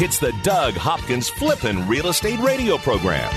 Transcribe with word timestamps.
It's 0.00 0.18
the 0.18 0.30
Doug 0.44 0.74
Hopkins 0.74 1.28
Flippin' 1.28 1.88
Real 1.88 2.06
Estate 2.06 2.38
Radio 2.38 2.78
Program. 2.78 3.28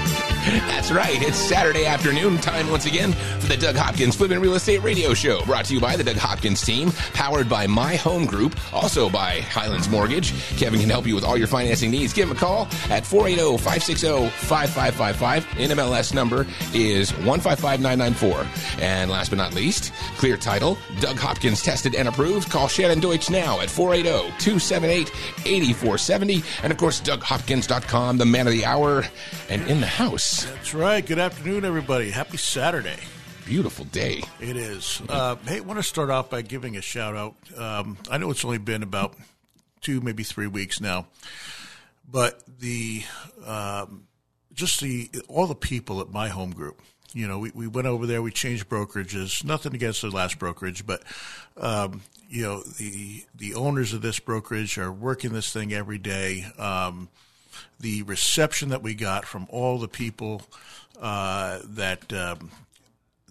That's 0.68 0.92
right. 0.92 1.20
It's 1.22 1.38
Saturday 1.38 1.86
afternoon 1.88 2.38
time 2.38 2.70
once 2.70 2.86
again 2.86 3.14
for 3.14 3.48
the 3.48 3.58
Doug 3.58 3.76
Hopkins 3.76 4.16
Flippin' 4.16 4.40
Real 4.40 4.54
Estate 4.54 4.84
Radio 4.84 5.16
Show. 5.16 5.44
Brought 5.46 5.66
to 5.66 5.74
you 5.74 5.80
by 5.80 5.96
the 5.96 6.04
Doug 6.04 6.18
Hopkins 6.18 6.62
team, 6.62 6.92
powered 7.14 7.50
by 7.50 7.66
My 7.66 7.96
Home 7.96 8.26
Group, 8.26 8.56
also 8.74 9.10
by 9.10 9.42
Highlands 9.42 9.90
Mortgage. 9.90 10.34
Kevin 10.58 10.80
can 10.80 10.90
help 10.90 11.08
you 11.08 11.16
with 11.16 11.24
all 11.24 11.36
your 11.36 11.48
financing 11.48 11.90
needs. 11.90 12.14
Give 12.14 12.30
him 12.30 12.36
a 12.36 12.40
call 12.40 12.68
at 12.90 13.06
480-560-5555. 13.06 15.42
NMLS 15.42 16.14
number 16.14 16.46
is 16.76 17.12
155994. 17.12 18.46
And 18.84 19.10
last 19.10 19.30
but 19.30 19.38
not 19.38 19.56
least, 19.56 19.92
Clear 20.18 20.38
Title, 20.38 20.78
Doug 21.00 21.18
Hopkins 21.18 21.64
tested 21.64 21.96
and 21.96 22.08
approved. 22.08 22.52
Call 22.52 22.68
Shannon 22.68 23.00
Deutsch 23.00 23.32
now 23.32 23.60
at 23.62 23.70
480-278-8470. 23.70 26.51
And 26.64 26.72
of 26.72 26.78
course, 26.78 27.02
DougHopkins.com, 27.02 28.18
the 28.18 28.26
man 28.26 28.48
of 28.48 28.54
the 28.54 28.66
hour, 28.66 29.04
and 29.50 29.68
in 29.68 29.82
the 29.82 29.88
house. 29.88 30.46
That's 30.46 30.74
right. 30.74 31.06
Good 31.06 31.20
afternoon, 31.20 31.66
everybody. 31.66 32.12
Happy 32.12 32.38
Saturday. 32.38 32.98
Beautiful 33.46 33.86
day. 33.86 34.24
It 34.40 34.56
is. 34.56 35.02
Uh, 35.10 35.36
hey, 35.46 35.58
I 35.58 35.60
want 35.62 35.80
to 35.80 35.84
start 35.84 36.10
off 36.10 36.30
by 36.30 36.42
giving 36.42 36.78
a 36.78 36.82
shout 36.82 37.16
out. 37.16 37.36
Um, 37.58 37.98
I 38.10 38.18
know 38.18 38.32
it's 38.32 38.46
only 38.46 38.60
been 38.60 38.84
about 38.84 39.16
two, 39.82 40.00
maybe 40.00 40.24
three 40.24 40.48
weeks 40.48 40.80
now, 40.80 41.08
but 42.10 42.42
the 42.60 43.04
um, 43.46 44.08
just 44.54 44.80
the 44.80 45.10
all 45.28 45.48
the 45.48 45.56
people 45.56 46.02
at 46.02 46.10
my 46.10 46.30
home 46.30 46.52
group. 46.52 46.82
You 47.14 47.28
know, 47.28 47.40
we, 47.40 47.52
we 47.54 47.68
went 47.68 47.88
over 47.88 48.06
there, 48.06 48.22
we 48.22 48.32
changed 48.32 48.70
brokerages. 48.70 49.44
Nothing 49.44 49.76
against 49.76 50.02
the 50.02 50.10
last 50.10 50.40
brokerage, 50.40 50.86
but 50.86 51.04
um, 51.58 52.02
you 52.32 52.44
know, 52.44 52.64
the 52.64 53.26
the 53.36 53.56
owners 53.56 53.94
of 53.94 54.02
this 54.02 54.20
brokerage 54.20 54.78
are 54.78 54.92
working 54.92 55.34
this 55.34 55.52
thing 55.52 55.74
every 55.74 55.98
day. 55.98 56.46
Um, 56.58 57.10
the 57.80 58.04
reception 58.04 58.70
that 58.70 58.82
we 58.82 58.96
got 58.96 59.26
from 59.26 59.48
all 59.50 59.78
the 59.78 59.90
people 59.90 60.42
uh, 61.02 61.60
that 61.66 62.14
um, 62.14 62.50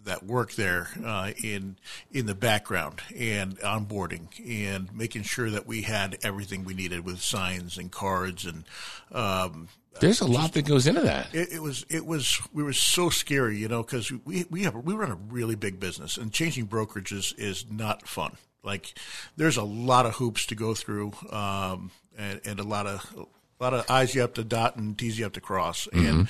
that 0.04 0.22
work 0.24 0.52
there 0.52 0.88
uh, 1.02 1.32
in 1.42 1.76
in 2.12 2.26
the 2.26 2.34
background 2.34 3.00
and 3.16 3.58
onboarding 3.60 4.28
and 4.46 4.94
making 4.94 5.22
sure 5.22 5.48
that 5.48 5.66
we 5.66 5.82
had 5.82 6.18
everything 6.22 6.64
we 6.64 6.74
needed 6.74 7.02
with 7.02 7.22
signs 7.22 7.78
and 7.78 7.90
cards 7.90 8.44
and 8.44 8.64
um, 9.12 9.68
there's 9.98 10.20
a 10.20 10.26
lot 10.26 10.52
that 10.52 10.66
goes 10.66 10.86
into 10.86 11.00
that. 11.00 11.34
It, 11.34 11.54
it, 11.54 11.62
was 11.62 11.84
it 11.90 12.06
was 12.06 12.40
we 12.52 12.62
were 12.62 12.72
so 12.72 13.10
scary, 13.10 13.58
you 13.58 13.66
know, 13.66 13.82
because 13.82 14.12
we 14.24 14.44
we 14.48 14.62
have 14.62 14.74
we 14.74 14.94
run 14.94 15.10
a 15.10 15.16
really 15.16 15.56
big 15.56 15.80
business 15.80 16.16
and 16.16 16.32
changing 16.32 16.68
brokerages 16.68 17.36
is 17.38 17.68
not 17.70 18.06
fun. 18.06 18.36
Like 18.62 18.94
there's 19.36 19.56
a 19.56 19.64
lot 19.64 20.06
of 20.06 20.14
hoops 20.16 20.46
to 20.46 20.54
go 20.54 20.74
through 20.74 21.12
um, 21.30 21.90
and, 22.16 22.40
and 22.44 22.60
a 22.60 22.64
lot 22.64 22.86
of 22.86 23.26
a 23.60 23.64
lot 23.64 23.74
of 23.74 23.90
I's 23.90 24.14
you 24.14 24.22
have 24.22 24.34
to 24.34 24.44
dot 24.44 24.76
and 24.76 24.96
T's 24.96 25.18
you 25.18 25.24
have 25.24 25.34
to 25.34 25.40
cross. 25.40 25.86
Mm-hmm. 25.92 26.06
And 26.06 26.28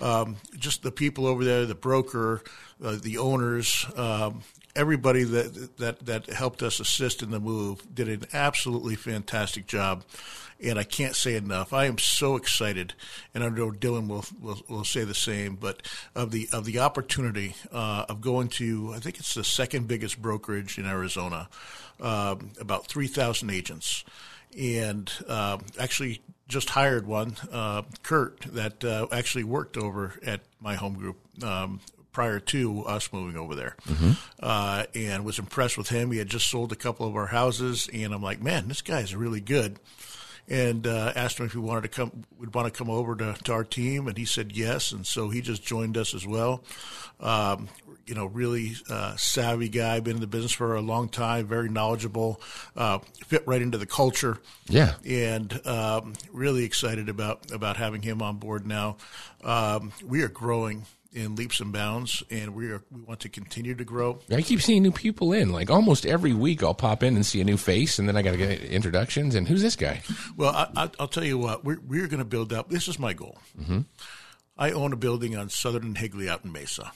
um, 0.00 0.36
just 0.56 0.82
the 0.82 0.90
people 0.90 1.26
over 1.26 1.44
there, 1.44 1.64
the 1.64 1.74
broker, 1.74 2.42
uh, 2.82 2.96
the 3.00 3.18
owners, 3.18 3.86
um, 3.96 4.42
everybody 4.74 5.22
that, 5.22 5.76
that, 5.78 6.06
that 6.06 6.26
helped 6.26 6.62
us 6.62 6.80
assist 6.80 7.22
in 7.22 7.30
the 7.30 7.40
move 7.40 7.94
did 7.94 8.08
an 8.08 8.26
absolutely 8.32 8.96
fantastic 8.96 9.66
job. 9.66 10.04
And 10.60 10.78
I 10.78 10.84
can't 10.84 11.16
say 11.16 11.34
enough. 11.34 11.72
I 11.72 11.86
am 11.86 11.98
so 11.98 12.36
excited, 12.36 12.94
and 13.34 13.42
I 13.42 13.48
know 13.48 13.72
Dylan 13.72 14.06
will, 14.06 14.24
will, 14.40 14.62
will 14.68 14.84
say 14.84 15.02
the 15.02 15.12
same. 15.12 15.56
But 15.56 15.82
of 16.14 16.30
the 16.30 16.48
of 16.52 16.66
the 16.66 16.78
opportunity 16.78 17.56
uh, 17.72 18.06
of 18.08 18.20
going 18.20 18.46
to, 18.50 18.92
I 18.94 19.00
think 19.00 19.18
it's 19.18 19.34
the 19.34 19.42
second 19.42 19.88
biggest 19.88 20.22
brokerage 20.22 20.78
in 20.78 20.86
Arizona, 20.86 21.48
um, 22.02 22.50
about 22.60 22.86
three 22.86 23.06
thousand 23.06 23.50
agents 23.50 24.04
and 24.58 25.10
uh, 25.28 25.58
actually 25.78 26.20
just 26.48 26.70
hired 26.70 27.06
one, 27.06 27.36
uh, 27.50 27.82
Kurt, 28.02 28.40
that 28.52 28.84
uh, 28.84 29.06
actually 29.10 29.44
worked 29.44 29.78
over 29.78 30.14
at 30.22 30.40
my 30.60 30.74
home 30.74 30.94
group 30.94 31.16
um, 31.42 31.80
prior 32.12 32.40
to 32.40 32.84
us 32.84 33.10
moving 33.10 33.40
over 33.40 33.54
there, 33.54 33.74
mm-hmm. 33.88 34.12
Uh, 34.38 34.84
and 34.94 35.24
was 35.24 35.38
impressed 35.38 35.78
with 35.78 35.88
him. 35.88 36.10
He 36.12 36.18
had 36.18 36.28
just 36.28 36.50
sold 36.50 36.70
a 36.72 36.76
couple 36.76 37.06
of 37.06 37.16
our 37.16 37.28
houses, 37.28 37.88
and 37.92 38.12
I'm 38.12 38.22
like, 38.22 38.42
man, 38.42 38.68
this 38.68 38.82
guy's 38.82 39.16
really 39.16 39.40
good. 39.40 39.78
And 40.48 40.86
uh, 40.86 41.12
asked 41.14 41.38
him 41.38 41.46
if 41.46 41.52
he 41.52 41.58
wanted 41.58 41.82
to 41.82 41.88
come, 41.88 42.24
would 42.38 42.52
want 42.52 42.66
to 42.66 42.76
come 42.76 42.90
over 42.90 43.14
to, 43.16 43.34
to 43.44 43.52
our 43.52 43.64
team, 43.64 44.08
and 44.08 44.18
he 44.18 44.26
said 44.26 44.52
yes, 44.52 44.92
and 44.92 45.06
so 45.06 45.30
he 45.30 45.40
just 45.40 45.64
joined 45.64 45.96
us 45.96 46.14
as 46.14 46.26
well. 46.26 46.64
Um, 47.20 47.68
you 48.06 48.14
know, 48.14 48.26
really 48.26 48.74
uh, 48.88 49.16
savvy 49.16 49.68
guy, 49.68 50.00
been 50.00 50.16
in 50.16 50.20
the 50.20 50.26
business 50.26 50.52
for 50.52 50.74
a 50.74 50.80
long 50.80 51.08
time, 51.08 51.46
very 51.46 51.68
knowledgeable, 51.68 52.40
uh, 52.76 52.98
fit 53.26 53.42
right 53.46 53.62
into 53.62 53.78
the 53.78 53.86
culture. 53.86 54.38
Yeah, 54.68 54.94
and 55.04 55.66
um, 55.66 56.14
really 56.32 56.64
excited 56.64 57.08
about 57.08 57.50
about 57.52 57.76
having 57.76 58.02
him 58.02 58.22
on 58.22 58.36
board 58.36 58.66
now. 58.66 58.96
Um, 59.44 59.92
we 60.04 60.22
are 60.22 60.28
growing 60.28 60.86
in 61.12 61.36
leaps 61.36 61.60
and 61.60 61.72
bounds, 61.72 62.22
and 62.30 62.54
we 62.54 62.70
are 62.70 62.82
we 62.90 63.02
want 63.02 63.20
to 63.20 63.28
continue 63.28 63.74
to 63.74 63.84
grow. 63.84 64.18
I 64.30 64.42
keep 64.42 64.62
seeing 64.62 64.82
new 64.82 64.92
people 64.92 65.32
in. 65.32 65.52
Like 65.52 65.70
almost 65.70 66.06
every 66.06 66.32
week, 66.32 66.62
I'll 66.62 66.74
pop 66.74 67.02
in 67.02 67.16
and 67.16 67.24
see 67.24 67.40
a 67.40 67.44
new 67.44 67.56
face, 67.56 67.98
and 67.98 68.08
then 68.08 68.16
I 68.16 68.22
got 68.22 68.32
to 68.32 68.38
get 68.38 68.62
introductions. 68.62 69.34
And 69.34 69.46
who's 69.46 69.62
this 69.62 69.76
guy? 69.76 70.02
Well, 70.36 70.70
I, 70.76 70.90
will 70.98 71.08
tell 71.08 71.24
you 71.24 71.38
what, 71.38 71.64
we're 71.64 71.80
we're 71.86 72.08
going 72.08 72.18
to 72.18 72.24
build 72.24 72.52
up. 72.52 72.68
This 72.70 72.88
is 72.88 72.98
my 72.98 73.12
goal. 73.12 73.38
Mm-hmm. 73.60 73.80
I 74.56 74.70
own 74.70 74.92
a 74.92 74.96
building 74.96 75.36
on 75.36 75.48
Southern 75.48 75.82
and 75.82 75.98
Higley 75.98 76.28
out 76.28 76.44
in 76.44 76.52
Mesa 76.52 76.92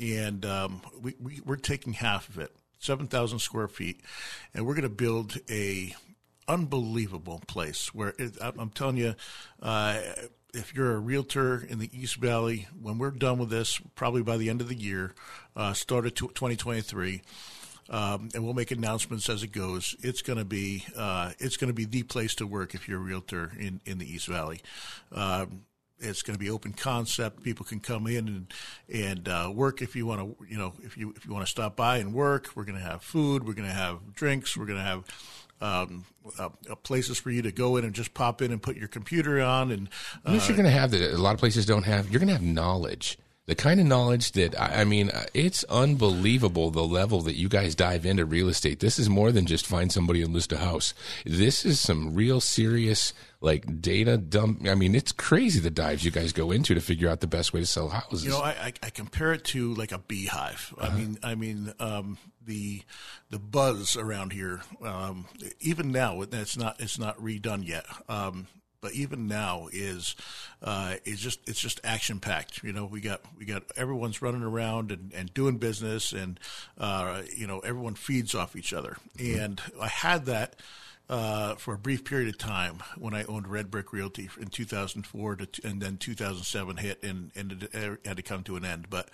and 0.00 0.44
um, 0.44 0.82
we, 1.00 1.14
we 1.20 1.40
we're 1.44 1.56
taking 1.56 1.92
half 1.92 2.28
of 2.28 2.38
it, 2.38 2.54
seven 2.78 3.06
thousand 3.06 3.40
square 3.40 3.68
feet, 3.68 4.00
and 4.52 4.66
we're 4.66 4.74
going 4.74 4.82
to 4.82 4.88
build 4.88 5.38
a 5.50 5.94
unbelievable 6.46 7.40
place 7.46 7.94
where 7.94 8.14
it, 8.18 8.36
I'm 8.40 8.70
telling 8.70 8.96
you. 8.96 9.14
Uh, 9.62 10.00
if 10.56 10.72
you're 10.72 10.92
a 10.92 11.00
realtor 11.00 11.66
in 11.68 11.80
the 11.80 11.90
East 11.92 12.14
Valley, 12.16 12.68
when 12.80 12.96
we're 12.96 13.10
done 13.10 13.38
with 13.38 13.50
this, 13.50 13.80
probably 13.96 14.22
by 14.22 14.36
the 14.36 14.48
end 14.48 14.60
of 14.60 14.68
the 14.68 14.76
year, 14.76 15.12
uh, 15.56 15.72
start 15.72 16.06
of 16.06 16.14
2023, 16.14 17.22
um, 17.90 18.28
and 18.34 18.44
we'll 18.44 18.54
make 18.54 18.70
announcements 18.70 19.28
as 19.28 19.42
it 19.42 19.52
goes. 19.52 19.94
It's 20.00 20.22
going 20.22 20.38
to 20.38 20.44
be 20.44 20.84
uh, 20.96 21.32
it's 21.38 21.56
going 21.56 21.68
to 21.68 21.74
be 21.74 21.84
the 21.84 22.02
place 22.02 22.34
to 22.36 22.46
work 22.46 22.74
if 22.74 22.88
you're 22.88 23.00
a 23.00 23.02
realtor 23.02 23.52
in, 23.58 23.80
in 23.84 23.98
the 23.98 24.10
East 24.10 24.26
Valley. 24.26 24.60
Um, 25.12 25.62
it's 25.98 26.22
going 26.22 26.34
to 26.34 26.38
be 26.38 26.50
open 26.50 26.72
concept. 26.72 27.42
People 27.42 27.64
can 27.64 27.80
come 27.80 28.06
in 28.06 28.28
and 28.28 28.54
and 28.92 29.28
uh, 29.28 29.50
work 29.54 29.82
if 29.82 29.96
you 29.96 30.06
want 30.06 30.20
to. 30.20 30.46
You 30.46 30.58
know, 30.58 30.72
if 30.82 30.96
you 30.96 31.12
if 31.16 31.26
you 31.26 31.32
want 31.32 31.46
to 31.46 31.50
stop 31.50 31.76
by 31.76 31.98
and 31.98 32.12
work, 32.12 32.50
we're 32.54 32.64
going 32.64 32.78
to 32.78 32.84
have 32.84 33.02
food. 33.02 33.46
We're 33.46 33.54
going 33.54 33.68
to 33.68 33.74
have 33.74 34.14
drinks. 34.14 34.56
We're 34.56 34.66
going 34.66 34.78
to 34.78 34.84
have 34.84 35.04
um, 35.60 36.04
uh, 36.38 36.50
uh, 36.70 36.74
places 36.76 37.18
for 37.18 37.30
you 37.30 37.42
to 37.42 37.52
go 37.52 37.76
in 37.76 37.84
and 37.84 37.94
just 37.94 38.14
pop 38.14 38.42
in 38.42 38.52
and 38.52 38.60
put 38.62 38.76
your 38.76 38.88
computer 38.88 39.40
on. 39.40 39.70
And 39.70 39.88
uh, 40.24 40.32
you're 40.32 40.56
going 40.56 40.64
to 40.64 40.70
have 40.70 40.90
that. 40.90 41.14
A 41.14 41.18
lot 41.18 41.34
of 41.34 41.40
places 41.40 41.66
don't 41.66 41.84
have. 41.84 42.10
You're 42.10 42.20
going 42.20 42.28
to 42.28 42.34
have 42.34 42.42
knowledge 42.42 43.18
the 43.46 43.54
kind 43.54 43.78
of 43.78 43.86
knowledge 43.86 44.32
that 44.32 44.58
I 44.58 44.84
mean, 44.84 45.10
uh, 45.10 45.26
it's 45.34 45.64
unbelievable 45.64 46.70
the 46.70 46.82
level 46.82 47.20
that 47.22 47.36
you 47.36 47.48
guys 47.48 47.74
dive 47.74 48.06
into 48.06 48.24
real 48.24 48.48
estate. 48.48 48.80
This 48.80 48.98
is 48.98 49.08
more 49.08 49.32
than 49.32 49.44
just 49.44 49.66
find 49.66 49.92
somebody 49.92 50.22
and 50.22 50.32
list 50.32 50.52
a 50.52 50.58
house. 50.58 50.94
This 51.26 51.66
is 51.66 51.78
some 51.78 52.14
real 52.14 52.40
serious 52.40 53.12
like 53.40 53.82
data 53.82 54.16
dump. 54.16 54.66
I 54.66 54.74
mean, 54.74 54.94
it's 54.94 55.12
crazy 55.12 55.60
the 55.60 55.70
dives 55.70 56.04
you 56.04 56.10
guys 56.10 56.32
go 56.32 56.50
into 56.50 56.74
to 56.74 56.80
figure 56.80 57.10
out 57.10 57.20
the 57.20 57.26
best 57.26 57.52
way 57.52 57.60
to 57.60 57.66
sell 57.66 57.90
houses. 57.90 58.24
You 58.24 58.30
know, 58.30 58.40
I, 58.40 58.72
I 58.82 58.90
compare 58.90 59.34
it 59.34 59.44
to 59.46 59.74
like 59.74 59.92
a 59.92 59.98
beehive. 59.98 60.74
Uh-huh. 60.78 60.90
I 60.90 60.96
mean, 60.98 61.18
I 61.22 61.34
mean, 61.34 61.74
um, 61.78 62.16
the 62.46 62.82
the 63.28 63.38
buzz 63.38 63.96
around 63.96 64.32
here, 64.32 64.62
um, 64.82 65.26
even 65.60 65.92
now, 65.92 66.22
it's 66.22 66.56
not 66.56 66.80
it's 66.80 66.98
not 66.98 67.18
redone 67.18 67.66
yet. 67.66 67.84
Um, 68.08 68.46
but 68.84 68.92
even 68.92 69.26
now 69.26 69.66
is 69.72 70.14
uh, 70.62 70.96
is 71.06 71.18
just 71.18 71.40
it's 71.48 71.58
just 71.58 71.80
action 71.84 72.20
packed. 72.20 72.62
You 72.62 72.74
know, 72.74 72.84
we 72.84 73.00
got 73.00 73.22
we 73.38 73.46
got 73.46 73.62
everyone's 73.76 74.20
running 74.20 74.42
around 74.42 74.92
and, 74.92 75.10
and 75.14 75.32
doing 75.32 75.56
business, 75.56 76.12
and 76.12 76.38
uh, 76.76 77.22
you 77.34 77.46
know 77.46 77.60
everyone 77.60 77.94
feeds 77.94 78.34
off 78.34 78.54
each 78.54 78.74
other. 78.74 78.98
Mm-hmm. 79.16 79.40
And 79.40 79.62
I 79.80 79.88
had 79.88 80.26
that. 80.26 80.56
Uh, 81.06 81.54
for 81.56 81.74
a 81.74 81.78
brief 81.78 82.02
period 82.02 82.30
of 82.30 82.38
time 82.38 82.78
when 82.96 83.12
I 83.12 83.24
owned 83.24 83.46
Red 83.46 83.70
Brick 83.70 83.92
Realty 83.92 84.30
in 84.40 84.46
2004 84.48 85.36
to, 85.36 85.46
and 85.62 85.78
then 85.78 85.98
2007 85.98 86.78
hit 86.78 87.02
and, 87.02 87.30
and 87.36 87.68
it 87.74 88.00
had 88.06 88.16
to 88.16 88.22
come 88.22 88.42
to 88.44 88.56
an 88.56 88.64
end. 88.64 88.86
But, 88.88 89.10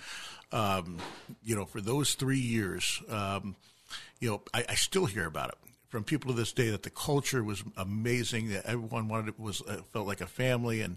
um, 0.53 0.99
you 1.43 1.57
know, 1.57 1.65
for 1.65 1.81
those 1.81 2.15
three 2.15 2.39
years, 2.39 3.03
um, 3.09 3.57
you 4.21 4.31
know, 4.31 4.43
I, 4.55 4.67
I, 4.69 4.75
still 4.77 5.07
hear 5.07 5.27
about 5.27 5.49
it 5.49 5.59
from 5.91 6.05
people 6.05 6.31
to 6.31 6.37
this 6.37 6.53
day 6.53 6.71
that 6.71 6.85
the 6.85 6.91
culture 6.91 7.45
was 7.45 7.63
amazing. 7.77 8.49
That 8.51 8.65
everyone 8.65 9.09
wanted 9.09 9.29
it 9.29 9.39
was 9.39 9.61
uh, 9.63 9.83
felt 9.93 10.07
like 10.07 10.21
a 10.21 10.27
family, 10.27 10.81
and 10.81 10.97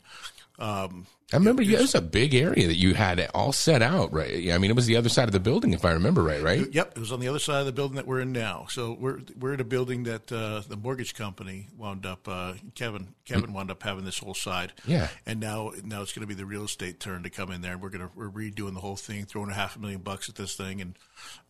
um, 0.60 1.08
I 1.34 1.38
remember 1.38 1.62
you, 1.64 1.76
it 1.78 1.82
was 1.82 1.96
a 1.96 2.02
big 2.02 2.36
area 2.36 2.68
that 2.68 2.76
you 2.76 2.94
had 2.94 3.20
all 3.34 3.52
set 3.52 3.82
out, 3.82 4.14
right? 4.14 4.52
I 4.52 4.58
mean, 4.58 4.70
it 4.70 4.76
was 4.76 4.86
the 4.86 4.96
other 4.98 5.10
side 5.10 5.28
of 5.28 5.32
the 5.32 5.40
building, 5.40 5.74
if 5.74 5.84
I 5.84 5.92
remember 5.92 6.24
right, 6.24 6.42
right? 6.42 6.72
Yep, 6.72 6.94
it 6.96 7.00
was 7.00 7.12
on 7.12 7.20
the 7.20 7.28
other 7.28 7.40
side 7.40 7.60
of 7.62 7.66
the 7.66 7.72
building 7.72 7.96
that 7.96 8.06
we're 8.08 8.22
in 8.22 8.32
now. 8.32 8.68
So 8.70 8.96
we're 9.00 9.20
we're 9.40 9.54
in 9.54 9.60
a 9.60 9.64
building 9.66 10.04
that 10.04 10.32
uh, 10.32 10.62
the 10.68 10.78
mortgage 10.78 11.16
company 11.16 11.68
wound 11.78 12.06
up. 12.06 12.28
Uh, 12.28 12.54
Kevin 12.76 13.16
Kevin 13.26 13.52
wound 13.54 13.72
up 13.72 13.82
having 13.84 14.06
this 14.06 14.20
whole 14.20 14.34
side. 14.34 14.74
Yeah. 14.86 15.10
and 15.26 15.40
now 15.40 15.72
now 15.84 16.02
it's 16.02 16.14
going 16.14 16.22
to 16.22 16.28
be 16.28 16.36
the 16.36 16.46
real 16.46 16.66
estate 16.66 17.00
turn 17.00 17.24
to 17.24 17.30
come 17.30 17.52
in 17.52 17.62
there. 17.62 17.74
and 17.74 17.82
We're 17.82 17.90
gonna 17.90 18.10
we're 18.16 18.30
redoing 18.30 18.74
the 18.74 18.80
whole 18.82 18.96
thing, 18.96 19.26
throwing 19.26 19.50
a 19.50 19.54
half 19.54 19.76
a 19.76 19.80
million 19.80 20.02
bucks 20.02 20.30
at 20.30 20.36
this 20.36 20.56
thing, 20.56 20.82
and 20.82 20.98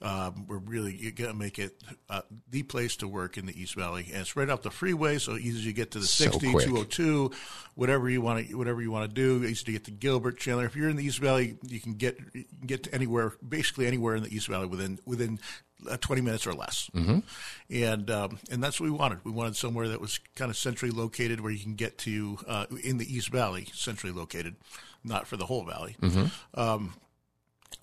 um, 0.01 0.45
we're 0.47 0.57
really 0.57 0.93
going 1.11 1.31
to 1.31 1.37
make 1.37 1.59
it 1.59 1.81
uh, 2.09 2.21
the 2.49 2.63
place 2.63 2.95
to 2.97 3.07
work 3.07 3.37
in 3.37 3.45
the 3.45 3.59
East 3.59 3.75
Valley. 3.75 4.07
And 4.11 4.21
it's 4.21 4.35
right 4.35 4.49
off 4.49 4.61
the 4.61 4.71
freeway, 4.71 5.17
so 5.17 5.35
easy 5.35 5.65
to 5.65 5.73
get 5.73 5.91
to 5.91 5.99
the 5.99 6.05
So 6.05 6.25
60, 6.25 6.51
quick. 6.51 6.65
202, 6.65 7.31
whatever 7.75 8.09
you 8.09 8.21
want 8.21 8.47
to 8.47 8.55
whatever 8.55 8.81
you 8.81 8.91
want 8.91 9.09
to 9.09 9.13
do. 9.13 9.45
Easy 9.45 9.65
to 9.65 9.71
get 9.73 9.85
to 9.85 9.91
Gilbert, 9.91 10.37
Chandler. 10.37 10.65
If 10.65 10.75
you're 10.75 10.89
in 10.89 10.95
the 10.95 11.03
East 11.03 11.19
Valley, 11.19 11.57
you 11.67 11.79
can 11.79 11.95
get 11.95 12.17
you 12.33 12.43
can 12.43 12.67
get 12.67 12.83
to 12.83 12.93
anywhere, 12.95 13.33
basically 13.47 13.87
anywhere 13.87 14.15
in 14.15 14.23
the 14.23 14.33
East 14.33 14.47
Valley 14.47 14.67
within 14.67 14.99
within 15.05 15.39
uh, 15.89 15.97
20 15.97 16.21
minutes 16.21 16.47
or 16.47 16.53
less. 16.53 16.89
Mm-hmm. 16.95 17.19
And 17.69 18.11
um, 18.11 18.39
and 18.51 18.63
that's 18.63 18.79
what 18.79 18.89
we 18.89 18.95
wanted. 18.95 19.19
We 19.23 19.31
wanted 19.31 19.55
somewhere 19.55 19.87
that 19.89 20.01
was 20.01 20.19
kind 20.35 20.49
of 20.49 20.57
centrally 20.57 20.93
located, 20.93 21.41
where 21.41 21.51
you 21.51 21.59
can 21.59 21.75
get 21.75 21.97
to 21.99 22.37
uh, 22.47 22.65
in 22.83 22.97
the 22.97 23.13
East 23.13 23.29
Valley, 23.29 23.67
centrally 23.73 24.15
located, 24.15 24.55
not 25.03 25.27
for 25.27 25.37
the 25.37 25.45
whole 25.45 25.63
valley. 25.65 25.95
Um, 26.53 26.93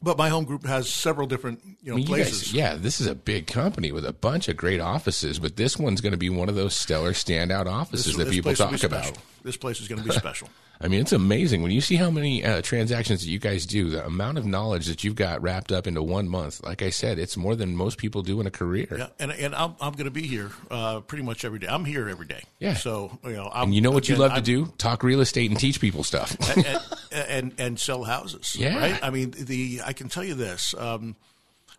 but 0.03 0.17
my 0.17 0.29
home 0.29 0.45
group 0.45 0.65
has 0.67 0.89
several 0.89 1.27
different 1.27 1.61
you 1.83 1.91
know 1.91 1.95
I 1.95 1.97
mean, 1.97 2.07
you 2.07 2.15
places. 2.15 2.43
guys, 2.45 2.55
yeah, 2.55 2.75
this 2.75 3.01
is 3.01 3.07
a 3.07 3.15
big 3.15 3.47
company 3.47 3.93
with 3.93 4.07
a 4.07 4.13
bunch 4.13 4.49
of 4.49 4.57
great 4.57 4.81
offices, 4.81 5.39
but 5.39 5.57
this 5.57 5.77
one's 5.77 6.01
going 6.01 6.13
to 6.13 6.19
be 6.19 6.31
one 6.31 6.49
of 6.49 6.55
those 6.55 6.75
stellar 6.75 7.13
standout 7.13 7.67
offices 7.67 8.17
that 8.17 8.31
people 8.31 8.51
place 8.51 8.59
will 8.59 8.71
be 8.71 8.79
talk 8.79 8.85
about. 8.85 9.05
special. 9.05 9.23
This 9.43 9.57
place 9.57 9.81
is 9.81 9.89
going 9.89 10.03
to 10.03 10.09
be 10.09 10.15
special. 10.17 10.49
I 10.83 10.89
mean, 10.89 11.01
it's 11.01 11.13
amazing 11.13 11.61
when 11.63 11.73
you 11.73 11.83
see 11.83 11.97
how 11.97 12.11
many 12.11 12.43
uh, 12.43 12.63
transactions 12.63 13.21
that 13.21 13.29
you 13.29 13.39
guys 13.39 13.67
do, 13.67 13.91
the 13.91 14.07
amount 14.07 14.39
of 14.39 14.47
knowledge 14.47 14.87
that 14.87 15.05
you've 15.05 15.15
got 15.15 15.43
wrapped 15.43 15.71
up 15.73 15.87
into 15.87 16.03
one 16.03 16.27
month. 16.27 16.63
Like 16.65 16.81
I 16.81 16.89
said, 16.89 17.19
it's 17.19 17.37
more 17.37 17.55
than 17.55 17.77
most 17.77 17.99
people 17.99 18.23
do 18.23 18.41
in 18.41 18.47
a 18.47 18.51
career. 18.51 18.87
Yeah, 18.91 19.09
and 19.19 19.31
and 19.31 19.55
I'm 19.55 19.75
I'm 19.81 19.93
going 19.93 20.07
to 20.07 20.11
be 20.11 20.27
here 20.27 20.51
uh, 20.71 21.01
pretty 21.01 21.23
much 21.23 21.45
every 21.45 21.59
day. 21.59 21.67
I'm 21.67 21.85
here 21.85 22.09
every 22.09 22.25
day. 22.27 22.43
Yeah. 22.61 22.75
So 22.75 23.19
you 23.25 23.33
know, 23.33 23.51
I'm, 23.53 23.65
And 23.65 23.75
you 23.75 23.83
know 23.83 23.91
what 23.91 24.09
you 24.09 24.17
love 24.17 24.31
to 24.31 24.37
I'm- 24.37 24.43
do? 24.45 24.73
Talk 24.79 25.03
real 25.03 25.21
estate 25.21 25.51
and 25.51 25.61
teach 25.61 25.81
people 25.83 26.03
stuff. 26.03 26.35
and, 26.57 26.79
and 27.13 27.55
and 27.59 27.79
sell 27.79 28.03
houses. 28.05 28.57
Yeah. 28.59 28.79
Right. 28.79 28.99
I 29.03 29.11
mean, 29.11 29.33
the 29.37 29.83
I 29.85 29.93
can 29.93 30.09
tell 30.09 30.25
you 30.25 30.35
this. 30.35 30.75
Um, 30.79 31.15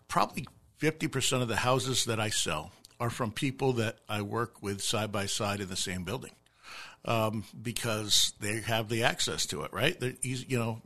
probably 0.09 0.47
fifty 0.77 1.07
percent 1.07 1.41
of 1.41 1.47
the 1.47 1.55
houses 1.55 2.05
that 2.05 2.19
I 2.19 2.29
sell 2.29 2.71
are 2.99 3.09
from 3.09 3.31
people 3.31 3.73
that 3.73 3.97
I 4.07 4.21
work 4.21 4.61
with 4.61 4.81
side 4.83 5.11
by 5.11 5.25
side 5.25 5.59
in 5.59 5.69
the 5.69 5.75
same 5.75 6.03
building. 6.03 6.31
Um, 7.03 7.45
because 7.59 8.33
they 8.39 8.61
have 8.61 8.87
the 8.87 9.05
access 9.05 9.47
to 9.47 9.63
it, 9.63 9.73
right? 9.73 9.99
They're 9.99 10.13
easy, 10.21 10.45
you 10.49 10.59
know, 10.59 10.81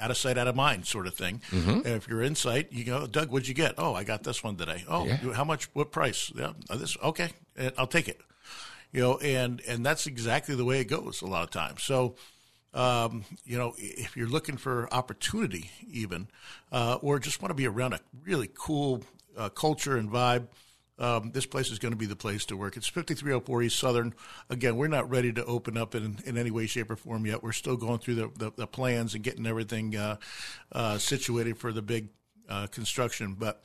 out 0.00 0.10
of 0.10 0.16
sight, 0.16 0.38
out 0.38 0.48
of 0.48 0.56
mind, 0.56 0.86
sort 0.86 1.06
of 1.06 1.12
thing. 1.14 1.42
And 1.52 1.86
if 1.86 2.08
you're 2.08 2.22
in 2.22 2.36
sight, 2.36 2.72
you 2.72 2.84
go, 2.84 3.06
Doug, 3.06 3.30
what'd 3.30 3.46
you 3.46 3.52
get? 3.52 3.74
Oh, 3.76 3.92
I 3.94 4.02
got 4.02 4.22
this 4.22 4.42
one 4.42 4.56
today. 4.56 4.84
Oh, 4.88 5.04
Yeah. 5.04 5.34
how 5.34 5.44
much? 5.44 5.64
What 5.74 5.92
price? 5.92 6.32
Yeah, 6.34 6.52
uh, 6.70 6.76
this. 6.76 6.96
Okay, 7.02 7.28
I'll 7.76 7.86
take 7.86 8.08
it. 8.08 8.18
You 8.92 9.02
know, 9.02 9.18
and 9.18 9.60
and 9.68 9.84
that's 9.84 10.06
exactly 10.06 10.54
the 10.54 10.64
way 10.64 10.80
it 10.80 10.86
goes 10.88 11.20
a 11.20 11.26
lot 11.26 11.42
of 11.44 11.50
times. 11.50 11.82
So, 11.82 12.16
um, 12.72 13.26
you 13.44 13.58
know, 13.58 13.74
if 13.76 14.16
you're 14.16 14.26
looking 14.28 14.56
for 14.56 14.88
opportunity, 14.90 15.70
even, 15.90 16.28
uh, 16.72 16.96
or 17.02 17.18
just 17.18 17.42
want 17.42 17.50
to 17.50 17.54
be 17.54 17.66
around 17.66 17.92
a 17.92 18.00
really 18.24 18.48
cool 18.54 19.02
uh, 19.36 19.50
culture 19.50 19.98
and 19.98 20.10
vibe, 20.10 20.46
um, 20.98 21.30
this 21.32 21.46
place 21.46 21.70
is 21.70 21.78
going 21.78 21.92
to 21.92 21.98
be 21.98 22.06
the 22.06 22.16
place 22.16 22.44
to 22.46 22.56
work. 22.56 22.76
It's 22.76 22.88
5304 22.88 23.62
East 23.62 23.78
Southern. 23.78 24.14
Again, 24.50 24.76
we're 24.76 24.88
not 24.88 25.08
ready 25.08 25.32
to 25.32 25.44
open 25.44 25.76
up 25.76 25.94
in, 25.94 26.18
in 26.24 26.36
any 26.36 26.50
way, 26.50 26.66
shape, 26.66 26.90
or 26.90 26.96
form 26.96 27.26
yet. 27.26 27.42
We're 27.42 27.52
still 27.52 27.76
going 27.76 27.98
through 27.98 28.16
the, 28.16 28.30
the, 28.36 28.52
the 28.56 28.66
plans 28.66 29.14
and 29.14 29.22
getting 29.22 29.46
everything 29.46 29.96
uh, 29.96 30.16
uh, 30.72 30.98
situated 30.98 31.58
for 31.58 31.72
the 31.72 31.82
big 31.82 32.08
uh, 32.48 32.66
construction, 32.66 33.34
but 33.38 33.62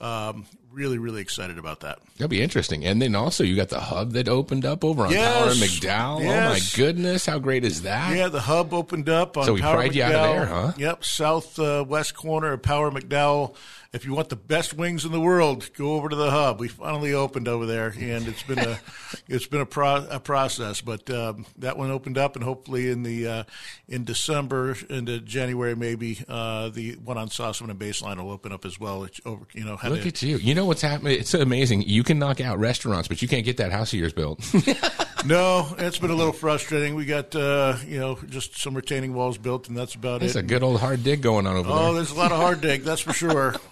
um, 0.00 0.46
really, 0.72 0.98
really 0.98 1.20
excited 1.20 1.58
about 1.58 1.80
that. 1.80 1.98
That'll 2.16 2.28
be 2.28 2.40
interesting. 2.42 2.84
And 2.84 3.02
then 3.02 3.14
also, 3.14 3.42
you 3.42 3.56
got 3.56 3.68
the 3.68 3.80
hub 3.80 4.12
that 4.12 4.28
opened 4.28 4.64
up 4.64 4.84
over 4.84 5.06
on 5.06 5.10
Yes. 5.12 5.34
Power 5.36 5.52
McDowell. 5.54 6.22
Yes. 6.22 6.46
Oh 6.46 6.52
my 6.52 6.60
goodness, 6.84 7.26
how 7.26 7.38
great 7.38 7.64
is 7.64 7.82
that? 7.82 8.16
Yeah, 8.16 8.28
the 8.28 8.40
hub 8.40 8.72
opened 8.72 9.08
up 9.08 9.36
on 9.36 9.44
So 9.44 9.54
we 9.54 9.60
Power 9.60 9.74
pried 9.76 9.94
you 9.94 10.02
out 10.04 10.12
of 10.14 10.18
McDowell. 10.20 10.32
there, 10.34 10.46
huh? 10.46 10.72
Yep, 10.78 11.04
southwest 11.04 12.12
uh, 12.12 12.16
corner 12.20 12.52
of 12.52 12.62
Power 12.62 12.90
McDowell. 12.90 13.56
If 13.90 14.04
you 14.04 14.12
want 14.12 14.28
the 14.28 14.36
best 14.36 14.74
wings 14.74 15.06
in 15.06 15.12
the 15.12 15.20
world, 15.20 15.70
go 15.74 15.94
over 15.94 16.10
to 16.10 16.14
the 16.16 16.30
hub. 16.30 16.60
We 16.60 16.68
finally 16.68 17.14
opened 17.14 17.48
over 17.48 17.64
there, 17.64 17.94
and 17.98 18.28
it's 18.28 18.42
been 18.42 18.58
a 18.58 18.78
it's 19.28 19.46
been 19.46 19.62
a, 19.62 19.66
pro, 19.66 20.06
a 20.10 20.20
process, 20.20 20.82
but 20.82 21.08
um, 21.08 21.46
that 21.56 21.78
one 21.78 21.90
opened 21.90 22.18
up, 22.18 22.36
and 22.36 22.44
hopefully 22.44 22.90
in 22.90 23.02
the 23.02 23.26
uh, 23.26 23.44
in 23.88 24.04
December 24.04 24.76
into 24.90 25.20
January 25.20 25.74
maybe 25.74 26.22
uh, 26.28 26.68
the 26.68 26.96
one 26.96 27.16
on 27.16 27.28
Sossaman 27.30 27.70
and 27.70 27.78
Baseline 27.78 28.18
will 28.22 28.30
open 28.30 28.52
up 28.52 28.66
as 28.66 28.78
well. 28.78 29.04
It's 29.04 29.22
over, 29.24 29.46
you 29.54 29.64
know, 29.64 29.76
Look 29.90 30.02
to- 30.02 30.08
at 30.08 30.22
you. 30.22 30.36
You 30.38 30.54
know 30.54 30.64
what's 30.66 30.82
happening? 30.82 31.18
It's 31.18 31.34
amazing. 31.34 31.82
You 31.82 32.02
can 32.02 32.18
knock 32.18 32.40
out 32.40 32.58
restaurants, 32.58 33.08
but 33.08 33.20
you 33.22 33.28
can't 33.28 33.44
get 33.44 33.56
that 33.58 33.72
house 33.72 33.92
of 33.92 33.98
yours 33.98 34.12
built. 34.12 34.40
no, 35.24 35.74
it's 35.78 35.98
been 35.98 36.10
a 36.10 36.14
little 36.14 36.32
frustrating. 36.32 36.94
We 36.94 37.04
got 37.04 37.34
uh, 37.34 37.76
you 37.86 37.98
know 37.98 38.18
just 38.28 38.58
some 38.60 38.74
retaining 38.74 39.14
walls 39.14 39.38
built, 39.38 39.68
and 39.68 39.76
that's 39.76 39.94
about 39.94 40.22
It's 40.22 40.34
it. 40.34 40.38
It's 40.40 40.44
a 40.44 40.48
good 40.48 40.62
old 40.62 40.80
hard 40.80 41.02
dig 41.02 41.22
going 41.22 41.46
on 41.46 41.56
over 41.56 41.68
Oh, 41.70 41.74
there. 41.76 41.84
Oh, 41.88 41.94
there's 41.94 42.10
a 42.10 42.14
lot 42.14 42.32
of 42.32 42.38
hard 42.38 42.60
dig, 42.60 42.82
that's 42.82 43.00
for 43.00 43.12
sure. 43.12 43.54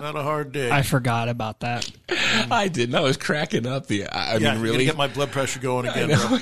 Not 0.00 0.16
a 0.16 0.22
hard 0.22 0.52
dig. 0.52 0.70
I 0.70 0.82
forgot 0.82 1.28
about 1.28 1.60
that. 1.60 1.90
I 2.50 2.68
didn't. 2.68 2.94
I 2.94 3.00
was 3.00 3.16
cracking 3.16 3.66
up. 3.66 3.86
The 3.86 4.06
I 4.06 4.36
yeah, 4.36 4.52
mean, 4.54 4.62
really 4.62 4.84
get 4.84 4.96
my 4.96 5.08
blood 5.08 5.30
pressure 5.32 5.60
going 5.60 5.86
again, 5.86 6.08
bro. 6.08 6.38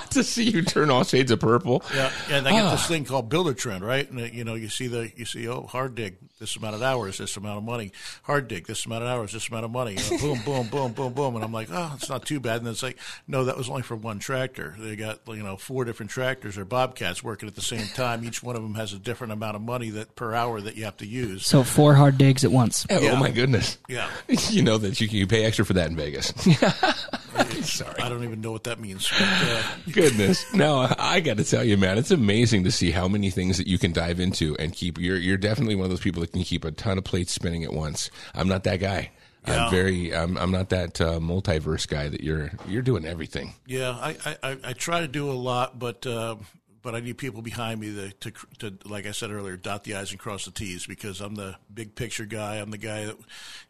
to 0.10 0.22
see 0.24 0.44
you 0.44 0.62
turn 0.62 0.90
all 0.90 1.04
shades 1.04 1.30
of 1.30 1.40
purple. 1.40 1.82
Yeah, 1.94 2.10
and 2.30 2.46
I 2.46 2.52
get 2.52 2.64
Ah. 2.64 2.70
this 2.72 2.86
thing 2.86 3.04
called 3.04 3.28
Buildertrend, 3.30 3.82
right? 3.82 4.08
And 4.08 4.20
uh, 4.20 4.24
you 4.24 4.44
know, 4.44 4.54
you 4.54 4.68
see 4.68 4.86
the 4.86 5.10
you 5.16 5.24
see 5.24 5.48
oh 5.48 5.62
hard 5.66 5.94
dig, 5.94 6.16
this 6.38 6.56
amount 6.56 6.74
of 6.76 6.82
hours, 6.82 7.18
this 7.18 7.36
amount 7.36 7.58
of 7.58 7.64
money. 7.64 7.92
Hard 8.22 8.48
dig, 8.48 8.66
this 8.66 8.86
amount 8.86 9.02
of 9.02 9.08
hours, 9.10 9.32
this 9.32 9.48
amount 9.48 9.64
of 9.64 9.70
money. 9.72 9.96
You 9.98 10.10
know, 10.10 10.18
boom, 10.18 10.40
boom, 10.44 10.68
boom, 10.68 10.92
boom, 10.92 11.12
boom, 11.12 11.34
and 11.36 11.44
I'm 11.44 11.52
like, 11.52 11.68
oh, 11.72 11.92
it's 11.96 12.08
not 12.08 12.24
too 12.26 12.38
bad. 12.40 12.58
And 12.58 12.66
then 12.66 12.72
it's 12.72 12.82
like, 12.82 12.98
no, 13.26 13.44
that 13.46 13.56
was 13.56 13.68
only 13.68 13.82
for 13.82 13.96
one 13.96 14.18
tractor. 14.18 14.74
They 14.78 14.94
got 14.96 15.20
you 15.26 15.42
know 15.42 15.56
four 15.56 15.84
different 15.84 16.10
tractors 16.10 16.56
or 16.56 16.64
bobcats 16.64 17.22
working 17.24 17.48
at 17.48 17.54
the 17.54 17.62
same 17.62 17.86
time. 17.88 18.24
Each 18.24 18.42
one 18.42 18.56
of 18.56 18.62
them 18.62 18.74
has 18.74 18.92
a 18.92 18.98
different 18.98 19.32
amount 19.32 19.56
of 19.56 19.62
money 19.62 19.90
that 19.90 20.14
per 20.16 20.34
hour 20.34 20.60
that 20.60 20.76
you 20.76 20.84
have 20.84 20.96
to 20.98 21.06
use. 21.06 21.46
So 21.46 21.64
four 21.64 21.94
hard 21.94 22.18
digs 22.18 22.44
at 22.44 22.52
once. 22.52 22.83
Oh, 22.90 23.00
Yeah. 23.00 23.18
my 23.18 23.30
goodness. 23.30 23.78
Yeah, 23.88 24.08
You 24.50 24.62
know 24.62 24.78
that 24.78 25.00
you 25.00 25.08
can 25.08 25.26
pay 25.28 25.44
extra 25.44 25.64
for 25.64 25.72
that 25.74 25.90
in 25.90 25.96
Vegas. 25.96 26.28
Sorry. 27.64 28.00
I 28.00 28.08
don't 28.08 28.24
even 28.24 28.40
know 28.40 28.52
what 28.52 28.64
that 28.64 28.78
means. 28.78 29.08
But, 29.10 29.22
uh, 29.22 29.62
Goodness. 29.92 30.44
No, 30.54 30.86
I 30.98 31.20
got 31.20 31.38
to 31.38 31.44
tell 31.44 31.64
you, 31.64 31.76
man, 31.76 31.98
it's 31.98 32.10
amazing 32.10 32.64
to 32.64 32.70
see 32.70 32.90
how 32.90 33.08
many 33.08 33.30
things 33.30 33.58
that 33.58 33.66
you 33.66 33.78
can 33.78 33.92
dive 33.92 34.20
into 34.20 34.56
and 34.58 34.72
keep. 34.72 34.98
You're 34.98 35.16
you're 35.16 35.36
definitely 35.36 35.74
one 35.74 35.84
of 35.84 35.90
those 35.90 36.00
people 36.00 36.20
that 36.20 36.32
can 36.32 36.42
keep 36.42 36.64
a 36.64 36.70
ton 36.70 36.98
of 36.98 37.04
plates 37.04 37.32
spinning 37.32 37.64
at 37.64 37.72
once. 37.72 38.10
I'm 38.34 38.48
not 38.48 38.64
that 38.64 38.76
guy. 38.80 39.10
Yeah. 39.46 39.64
I'm 39.66 39.70
very. 39.70 40.14
I'm, 40.14 40.36
I'm 40.38 40.50
not 40.50 40.68
that 40.70 41.00
uh, 41.00 41.18
multiverse 41.20 41.88
guy 41.88 42.08
that 42.08 42.22
you're. 42.22 42.50
You're 42.68 42.82
doing 42.82 43.04
everything. 43.04 43.54
Yeah, 43.66 43.90
I, 43.90 44.16
I, 44.24 44.36
I- 44.50 44.58
I 44.64 44.72
try 44.74 45.00
to 45.00 45.08
do 45.08 45.30
a 45.30 45.32
lot, 45.34 45.78
but 45.78 46.06
uh, 46.06 46.36
but 46.84 46.94
I 46.94 47.00
need 47.00 47.16
people 47.16 47.40
behind 47.40 47.80
me 47.80 47.94
to, 47.94 48.10
to 48.30 48.32
to 48.58 48.88
like 48.88 49.06
I 49.06 49.12
said 49.12 49.30
earlier, 49.30 49.56
dot 49.56 49.84
the 49.84 49.96
i's 49.96 50.10
and 50.10 50.20
cross 50.20 50.44
the 50.44 50.50
t's 50.50 50.86
because 50.86 51.22
I'm 51.22 51.34
the 51.34 51.56
big 51.72 51.94
picture 51.94 52.26
guy. 52.26 52.56
I'm 52.56 52.70
the 52.70 52.78
guy 52.78 53.06
that 53.06 53.16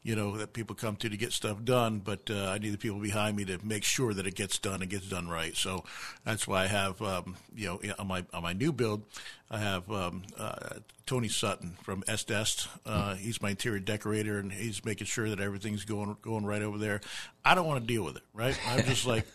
you 0.02 0.16
know 0.16 0.36
that 0.36 0.52
people 0.52 0.74
come 0.74 0.96
to 0.96 1.08
to 1.08 1.16
get 1.16 1.32
stuff 1.32 1.64
done, 1.64 2.00
but 2.00 2.28
uh, 2.28 2.48
I 2.48 2.58
need 2.58 2.70
the 2.70 2.78
people 2.78 2.98
behind 2.98 3.36
me 3.36 3.44
to 3.46 3.64
make 3.64 3.84
sure 3.84 4.12
that 4.12 4.26
it 4.26 4.34
gets 4.34 4.58
done 4.58 4.82
and 4.82 4.90
gets 4.90 5.08
done 5.08 5.28
right. 5.28 5.56
So 5.56 5.84
that's 6.24 6.48
why 6.48 6.64
I 6.64 6.66
have 6.66 7.00
um, 7.00 7.36
you 7.54 7.68
know 7.68 7.80
on 8.00 8.08
my 8.08 8.26
on 8.34 8.42
my 8.42 8.52
new 8.52 8.72
build, 8.72 9.04
I 9.48 9.58
have 9.58 9.88
um, 9.92 10.24
uh, 10.36 10.80
Tony 11.06 11.28
Sutton 11.28 11.76
from 11.82 12.02
Estest. 12.04 12.68
Uh, 12.86 13.14
he's 13.14 13.42
my 13.42 13.50
interior 13.50 13.80
decorator, 13.80 14.38
and 14.38 14.50
he's 14.50 14.84
making 14.84 15.06
sure 15.06 15.28
that 15.28 15.40
everything's 15.40 15.84
going 15.84 16.16
going 16.22 16.46
right 16.46 16.62
over 16.62 16.78
there. 16.78 17.00
I 17.44 17.54
don't 17.54 17.66
want 17.66 17.80
to 17.80 17.86
deal 17.86 18.04
with 18.04 18.16
it, 18.16 18.22
right? 18.32 18.58
I'm 18.68 18.84
just 18.84 19.06
like, 19.06 19.26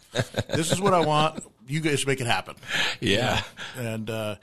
this 0.48 0.72
is 0.72 0.82
what 0.82 0.94
I 0.94 1.06
want. 1.06 1.44
You 1.68 1.82
guys 1.82 2.06
make 2.08 2.22
it 2.22 2.28
happen. 2.28 2.56
Yeah. 3.00 3.42
and 3.78 4.10
uh, 4.10 4.36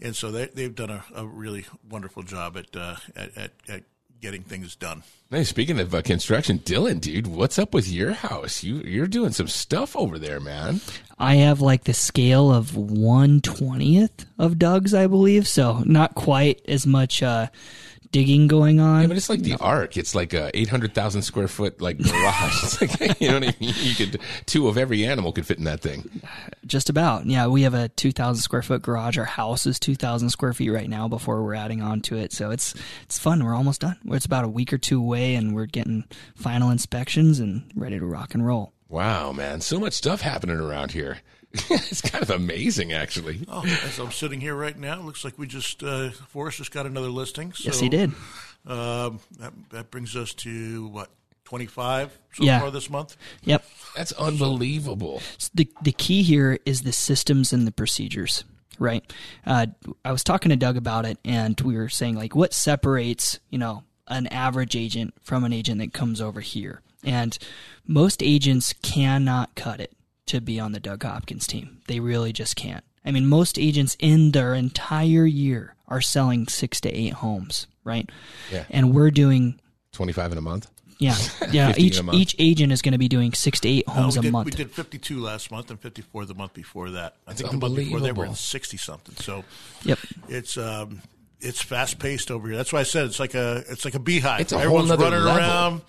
and 0.00 0.14
so 0.14 0.30
they 0.30 0.46
they've 0.46 0.74
done 0.74 0.90
a, 0.90 1.04
a 1.14 1.26
really 1.26 1.64
wonderful 1.88 2.22
job 2.22 2.56
at, 2.56 2.76
uh, 2.76 2.96
at 3.16 3.36
at 3.36 3.52
at 3.68 3.82
getting 4.20 4.42
things 4.42 4.76
done. 4.76 5.02
Hey, 5.30 5.44
speaking 5.44 5.80
of 5.80 5.94
uh, 5.94 6.02
construction, 6.02 6.60
Dylan, 6.60 7.00
dude, 7.00 7.26
what's 7.26 7.58
up 7.58 7.74
with 7.74 7.88
your 7.88 8.12
house? 8.12 8.62
You 8.62 8.76
you're 8.80 9.06
doing 9.06 9.32
some 9.32 9.48
stuff 9.48 9.96
over 9.96 10.18
there, 10.18 10.40
man. 10.40 10.80
I 11.18 11.36
have 11.36 11.60
like 11.60 11.84
the 11.84 11.94
scale 11.94 12.52
of 12.52 12.76
one 12.76 13.40
twentieth 13.40 14.26
of 14.38 14.58
Doug's, 14.58 14.94
I 14.94 15.06
believe. 15.06 15.48
So 15.48 15.82
not 15.84 16.14
quite 16.14 16.60
as 16.68 16.86
much 16.86 17.22
uh, 17.22 17.48
digging 18.14 18.46
going 18.46 18.78
on. 18.78 19.00
Yeah, 19.00 19.06
but 19.08 19.16
it's 19.16 19.28
like 19.28 19.40
the 19.40 19.56
Ark. 19.56 19.96
It's 19.96 20.14
like 20.14 20.32
a 20.34 20.56
eight 20.56 20.68
hundred 20.68 20.94
thousand 20.94 21.22
square 21.22 21.48
foot 21.48 21.80
like 21.80 21.98
garage. 21.98 22.62
it's 22.62 22.80
like 22.80 23.20
you 23.20 23.28
know 23.28 23.40
what 23.40 23.48
I 23.48 23.56
mean. 23.60 23.74
You 23.76 23.94
could 23.96 24.20
two 24.46 24.68
of 24.68 24.78
every 24.78 25.04
animal 25.04 25.32
could 25.32 25.44
fit 25.44 25.58
in 25.58 25.64
that 25.64 25.80
thing. 25.80 26.22
Just 26.64 26.88
about. 26.88 27.26
Yeah, 27.26 27.48
we 27.48 27.62
have 27.62 27.74
a 27.74 27.88
2,000 27.88 28.40
square 28.40 28.62
foot 28.62 28.82
garage. 28.82 29.18
Our 29.18 29.24
house 29.24 29.66
is 29.66 29.80
2,000 29.80 30.30
square 30.30 30.52
feet 30.52 30.70
right 30.70 30.88
now 30.88 31.08
before 31.08 31.42
we're 31.42 31.54
adding 31.54 31.82
on 31.82 32.00
to 32.02 32.16
it. 32.16 32.32
So 32.32 32.52
it's 32.52 32.74
it's 33.02 33.18
fun. 33.18 33.44
We're 33.44 33.54
almost 33.54 33.80
done. 33.80 33.98
It's 34.06 34.26
about 34.26 34.44
a 34.44 34.48
week 34.48 34.72
or 34.72 34.78
two 34.78 35.00
away, 35.00 35.34
and 35.34 35.54
we're 35.54 35.66
getting 35.66 36.04
final 36.36 36.70
inspections 36.70 37.40
and 37.40 37.70
ready 37.74 37.98
to 37.98 38.06
rock 38.06 38.34
and 38.34 38.46
roll. 38.46 38.72
Wow, 38.88 39.32
man, 39.32 39.60
so 39.60 39.80
much 39.80 39.94
stuff 39.94 40.20
happening 40.20 40.60
around 40.60 40.92
here. 40.92 41.18
it's 41.70 42.00
kind 42.00 42.22
of 42.22 42.30
amazing, 42.30 42.92
actually. 42.92 43.40
Oh, 43.48 43.64
as 43.84 43.98
I'm 43.98 44.10
sitting 44.10 44.40
here 44.40 44.54
right 44.54 44.76
now, 44.78 44.98
it 44.98 45.04
looks 45.04 45.24
like 45.24 45.38
we 45.38 45.46
just 45.46 45.82
uh, 45.82 46.10
Forrest 46.10 46.58
just 46.58 46.72
got 46.72 46.84
another 46.86 47.08
listing. 47.08 47.52
So, 47.52 47.66
Yes, 47.66 47.80
he 47.80 47.88
did. 47.88 48.12
Um, 48.66 49.20
that, 49.38 49.52
that 49.70 49.90
brings 49.90 50.16
us 50.16 50.34
to 50.34 50.88
what 50.88 51.10
25 51.44 52.18
so 52.32 52.44
Yeah. 52.44 52.60
far 52.60 52.70
this 52.70 52.88
month. 52.90 53.16
Yep. 53.44 53.64
That's 53.96 54.12
unbelievable. 54.12 55.22
the 55.54 55.68
the 55.82 55.92
key 55.92 56.22
here 56.22 56.58
is 56.66 56.82
the 56.82 56.92
systems 56.92 57.52
and 57.52 57.66
the 57.66 57.72
procedures 57.72 58.44
right 58.80 59.12
uh, 59.46 59.66
i 60.04 60.10
was 60.10 60.24
talking 60.24 60.48
to 60.50 60.56
doug 60.56 60.76
about 60.76 61.06
it 61.06 61.16
and 61.24 61.60
we 61.60 61.76
were 61.76 61.88
saying 61.88 62.16
like 62.16 62.34
what 62.34 62.52
separates 62.52 63.38
you 63.48 63.56
know 63.56 63.84
an 64.08 64.26
average 64.26 64.74
agent 64.74 65.14
from 65.22 65.44
an 65.44 65.52
agent 65.52 65.78
that 65.78 65.92
comes 65.92 66.20
over 66.20 66.40
here 66.40 66.80
and 67.04 67.38
most 67.86 68.20
agents 68.20 68.72
cannot 68.82 69.54
cut 69.54 69.78
it 69.78 69.92
to 70.26 70.40
be 70.40 70.58
on 70.60 70.72
the 70.72 70.80
doug 70.80 71.02
hopkins 71.02 71.46
team 71.46 71.78
they 71.88 72.00
really 72.00 72.32
just 72.32 72.56
can't 72.56 72.84
i 73.04 73.10
mean 73.10 73.26
most 73.26 73.58
agents 73.58 73.96
in 73.98 74.32
their 74.32 74.54
entire 74.54 75.24
year 75.26 75.74
are 75.88 76.00
selling 76.00 76.46
six 76.48 76.80
to 76.80 76.90
eight 76.90 77.12
homes 77.14 77.66
right 77.84 78.08
Yeah. 78.52 78.64
and 78.70 78.94
we're 78.94 79.10
doing 79.10 79.60
25 79.92 80.32
in 80.32 80.38
a 80.38 80.40
month. 80.40 80.70
yeah 80.98 81.14
yeah 81.50 81.72
each 81.76 82.02
month. 82.02 82.16
each 82.18 82.34
agent 82.38 82.72
is 82.72 82.80
going 82.82 82.92
to 82.92 82.98
be 82.98 83.08
doing 83.08 83.32
six 83.32 83.60
to 83.60 83.68
eight 83.68 83.84
Uh, 83.86 83.92
homes 83.92 84.18
we, 84.18 84.28
a 84.28 84.32
month 84.32 84.46
we 84.46 84.50
did 84.52 84.70
52 84.70 85.20
last 85.20 85.50
month 85.50 85.70
and 85.70 85.78
54 85.78 86.24
the 86.24 86.34
month 86.34 86.54
before 86.54 86.90
that. 86.90 87.16
I 87.26 87.34
think 87.34 87.50
the 87.50 87.58
month 87.58 87.76
before 87.76 88.00
they 88.00 88.12
were 88.12 88.24
in 88.24 88.34
60 88.34 88.76
something. 88.78 89.14
So 89.16 89.44
yep 89.84 89.98
it's 90.28 90.56
um, 90.56 91.02
it's 91.40 91.60
fast 91.62 91.98
paced 91.98 92.30
over 92.30 92.48
here. 92.48 92.56
That's 92.56 92.72
why 92.72 92.80
I 92.80 92.84
said 92.84 93.06
it's 93.06 93.20
like 93.20 93.34
a 93.34 93.64
it's 93.68 93.84
like 93.84 93.94
a 93.94 93.98
beehive. 93.98 94.40
It's 94.40 94.52
a 94.52 94.56
whole 94.56 94.62
Everyone's 94.64 94.88
nother 94.90 95.04
running 95.04 95.24
level. 95.24 95.40
around, 95.42 95.82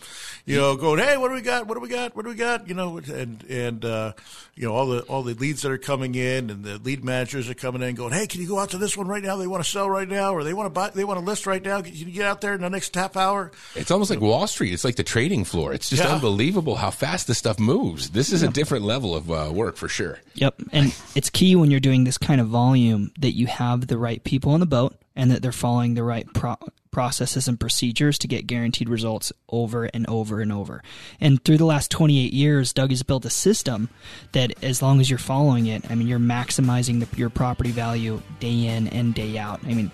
you 0.45 0.57
know, 0.57 0.75
going, 0.75 0.99
"Hey, 0.99 1.17
what 1.17 1.29
do 1.29 1.33
we 1.33 1.41
got? 1.41 1.67
What 1.67 1.75
do 1.75 1.79
we 1.79 1.87
got? 1.89 2.15
What 2.15 2.23
do 2.23 2.29
we 2.29 2.35
got?" 2.35 2.67
You 2.67 2.73
know, 2.75 2.97
and 2.97 3.43
and 3.43 3.85
uh, 3.85 4.13
you 4.55 4.67
know 4.67 4.73
all 4.75 4.87
the 4.87 5.01
all 5.03 5.23
the 5.23 5.33
leads 5.33 5.61
that 5.61 5.71
are 5.71 5.77
coming 5.77 6.13
in, 6.15 6.49
and 6.49 6.63
the 6.63 6.77
lead 6.79 7.03
managers 7.05 7.49
are 7.49 7.53
coming 7.53 7.81
in, 7.81 7.95
going, 7.95 8.11
"Hey, 8.13 8.27
can 8.27 8.41
you 8.41 8.47
go 8.47 8.59
out 8.59 8.71
to 8.71 8.77
this 8.77 8.97
one 8.97 9.07
right 9.07 9.23
now? 9.23 9.37
They 9.37 9.47
want 9.47 9.63
to 9.63 9.69
sell 9.69 9.89
right 9.89 10.07
now, 10.09 10.33
or 10.33 10.43
they 10.43 10.53
want 10.53 10.67
to 10.67 10.69
buy, 10.71 10.89
they 10.89 11.03
want 11.05 11.19
to 11.19 11.25
list 11.25 11.47
right 11.47 11.63
now. 11.63 11.81
Can 11.81 11.95
you 11.95 12.05
get 12.05 12.25
out 12.25 12.41
there 12.41 12.53
in 12.53 12.61
the 12.61 12.69
next 12.69 12.93
half 12.95 13.15
hour?" 13.15 13.51
It's 13.75 13.91
almost 13.91 14.09
like 14.09 14.19
Wall 14.21 14.47
Street. 14.47 14.73
It's 14.73 14.83
like 14.83 14.95
the 14.97 15.03
trading 15.03 15.45
floor. 15.45 15.73
It's 15.73 15.89
just 15.89 16.03
Yeah. 16.03 16.13
unbelievable 16.13 16.75
how 16.75 16.91
fast 16.91 17.27
this 17.27 17.37
stuff 17.37 17.59
moves. 17.59 18.09
This 18.09 18.31
is 18.33 18.43
a 18.43 18.47
different 18.49 18.83
level 18.83 19.15
of 19.15 19.31
uh, 19.31 19.49
work 19.53 19.77
for 19.77 19.87
sure. 19.87 20.19
Yep. 20.35 20.55
And 20.73 20.93
it's 21.15 21.29
key 21.29 21.55
when 21.55 21.71
you're 21.71 21.79
doing 21.79 22.03
this 22.03 22.17
kind 22.17 22.41
of 22.41 22.47
volume 22.47 23.11
that 23.19 23.31
you 23.31 23.47
have 23.47 23.87
the 23.87 23.97
right 23.97 24.21
people 24.23 24.51
on 24.51 24.59
the 24.59 24.65
boat 24.65 24.95
and 25.15 25.31
that 25.31 25.41
they're 25.41 25.51
following 25.51 25.93
the 25.93 26.03
right 26.03 26.27
pro- 26.33 26.57
processes 26.91 27.47
and 27.47 27.59
procedures 27.59 28.17
to 28.19 28.27
get 28.27 28.47
guaranteed 28.47 28.87
results 28.87 29.33
over 29.49 29.85
and 29.85 30.07
over 30.07 30.39
and 30.39 30.51
over. 30.51 30.81
And 31.19 31.43
through 31.43 31.57
the 31.57 31.65
last 31.65 31.91
28 31.91 32.31
years, 32.31 32.71
Doug 32.71 32.91
has 32.91 33.03
built 33.03 33.25
a 33.25 33.29
system 33.29 33.89
that 34.31 34.53
as 34.63 34.81
long 34.81 35.01
as 35.01 35.09
you're 35.09 35.19
following 35.19 35.67
it, 35.67 35.89
I 35.91 35.95
mean, 35.95 36.07
you're 36.07 36.19
maximizing 36.19 36.99
the, 36.99 37.17
your 37.17 37.29
property 37.29 37.71
value 37.71 38.21
day 38.39 38.67
in 38.67 38.87
and 38.87 39.13
day 39.13 39.37
out. 39.37 39.59
I 39.65 39.73
mean, 39.73 39.91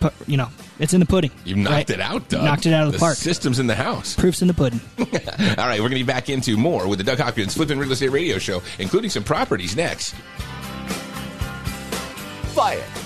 pu- 0.00 0.10
you 0.26 0.36
know, 0.36 0.48
it's 0.78 0.94
in 0.94 1.00
the 1.00 1.06
pudding. 1.06 1.30
You 1.44 1.56
knocked 1.56 1.74
right? 1.74 1.90
it 1.90 2.00
out, 2.00 2.28
Doug. 2.28 2.44
Knocked 2.44 2.66
it 2.66 2.72
out 2.72 2.86
of 2.86 2.92
the 2.92 2.98
park. 2.98 3.16
System's 3.16 3.58
in 3.58 3.66
the 3.66 3.74
house. 3.74 4.14
Proof's 4.14 4.42
in 4.42 4.48
the 4.48 4.54
pudding. 4.54 4.80
All 4.98 5.04
right, 5.66 5.80
we're 5.80 5.88
going 5.88 5.90
to 5.90 5.96
be 5.96 6.02
back 6.02 6.28
into 6.28 6.56
more 6.56 6.86
with 6.88 6.98
the 6.98 7.04
Doug 7.04 7.18
Hopkins 7.18 7.54
Flipping 7.54 7.78
Real 7.78 7.92
Estate 7.92 8.10
Radio 8.10 8.38
Show, 8.38 8.62
including 8.78 9.10
some 9.10 9.24
properties 9.24 9.76
next. 9.76 10.14
Buy 12.54 12.74
it, 12.74 13.05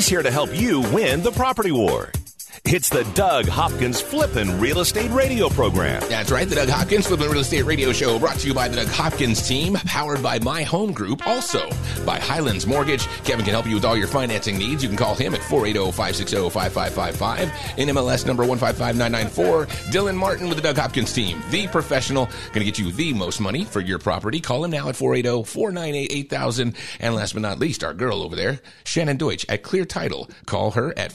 He's 0.00 0.08
here 0.08 0.22
to 0.22 0.30
help 0.30 0.58
you 0.58 0.80
win 0.80 1.20
the 1.20 1.30
property 1.30 1.72
war. 1.72 2.10
It's 2.66 2.90
the 2.90 3.04
Doug 3.14 3.48
Hopkins 3.48 4.02
Flippin' 4.02 4.60
Real 4.60 4.80
Estate 4.80 5.10
Radio 5.10 5.48
Program. 5.48 6.02
That's 6.08 6.30
right, 6.30 6.48
the 6.48 6.54
Doug 6.54 6.68
Hopkins 6.68 7.06
Flipping 7.06 7.28
Real 7.28 7.40
Estate 7.40 7.62
Radio 7.62 7.90
Show, 7.90 8.18
brought 8.18 8.36
to 8.36 8.46
you 8.46 8.54
by 8.54 8.68
the 8.68 8.76
Doug 8.76 8.86
Hopkins 8.88 9.48
team, 9.48 9.74
powered 9.86 10.22
by 10.22 10.38
My 10.40 10.62
Home 10.62 10.92
Group, 10.92 11.26
also 11.26 11.68
by 12.04 12.20
Highlands 12.20 12.66
Mortgage. 12.66 13.06
Kevin 13.24 13.44
can 13.44 13.54
help 13.54 13.66
you 13.66 13.74
with 13.74 13.84
all 13.84 13.96
your 13.96 14.06
financing 14.06 14.56
needs. 14.58 14.82
You 14.82 14.90
can 14.90 14.98
call 14.98 15.14
him 15.14 15.34
at 15.34 15.40
480-560-5555, 15.40 17.48
NMLS 17.76 18.26
number 18.26 18.44
155994. 18.44 19.66
Dylan 19.90 20.16
Martin 20.16 20.48
with 20.48 20.56
the 20.56 20.62
Doug 20.62 20.76
Hopkins 20.76 21.12
team, 21.12 21.42
the 21.50 21.66
professional, 21.68 22.26
going 22.26 22.60
to 22.60 22.64
get 22.64 22.78
you 22.78 22.92
the 22.92 23.14
most 23.14 23.40
money 23.40 23.64
for 23.64 23.80
your 23.80 23.98
property. 23.98 24.38
Call 24.38 24.64
him 24.64 24.70
now 24.70 24.90
at 24.90 24.96
480-498-8000. 24.96 26.76
And 27.00 27.14
last 27.14 27.32
but 27.32 27.42
not 27.42 27.58
least, 27.58 27.82
our 27.82 27.94
girl 27.94 28.22
over 28.22 28.36
there, 28.36 28.60
Shannon 28.84 29.16
Deutsch 29.16 29.46
at 29.48 29.62
Clear 29.62 29.86
Title. 29.86 30.28
Call 30.46 30.72
her 30.72 30.92
at 30.96 31.10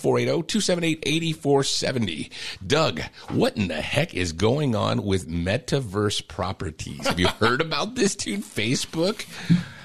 480-278-8470. 1.36 2.30
Doug, 2.66 3.02
what 3.30 3.58
in 3.58 3.68
the 3.68 3.82
heck 3.82 4.14
is 4.14 4.32
going 4.34 4.76
on 4.76 5.04
with 5.04 5.28
Metaverse 5.30 6.28
Properties? 6.28 7.06
Have 7.08 7.20
you 7.20 7.28
heard 7.40 7.62
about 7.62 7.96
this, 7.96 8.16
dude? 8.16 8.42
Facebook? 8.42 9.26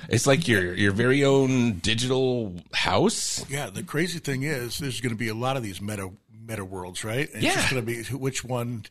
It's 0.09 0.27
like 0.27 0.49
your 0.49 0.75
your 0.75 0.93
very 0.93 1.25
own 1.25 1.75
digital 1.79 2.55
house. 2.73 3.45
Yeah, 3.49 3.71
the 3.71 3.83
crazy 3.85 4.19
thing 4.19 4.43
is, 4.43 4.79
there's 4.79 5.01
going 5.01 5.13
to 5.13 5.19
be 5.19 5.29
a 5.29 5.35
lot 5.35 5.57
of 5.57 5.63
these 5.63 5.81
meta 5.81 6.11
meta 6.47 6.65
worlds, 6.65 7.05
right? 7.05 7.33
And 7.33 7.43
Yeah. 7.43 7.51
It's 7.51 7.61
just 7.61 7.71
going 7.71 7.87
to 7.87 7.87
be 7.87 8.03
which 8.17 8.43
one 8.45 8.87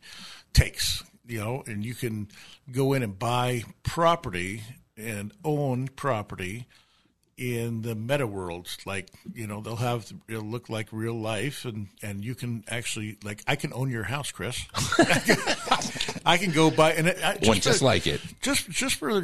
takes, 0.54 1.02
you 1.26 1.38
know, 1.38 1.62
and 1.66 1.84
you 1.84 1.94
can 1.94 2.28
go 2.72 2.94
in 2.94 3.02
and 3.02 3.18
buy 3.18 3.64
property 3.82 4.62
and 4.96 5.32
own 5.44 5.88
property 5.88 6.66
in 7.40 7.80
the 7.82 7.94
meta 7.94 8.26
worlds. 8.26 8.76
Like, 8.84 9.08
you 9.34 9.46
know, 9.46 9.60
they'll 9.62 9.76
have 9.76 10.12
it'll 10.28 10.42
look 10.44 10.68
like 10.68 10.88
real 10.92 11.14
life, 11.14 11.64
and 11.64 11.88
and 12.02 12.22
you 12.24 12.34
can 12.34 12.62
actually 12.68 13.16
like 13.24 13.42
I 13.46 13.56
can 13.56 13.72
own 13.72 13.90
your 13.90 14.04
house, 14.04 14.30
Chris. 14.30 14.60
I 16.26 16.36
can 16.36 16.50
go 16.52 16.70
buy 16.70 16.92
and 16.92 17.08
it, 17.08 17.18
I, 17.24 17.38
One 17.46 17.58
just 17.60 17.78
for- 17.78 17.84
like 17.86 18.06
it. 18.06 18.20
just 18.42 18.68
just 18.68 18.96
for 18.96 19.22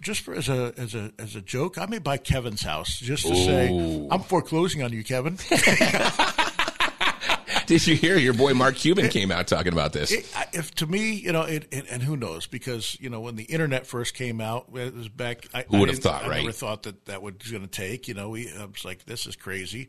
just 0.00 0.20
for 0.20 0.34
as 0.34 0.48
a 0.48 0.74
as 0.76 0.94
a 0.94 1.10
as 1.18 1.34
a 1.36 1.40
joke, 1.40 1.78
I 1.78 1.86
may 1.86 1.98
buy 1.98 2.18
Kevin's 2.18 2.62
house 2.62 2.98
just 2.98 3.26
to 3.26 3.34
say 3.34 3.68
I'm 4.10 4.20
foreclosing 4.20 4.82
on 4.82 4.92
you, 4.92 5.02
Kevin. 5.02 5.38
Did 7.66 7.86
you 7.86 7.96
hear 7.96 8.16
your 8.16 8.34
boy 8.34 8.54
Mark 8.54 8.76
Cuban 8.76 9.08
came 9.08 9.30
out 9.30 9.46
talking 9.46 9.72
about 9.72 9.92
this? 9.92 10.12
It, 10.12 10.26
if 10.52 10.74
to 10.76 10.86
me, 10.86 11.12
you 11.12 11.32
know, 11.32 11.42
it, 11.42 11.66
it, 11.70 11.86
and 11.90 12.02
who 12.02 12.16
knows? 12.16 12.46
Because 12.46 12.98
you 13.00 13.10
know, 13.10 13.20
when 13.20 13.36
the 13.36 13.44
internet 13.44 13.86
first 13.86 14.14
came 14.14 14.40
out, 14.40 14.66
it 14.74 14.94
was 14.94 15.08
back. 15.08 15.46
I, 15.54 15.64
Who 15.68 15.78
would 15.78 15.88
have 15.88 15.98
thought, 15.98 16.24
I 16.24 16.28
right? 16.28 16.40
never 16.42 16.52
thought 16.52 16.84
that 16.84 17.06
that 17.06 17.22
was 17.22 17.34
going 17.50 17.62
to 17.62 17.68
take. 17.68 18.08
You 18.08 18.14
know, 18.14 18.30
we 18.30 18.50
I 18.52 18.64
was 18.64 18.84
like, 18.84 19.04
this 19.04 19.26
is 19.26 19.36
crazy, 19.36 19.88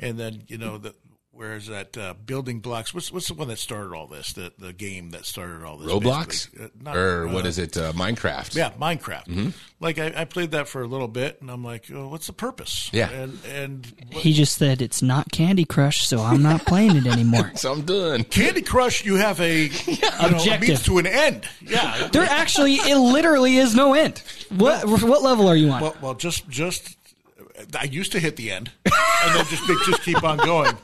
and 0.00 0.18
then 0.18 0.42
you 0.48 0.58
know, 0.58 0.78
the 0.78 0.94
where 1.34 1.54
is 1.56 1.66
that 1.68 1.96
uh, 1.96 2.14
building 2.26 2.60
blocks? 2.60 2.92
What's 2.92 3.10
what's 3.10 3.28
the 3.28 3.34
one 3.34 3.48
that 3.48 3.58
started 3.58 3.94
all 3.94 4.06
this? 4.06 4.32
The 4.34 4.52
the 4.58 4.72
game 4.72 5.10
that 5.10 5.24
started 5.24 5.64
all 5.64 5.78
this? 5.78 5.90
Roblox 5.90 6.26
basically? 6.28 6.64
Uh, 6.66 6.68
not- 6.82 6.96
or 6.96 7.26
what 7.28 7.44
uh, 7.44 7.48
is 7.48 7.58
it? 7.58 7.76
Uh, 7.76 7.92
Minecraft. 7.92 8.54
Yeah, 8.54 8.70
Minecraft. 8.72 9.26
Mm-hmm. 9.26 9.48
Like 9.80 9.98
I, 9.98 10.12
I 10.14 10.24
played 10.26 10.50
that 10.52 10.68
for 10.68 10.82
a 10.82 10.86
little 10.86 11.08
bit, 11.08 11.40
and 11.40 11.50
I'm 11.50 11.64
like, 11.64 11.86
oh, 11.92 12.08
what's 12.08 12.26
the 12.26 12.32
purpose? 12.34 12.90
Yeah. 12.92 13.10
and 13.10 13.38
and 13.46 13.86
He 14.10 14.32
just 14.34 14.56
said 14.58 14.82
it's 14.82 15.00
not 15.02 15.32
Candy 15.32 15.64
Crush, 15.64 16.06
so 16.06 16.20
I'm 16.20 16.42
not 16.42 16.66
playing 16.66 16.96
it 16.96 17.06
anymore. 17.06 17.50
So 17.62 17.72
I'm 17.72 17.82
done. 17.82 18.24
Candy 18.24 18.62
Crush, 18.62 19.04
you 19.04 19.16
have 19.16 19.40
a 19.40 19.64
you 19.86 19.96
know, 20.02 20.08
a 20.20 20.26
Objective. 20.32 20.60
means 20.68 20.82
to 20.84 20.98
an 20.98 21.06
end. 21.06 21.46
Yeah. 21.60 22.08
There 22.12 22.22
actually, 22.22 22.74
it 22.74 22.96
literally 22.98 23.56
is 23.56 23.74
no 23.74 23.94
end. 23.94 24.22
What 24.50 24.86
what 24.88 25.22
level 25.22 25.48
are 25.48 25.56
you 25.56 25.70
on? 25.70 25.80
well, 25.82 25.96
well, 26.02 26.14
just 26.14 26.48
just 26.48 26.96
I 27.78 27.84
used 27.84 28.12
to 28.12 28.20
hit 28.20 28.36
the 28.36 28.50
end, 28.50 28.70
and 28.84 29.34
then 29.34 29.44
just 29.46 29.66
just 29.86 30.02
keep 30.02 30.22
on 30.22 30.38
going. 30.38 30.76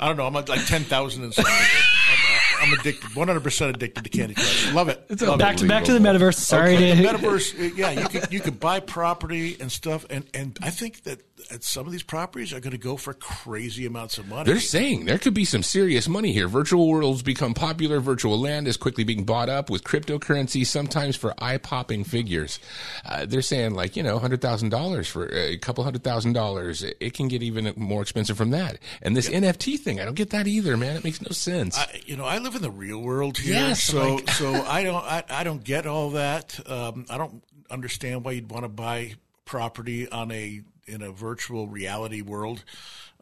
I 0.00 0.08
don't 0.08 0.16
know. 0.16 0.26
I'm 0.26 0.36
at 0.36 0.48
like 0.48 0.64
ten 0.66 0.82
thousand 0.84 1.24
and 1.24 1.34
something. 1.34 1.52
I'm, 1.52 2.68
I'm 2.72 2.78
addicted, 2.78 3.14
100 3.16 3.40
percent 3.40 3.76
addicted 3.76 4.04
to 4.04 4.10
Candy 4.10 4.34
Crush. 4.34 4.72
Love 4.72 4.88
it. 4.88 5.20
Love 5.20 5.38
back 5.38 5.54
it. 5.56 5.58
to 5.58 5.68
back 5.68 5.84
to 5.84 5.92
the 5.92 5.98
metaverse. 5.98 6.34
Sorry 6.34 6.76
Okay, 6.76 6.94
to 6.94 7.02
the 7.02 7.08
metaverse. 7.08 7.76
Yeah, 7.76 7.90
you 7.90 8.08
could 8.08 8.32
you 8.32 8.40
could 8.40 8.60
buy 8.60 8.80
property 8.80 9.56
and 9.60 9.70
stuff, 9.70 10.06
and 10.10 10.24
and 10.34 10.58
I 10.62 10.70
think 10.70 11.02
that 11.04 11.20
some 11.60 11.86
of 11.86 11.92
these 11.92 12.02
properties 12.02 12.52
are 12.52 12.60
going 12.60 12.72
to 12.72 12.78
go 12.78 12.96
for 12.96 13.14
crazy 13.14 13.86
amounts 13.86 14.18
of 14.18 14.28
money. 14.28 14.44
They're 14.50 14.60
saying 14.60 15.04
there 15.04 15.18
could 15.18 15.34
be 15.34 15.44
some 15.44 15.62
serious 15.62 16.08
money 16.08 16.32
here. 16.32 16.48
Virtual 16.48 16.88
worlds 16.88 17.22
become 17.22 17.54
popular. 17.54 18.00
Virtual 18.00 18.38
land 18.38 18.66
is 18.68 18.76
quickly 18.76 19.04
being 19.04 19.24
bought 19.24 19.48
up 19.48 19.70
with 19.70 19.84
cryptocurrency, 19.84 20.66
sometimes 20.66 21.16
for 21.16 21.34
eye 21.38 21.58
popping 21.58 22.04
figures. 22.04 22.58
Uh, 23.04 23.26
they're 23.26 23.42
saying, 23.42 23.74
like, 23.74 23.96
you 23.96 24.02
know, 24.02 24.18
$100,000 24.18 25.06
for 25.10 25.28
a 25.32 25.56
couple 25.58 25.84
hundred 25.84 26.02
thousand 26.04 26.32
dollars. 26.32 26.82
It 26.82 27.14
can 27.14 27.28
get 27.28 27.42
even 27.42 27.72
more 27.76 28.02
expensive 28.02 28.36
from 28.36 28.50
that. 28.50 28.78
And 29.02 29.16
this 29.16 29.28
NFT 29.28 29.78
thing, 29.78 30.00
I 30.00 30.04
don't 30.04 30.14
get 30.14 30.30
that 30.30 30.46
either, 30.46 30.76
man. 30.76 30.96
It 30.96 31.04
makes 31.04 31.20
no 31.20 31.30
sense. 31.30 31.78
I, 31.78 32.00
you 32.06 32.16
know, 32.16 32.24
I 32.24 32.38
live 32.38 32.54
in 32.54 32.62
the 32.62 32.70
real 32.70 33.00
world 33.00 33.38
here, 33.38 33.54
Yes, 33.54 33.82
so 33.82 34.14
like- 34.16 34.30
so 34.32 34.52
I 34.64 34.82
don't 34.84 35.04
I, 35.04 35.24
I 35.28 35.44
don't 35.44 35.62
get 35.62 35.86
all 35.86 36.10
that. 36.10 36.58
Um, 36.68 37.06
I 37.10 37.18
don't 37.18 37.42
understand 37.70 38.24
why 38.24 38.32
you'd 38.32 38.50
want 38.50 38.64
to 38.64 38.68
buy 38.68 39.14
property 39.44 40.08
on 40.08 40.30
a 40.30 40.62
in 40.86 41.02
a 41.02 41.12
virtual 41.12 41.66
reality 41.66 42.22
world. 42.22 42.64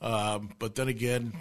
Um, 0.00 0.50
but 0.58 0.74
then 0.74 0.88
again, 0.88 1.34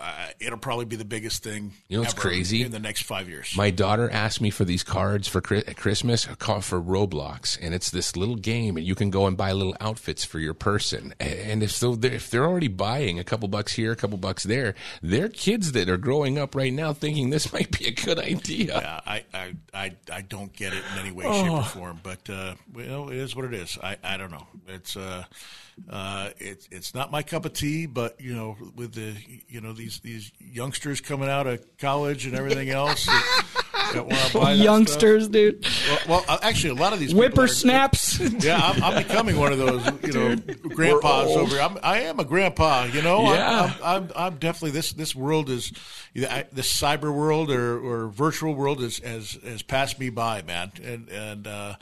uh, 0.00 0.28
it'll 0.40 0.58
probably 0.58 0.84
be 0.84 0.96
the 0.96 1.04
biggest 1.04 1.42
thing. 1.42 1.72
You 1.88 1.98
know 1.98 2.04
it's 2.04 2.14
crazy? 2.14 2.62
in 2.62 2.72
the 2.72 2.78
next 2.78 3.02
five 3.02 3.28
years? 3.28 3.54
My 3.56 3.70
daughter 3.70 4.10
asked 4.10 4.40
me 4.40 4.50
for 4.50 4.64
these 4.64 4.82
cards 4.82 5.28
for 5.28 5.40
Christmas, 5.40 6.26
a 6.26 6.36
for 6.36 6.80
Roblox, 6.80 7.58
and 7.60 7.74
it's 7.74 7.90
this 7.90 8.16
little 8.16 8.36
game, 8.36 8.76
and 8.76 8.86
you 8.86 8.94
can 8.94 9.10
go 9.10 9.26
and 9.26 9.36
buy 9.36 9.52
little 9.52 9.76
outfits 9.80 10.24
for 10.24 10.38
your 10.38 10.54
person. 10.54 11.14
And 11.20 11.62
if 11.62 11.72
so, 11.72 11.94
they're, 11.94 12.12
if 12.12 12.30
they're 12.30 12.44
already 12.44 12.68
buying 12.68 13.18
a 13.18 13.24
couple 13.24 13.48
bucks 13.48 13.72
here, 13.72 13.92
a 13.92 13.96
couple 13.96 14.18
bucks 14.18 14.44
there, 14.44 14.74
they're 15.02 15.28
kids 15.28 15.72
that 15.72 15.88
are 15.88 15.96
growing 15.96 16.38
up 16.38 16.54
right 16.54 16.72
now 16.72 16.92
thinking 16.92 17.30
this 17.30 17.52
might 17.52 17.76
be 17.78 17.86
a 17.86 17.92
good 17.92 18.18
idea. 18.18 18.78
Yeah, 18.80 19.00
I, 19.06 19.24
I, 19.34 19.54
I, 19.74 19.92
I 20.12 20.20
don't 20.22 20.52
get 20.52 20.72
it 20.72 20.82
in 20.92 20.98
any 20.98 21.12
way, 21.12 21.24
shape, 21.24 21.50
or 21.50 21.62
form. 21.64 22.00
But 22.02 22.28
uh, 22.30 22.54
well, 22.72 23.10
it 23.10 23.16
is 23.16 23.34
what 23.34 23.44
it 23.44 23.54
is. 23.54 23.78
I, 23.82 23.96
I 24.02 24.16
don't 24.16 24.30
know. 24.30 24.46
It's 24.68 24.96
uh, 24.96 25.24
uh, 25.88 26.30
it's 26.38 26.68
it's 26.70 26.94
not 26.94 27.10
my 27.10 27.22
cup 27.22 27.44
of 27.44 27.52
tea. 27.52 27.86
But 27.86 28.20
you 28.20 28.34
know, 28.34 28.56
with 28.74 28.94
the 28.94 29.14
you 29.48 29.60
know 29.60 29.72
these 29.72 30.00
these 30.00 30.32
youngsters 30.38 31.00
coming 31.00 31.28
out 31.28 31.46
of 31.46 31.64
college 31.78 32.26
and 32.26 32.34
everything 32.34 32.70
else, 32.70 33.06
that, 33.06 34.08
that 34.08 34.30
buy 34.34 34.54
that 34.54 34.62
youngsters, 34.62 35.28
dude. 35.28 35.64
Well, 35.88 35.98
well, 36.08 36.24
uh, 36.28 36.38
actually, 36.42 36.70
a 36.70 36.74
lot 36.74 36.92
of 36.92 37.00
these 37.00 37.12
whippersnaps. 37.12 38.18
yeah, 38.44 38.58
I'm, 38.60 38.82
I'm 38.82 39.02
becoming 39.02 39.38
one 39.38 39.52
of 39.52 39.58
those, 39.58 39.86
you 40.02 40.12
know, 40.12 40.36
grandpas 40.74 41.28
over. 41.28 41.54
here. 41.54 41.60
I'm, 41.60 41.78
I 41.82 42.00
am 42.00 42.20
a 42.20 42.24
grandpa, 42.24 42.84
you 42.84 43.02
know. 43.02 43.32
Yeah. 43.32 43.72
I'm, 43.82 44.04
I'm, 44.04 44.12
I'm 44.16 44.36
definitely 44.36 44.72
this. 44.72 44.92
This 44.92 45.14
world 45.14 45.50
is, 45.50 45.72
this 46.14 46.72
cyber 46.72 47.14
world 47.14 47.50
or, 47.50 47.78
or 47.78 48.08
virtual 48.08 48.54
world 48.54 48.82
is 48.82 48.98
has 48.98 49.38
has 49.44 49.62
passed 49.62 49.98
me 49.98 50.10
by, 50.10 50.42
man. 50.42 50.72
And 50.82 51.08
and 51.08 51.46
uh, 51.46 51.76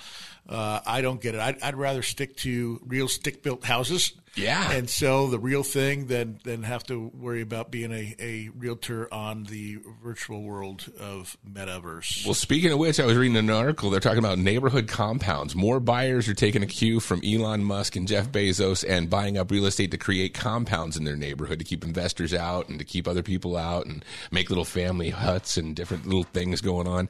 uh, 0.49 0.81
I 0.87 1.01
don't 1.01 1.21
get 1.21 1.35
it. 1.35 1.41
I'd, 1.41 1.63
I'd 1.63 1.77
rather 1.77 2.03
stick 2.03 2.37
to 2.39 2.81
real 2.87 3.09
stick 3.09 3.43
built 3.43 3.65
houses. 3.65 4.13
Yeah. 4.37 4.71
and 4.71 4.89
sell 4.89 5.29
the 5.29 5.39
real 5.39 5.63
thing 5.63 6.07
than 6.07 6.39
than 6.45 6.63
have 6.63 6.85
to 6.85 7.11
worry 7.15 7.41
about 7.41 7.71
being 7.71 7.93
a, 7.93 8.15
a 8.19 8.51
realtor 8.57 9.13
on 9.13 9.45
the 9.45 9.79
virtual 10.03 10.43
world 10.43 10.87
of 11.01 11.37
metaverse. 11.49 12.25
Well, 12.25 12.35
speaking 12.35 12.71
of 12.73 12.79
which, 12.79 13.01
I 13.01 13.07
was 13.07 13.17
reading 13.17 13.37
an 13.37 13.51
article. 13.51 13.91
They're 13.91 14.01
talking 14.01 14.19
about 14.19 14.39
neighborhood 14.39 14.89
compounds. 14.89 15.55
More 15.55 15.81
buyers 15.81 16.29
are 16.29 16.35
taking 16.35 16.63
a 16.63 16.67
cue 16.67 17.01
from 17.01 17.23
Elon 17.25 17.65
Musk 17.65 17.97
and 17.97 18.07
Jeff 18.07 18.29
Bezos 18.31 18.85
and 18.87 19.09
buying 19.09 19.39
up 19.39 19.51
real 19.51 19.67
estate 19.67 19.91
to 19.93 19.99
create 19.99 20.35
compounds 20.35 20.97
in 20.97 21.05
their 21.05 21.17
neighborhood 21.17 21.59
to 21.59 21.65
keep 21.65 21.83
investors 21.85 22.35
out 22.35 22.69
and 22.69 22.79
to 22.79 22.85
keep 22.85 23.09
other 23.09 23.23
people 23.23 23.57
out 23.57 23.87
and 23.87 24.05
make 24.31 24.51
little 24.51 24.65
family 24.65 25.11
huts 25.11 25.57
and 25.57 25.75
different 25.75 26.05
little 26.07 26.25
things 26.25 26.61
going 26.61 26.87
on. 26.87 27.09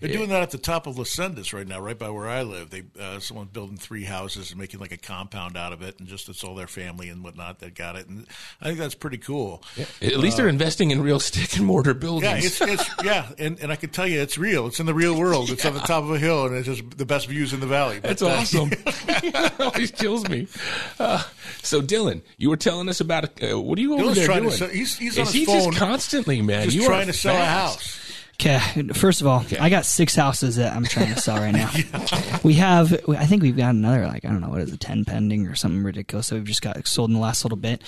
They're 0.00 0.12
doing 0.12 0.28
that 0.28 0.42
at 0.42 0.50
the 0.50 0.58
top 0.58 0.86
of 0.86 0.96
Las 0.96 1.10
Sendas 1.10 1.52
right 1.52 1.66
now, 1.66 1.80
right 1.80 1.98
by 1.98 2.08
where 2.10 2.28
I 2.28 2.42
live. 2.42 2.70
They 2.70 2.84
uh, 3.00 3.18
someone's 3.18 3.50
building 3.50 3.76
three 3.76 4.04
houses 4.04 4.50
and 4.50 4.60
making 4.60 4.78
like 4.78 4.92
a 4.92 4.96
compound 4.96 5.56
out 5.56 5.72
of 5.72 5.82
it, 5.82 5.98
and 5.98 6.06
just 6.06 6.28
it's 6.28 6.44
all 6.48 6.54
their 6.54 6.66
family 6.66 7.08
and 7.08 7.22
whatnot 7.22 7.58
that 7.60 7.74
got 7.74 7.96
it. 7.96 8.08
And 8.08 8.26
I 8.60 8.66
think 8.66 8.78
that's 8.78 8.94
pretty 8.94 9.18
cool. 9.18 9.62
At 10.00 10.16
least 10.16 10.36
they're 10.38 10.48
investing 10.48 10.90
in 10.90 11.02
real 11.02 11.20
stick 11.28 11.56
and 11.56 11.66
mortar 11.66 11.94
buildings. 11.94 12.60
Yeah, 12.60 12.66
it's, 12.68 12.82
it's 12.82 13.04
yeah, 13.04 13.28
and, 13.38 13.58
and 13.60 13.70
I 13.70 13.76
can 13.76 13.90
tell 13.90 14.06
you 14.06 14.20
it's 14.20 14.38
real. 14.38 14.66
It's 14.66 14.80
in 14.80 14.86
the 14.86 14.94
real 14.94 15.16
world. 15.18 15.50
It's 15.50 15.64
on 15.64 15.74
the 15.74 15.80
top 15.80 16.02
of 16.04 16.10
a 16.10 16.18
hill, 16.18 16.46
and 16.46 16.56
it's 16.56 16.66
just 16.66 16.96
the 16.96 17.06
best 17.06 17.26
views 17.28 17.52
in 17.52 17.60
the 17.60 17.66
valley. 17.66 18.00
But, 18.00 18.18
That's 18.18 18.22
uh, 18.22 18.28
awesome. 18.28 18.70
It 18.72 19.52
always 19.60 19.90
kills 19.90 20.28
me. 20.28 20.46
Uh, 20.98 21.22
so, 21.62 21.80
Dylan, 21.82 22.22
you 22.38 22.48
were 22.50 22.56
telling 22.56 22.88
us 22.88 23.00
about 23.00 23.24
uh, 23.42 23.60
what 23.60 23.78
are 23.78 23.82
you 23.82 23.94
over 23.94 24.04
Dylan's 24.04 24.16
there 24.16 24.26
doing? 24.28 24.44
to 24.44 24.50
sell- 24.56 24.68
he's- 24.68 24.96
he's 24.96 25.18
on 25.18 25.22
Is 25.22 25.32
his 25.32 25.40
he 25.40 25.44
phone, 25.46 25.72
just 25.72 25.78
constantly, 25.78 26.42
man? 26.42 26.64
just 26.64 26.76
you 26.76 26.84
trying 26.86 27.06
to 27.08 27.12
sell 27.12 27.36
a 27.36 27.44
house. 27.44 28.00
Okay, 28.40 28.60
first 28.92 29.20
of 29.20 29.26
all, 29.26 29.44
I 29.58 29.68
got 29.68 29.84
six 29.84 30.14
houses 30.14 30.56
that 30.56 30.76
I'm 30.76 30.84
trying 30.84 31.12
to 31.12 31.20
sell 31.20 31.38
right 31.38 31.50
now. 31.52 31.70
We 32.44 32.54
have, 32.54 32.92
I 33.08 33.26
think 33.26 33.42
we've 33.42 33.56
got 33.56 33.70
another 33.74 34.06
like 34.06 34.24
I 34.24 34.28
don't 34.28 34.40
know 34.40 34.48
what 34.48 34.60
is 34.60 34.72
it, 34.72 34.78
ten 34.78 35.04
pending 35.04 35.48
or 35.48 35.56
something 35.56 35.82
ridiculous. 35.82 36.28
So 36.28 36.36
we've 36.36 36.44
just 36.44 36.62
got 36.62 36.86
sold 36.86 37.10
in 37.10 37.14
the 37.14 37.20
last 37.20 37.44
little 37.44 37.58
bit. 37.58 37.82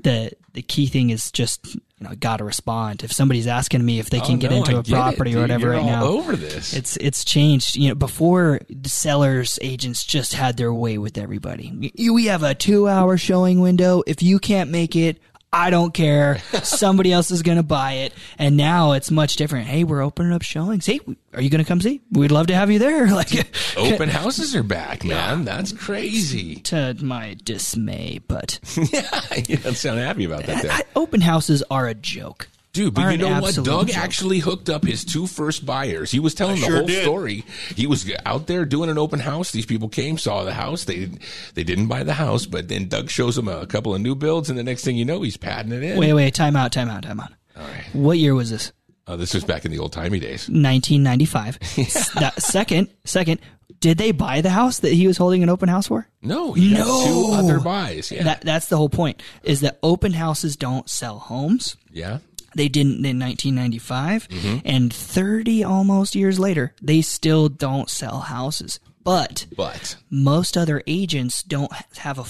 The 0.00 0.30
the 0.52 0.62
key 0.62 0.86
thing 0.86 1.10
is 1.10 1.32
just 1.32 1.74
you 1.74 1.80
know 2.00 2.14
got 2.14 2.36
to 2.36 2.44
respond. 2.44 3.02
If 3.02 3.12
somebody's 3.12 3.48
asking 3.48 3.84
me 3.84 3.98
if 3.98 4.08
they 4.10 4.20
can 4.20 4.36
Oh, 4.36 4.38
get 4.38 4.50
no, 4.52 4.58
into 4.58 4.76
I 4.76 4.78
a 4.78 4.82
get 4.84 4.94
property 4.94 5.30
dude. 5.32 5.38
or 5.38 5.42
whatever 5.42 5.62
You're 5.66 5.72
right 5.72 5.82
all 5.82 5.86
now, 5.88 6.04
over 6.06 6.36
this. 6.36 6.72
It's 6.72 6.96
it's 6.98 7.24
changed. 7.24 7.74
You 7.76 7.88
know, 7.88 7.94
before 7.96 8.60
the 8.70 8.88
sellers 8.88 9.58
agents 9.60 10.04
just 10.04 10.34
had 10.34 10.56
their 10.56 10.72
way 10.72 10.98
with 10.98 11.18
everybody. 11.18 11.92
We 11.98 12.26
have 12.26 12.44
a 12.44 12.54
two 12.54 12.86
hour 12.88 13.16
showing 13.16 13.58
window. 13.60 14.04
If 14.06 14.22
you 14.22 14.38
can't 14.38 14.70
make 14.70 14.94
it. 14.94 15.20
I 15.56 15.70
don't 15.70 15.94
care. 15.94 16.38
Somebody 16.62 17.12
else 17.12 17.30
is 17.30 17.40
going 17.42 17.56
to 17.56 17.62
buy 17.62 17.92
it. 17.92 18.12
And 18.38 18.58
now 18.58 18.92
it's 18.92 19.10
much 19.10 19.36
different. 19.36 19.66
Hey, 19.66 19.84
we're 19.84 20.02
opening 20.02 20.32
up 20.32 20.42
showings. 20.42 20.84
Hey, 20.84 21.00
are 21.32 21.40
you 21.40 21.48
going 21.48 21.64
to 21.64 21.68
come 21.68 21.80
see? 21.80 22.02
We'd 22.12 22.30
love 22.30 22.48
to 22.48 22.54
have 22.54 22.70
you 22.70 22.78
there. 22.78 23.06
Like 23.16 23.32
Open 23.78 24.10
houses 24.10 24.54
are 24.54 24.62
back, 24.62 25.02
man. 25.02 25.46
That's 25.46 25.72
crazy. 25.72 26.56
to 26.56 26.94
my 27.00 27.34
dismay, 27.42 28.20
but 28.28 28.60
yeah, 28.92 29.08
you 29.48 29.56
don't 29.56 29.74
sound 29.74 29.98
happy 30.00 30.26
about 30.26 30.44
that. 30.44 30.62
Then. 30.62 30.70
I, 30.70 30.82
open 30.94 31.22
houses 31.22 31.62
are 31.70 31.86
a 31.86 31.94
joke. 31.94 32.48
Dude, 32.76 32.94
but 32.94 33.10
you 33.10 33.18
know 33.18 33.40
what? 33.40 33.54
Doug 33.56 33.88
joke. 33.88 33.96
actually 33.96 34.38
hooked 34.38 34.70
up 34.70 34.84
his 34.84 35.04
two 35.04 35.26
first 35.26 35.66
buyers. 35.66 36.10
He 36.10 36.20
was 36.20 36.34
telling 36.34 36.60
the 36.60 36.66
sure 36.66 36.76
whole 36.78 36.86
did. 36.86 37.02
story. 37.02 37.44
He 37.74 37.86
was 37.86 38.08
out 38.24 38.46
there 38.46 38.64
doing 38.64 38.88
an 38.90 38.98
open 38.98 39.18
house. 39.18 39.50
These 39.50 39.66
people 39.66 39.88
came, 39.88 40.18
saw 40.18 40.44
the 40.44 40.54
house. 40.54 40.84
They 40.84 41.10
they 41.54 41.64
didn't 41.64 41.88
buy 41.88 42.04
the 42.04 42.14
house, 42.14 42.46
but 42.46 42.68
then 42.68 42.88
Doug 42.88 43.10
shows 43.10 43.34
them 43.36 43.48
a 43.48 43.66
couple 43.66 43.94
of 43.94 44.00
new 44.00 44.14
builds, 44.14 44.48
and 44.50 44.58
the 44.58 44.62
next 44.64 44.84
thing 44.84 44.96
you 44.96 45.04
know, 45.04 45.22
he's 45.22 45.36
patting 45.36 45.72
it 45.72 45.82
in. 45.82 45.98
Wait, 45.98 46.12
wait, 46.12 46.34
time 46.34 46.54
out, 46.56 46.70
time 46.72 46.88
out, 46.88 47.02
time 47.02 47.18
out. 47.20 47.32
All 47.56 47.66
right. 47.66 47.84
What 47.94 48.18
year 48.18 48.34
was 48.34 48.50
this? 48.50 48.72
Uh, 49.08 49.16
this 49.16 49.32
was 49.34 49.44
back 49.44 49.64
in 49.64 49.70
the 49.70 49.78
old 49.78 49.92
timey 49.92 50.18
days. 50.20 50.48
1995. 50.48 51.58
That, 52.20 52.42
second, 52.42 52.88
second, 53.04 53.40
did 53.80 53.98
they 53.98 54.10
buy 54.10 54.40
the 54.40 54.50
house 54.50 54.80
that 54.80 54.92
he 54.92 55.06
was 55.06 55.16
holding 55.16 55.42
an 55.42 55.48
open 55.48 55.68
house 55.68 55.86
for? 55.86 56.08
No, 56.22 56.52
he 56.54 56.72
got 56.74 56.86
No. 56.86 57.06
two 57.06 57.32
other 57.34 57.60
buys. 57.60 58.10
Yeah, 58.10 58.24
That 58.24 58.40
that's 58.40 58.66
the 58.68 58.76
whole 58.76 58.88
point. 58.88 59.22
Is 59.44 59.60
that 59.60 59.78
open 59.82 60.12
houses 60.12 60.56
don't 60.56 60.88
sell 60.90 61.18
homes. 61.18 61.76
yeah. 61.92 62.18
They 62.56 62.68
didn't 62.68 63.04
in 63.06 63.18
1995, 63.20 64.28
Mm-hmm. 64.28 64.58
and 64.64 64.92
30 64.92 65.62
almost 65.62 66.14
years 66.14 66.38
later, 66.38 66.74
they 66.82 67.02
still 67.02 67.48
don't 67.48 67.88
sell 67.88 68.20
houses. 68.20 68.80
But 69.04 69.46
But 69.56 69.94
most 70.10 70.56
other 70.56 70.82
agents 70.86 71.44
don't 71.44 71.70
have 71.98 72.18
a 72.18 72.24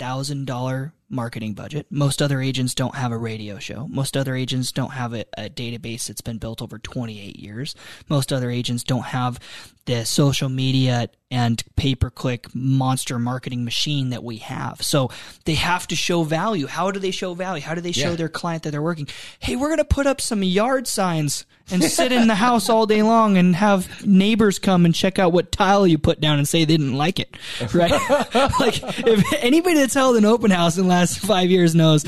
$400,000 0.00 0.92
marketing 1.08 1.54
budget. 1.54 1.86
Most 1.90 2.20
other 2.20 2.40
agents 2.40 2.74
don't 2.74 2.94
have 2.94 3.12
a 3.12 3.18
radio 3.18 3.58
show. 3.58 3.86
Most 3.88 4.16
other 4.16 4.34
agents 4.34 4.72
don't 4.72 4.90
have 4.92 5.14
a, 5.14 5.24
a 5.38 5.48
database 5.48 6.06
that's 6.06 6.20
been 6.20 6.38
built 6.38 6.60
over 6.62 6.78
28 6.78 7.36
years. 7.36 7.74
Most 8.08 8.32
other 8.32 8.50
agents 8.50 8.82
don't 8.84 9.04
have 9.06 9.38
the 9.86 10.04
social 10.04 10.48
media 10.48 11.08
and 11.30 11.62
pay 11.74 11.94
per 11.94 12.08
click 12.08 12.46
monster 12.54 13.18
marketing 13.18 13.64
machine 13.64 14.10
that 14.10 14.22
we 14.22 14.36
have. 14.36 14.80
So 14.82 15.10
they 15.44 15.54
have 15.54 15.88
to 15.88 15.96
show 15.96 16.22
value. 16.22 16.66
How 16.68 16.90
do 16.92 17.00
they 17.00 17.10
show 17.10 17.34
value? 17.34 17.62
How 17.62 17.74
do 17.74 17.80
they 17.80 17.90
show 17.92 18.10
Yeah. 18.10 18.16
their 18.16 18.28
client 18.28 18.62
that 18.62 18.70
they're 18.70 18.80
working? 18.82 19.08
Hey, 19.40 19.56
we're 19.56 19.68
going 19.68 19.78
to 19.78 19.84
put 19.84 20.06
up 20.06 20.20
some 20.20 20.42
yard 20.44 20.86
signs 20.86 21.44
and 21.68 21.82
sit 21.82 22.12
in 22.12 22.28
the 22.28 22.34
house 22.46 22.68
all 22.68 22.86
day 22.86 23.02
long 23.02 23.36
and 23.36 23.56
have 23.56 24.06
neighbors 24.06 24.60
come 24.60 24.84
and 24.84 24.94
check 24.94 25.18
out 25.18 25.32
what 25.32 25.50
tile 25.50 25.84
you 25.84 25.98
put 25.98 26.20
down 26.20 26.38
and 26.38 26.46
say 26.48 26.60
they 26.60 26.76
didn't 26.76 26.94
like 26.94 27.18
it. 27.18 27.36
Right? 27.74 27.90
like 28.60 28.80
if 29.04 29.32
anybody 29.42 29.74
that's 29.80 29.94
held 29.94 30.16
an 30.16 30.24
open 30.24 30.52
house 30.52 30.76
in 30.76 30.84
the 30.84 30.88
last 30.90 31.18
five 31.18 31.50
years 31.50 31.74
knows 31.74 32.04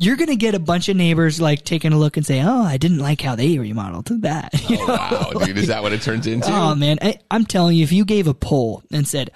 you're 0.00 0.16
going 0.16 0.28
to 0.30 0.36
get 0.36 0.54
a 0.54 0.58
bunch 0.58 0.88
of 0.88 0.96
neighbors 0.96 1.40
like 1.40 1.62
taking 1.62 1.92
a 1.92 1.98
look 1.98 2.16
and 2.16 2.24
say, 2.26 2.40
"Oh, 2.42 2.62
I 2.62 2.76
didn't 2.78 2.98
like 2.98 3.20
how 3.20 3.36
they 3.36 3.58
remodeled 3.58 4.06
that." 4.22 4.50
You 4.70 4.76
know? 4.78 4.86
Oh, 4.88 5.32
wow, 5.34 5.44
dude, 5.44 5.58
is 5.58 5.66
that 5.68 5.82
what 5.82 5.92
it 5.92 6.00
turns 6.02 6.26
into? 6.26 6.48
Oh 6.50 6.74
man, 6.74 6.98
I, 7.02 7.18
I'm 7.30 7.44
telling 7.44 7.76
you, 7.76 7.84
if 7.84 7.92
you 7.92 8.04
gave 8.04 8.26
a 8.26 8.34
poll 8.34 8.82
and 8.90 9.06
said, 9.06 9.30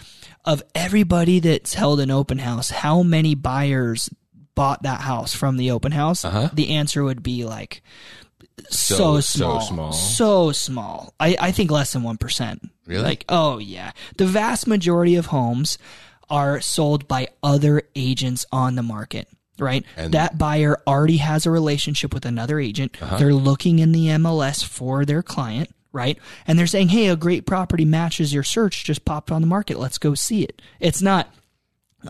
of 0.44 0.62
everybody 0.74 1.38
that's 1.40 1.74
held 1.74 2.00
an 2.00 2.10
open 2.10 2.38
house, 2.38 2.70
how 2.70 3.02
many 3.02 3.34
buyers 3.34 4.10
bought 4.54 4.82
that 4.84 5.00
house 5.00 5.34
from 5.34 5.56
the 5.56 5.70
open 5.72 5.92
house? 5.92 6.22
The 6.54 6.70
answer 6.74 7.02
would 7.04 7.22
be 7.22 7.44
like 7.44 7.82
so, 8.70 8.94
Uh-huh. 9.14 9.20
So- 9.20 9.20
so 9.20 9.38
small, 9.38 9.60
small. 9.60 9.92
so 9.92 10.52
small. 10.52 11.14
I, 11.20 11.36
I 11.40 11.52
think 11.52 11.70
less 11.70 11.92
than 11.92 12.02
one 12.02 12.16
percent. 12.18 12.62
Really? 12.86 13.02
Like, 13.02 13.24
oh 13.28 13.58
yeah, 13.58 13.90
the 14.16 14.26
vast 14.26 14.66
majority 14.66 15.16
of 15.16 15.26
homes 15.26 15.78
are 16.30 16.60
sold 16.60 17.06
by 17.08 17.28
other 17.42 17.82
agents 17.96 18.46
on 18.52 18.76
the 18.76 18.82
market. 18.82 19.28
Right, 19.58 19.84
And- 19.96 20.12
that 20.14 20.36
buyer 20.36 20.80
already 20.86 21.18
has 21.18 21.46
a 21.46 21.50
relationship 21.50 22.12
with 22.12 22.26
another 22.26 22.58
agent. 22.58 22.96
Uh-huh. 23.00 23.18
They're 23.18 23.32
looking 23.32 23.78
in 23.78 23.92
the 23.92 24.08
MLS 24.08 24.64
for 24.64 25.04
their 25.04 25.22
client, 25.22 25.70
right? 25.92 26.18
And 26.46 26.58
they're 26.58 26.66
saying, 26.66 26.88
"Hey, 26.88 27.06
a 27.06 27.14
great 27.14 27.46
property 27.46 27.84
matches 27.84 28.34
your 28.34 28.42
search. 28.42 28.82
Just 28.84 29.04
popped 29.04 29.30
on 29.30 29.40
the 29.42 29.46
market. 29.46 29.78
Let's 29.78 29.98
go 29.98 30.14
see 30.14 30.42
it." 30.42 30.60
It's 30.80 31.00
not, 31.00 31.32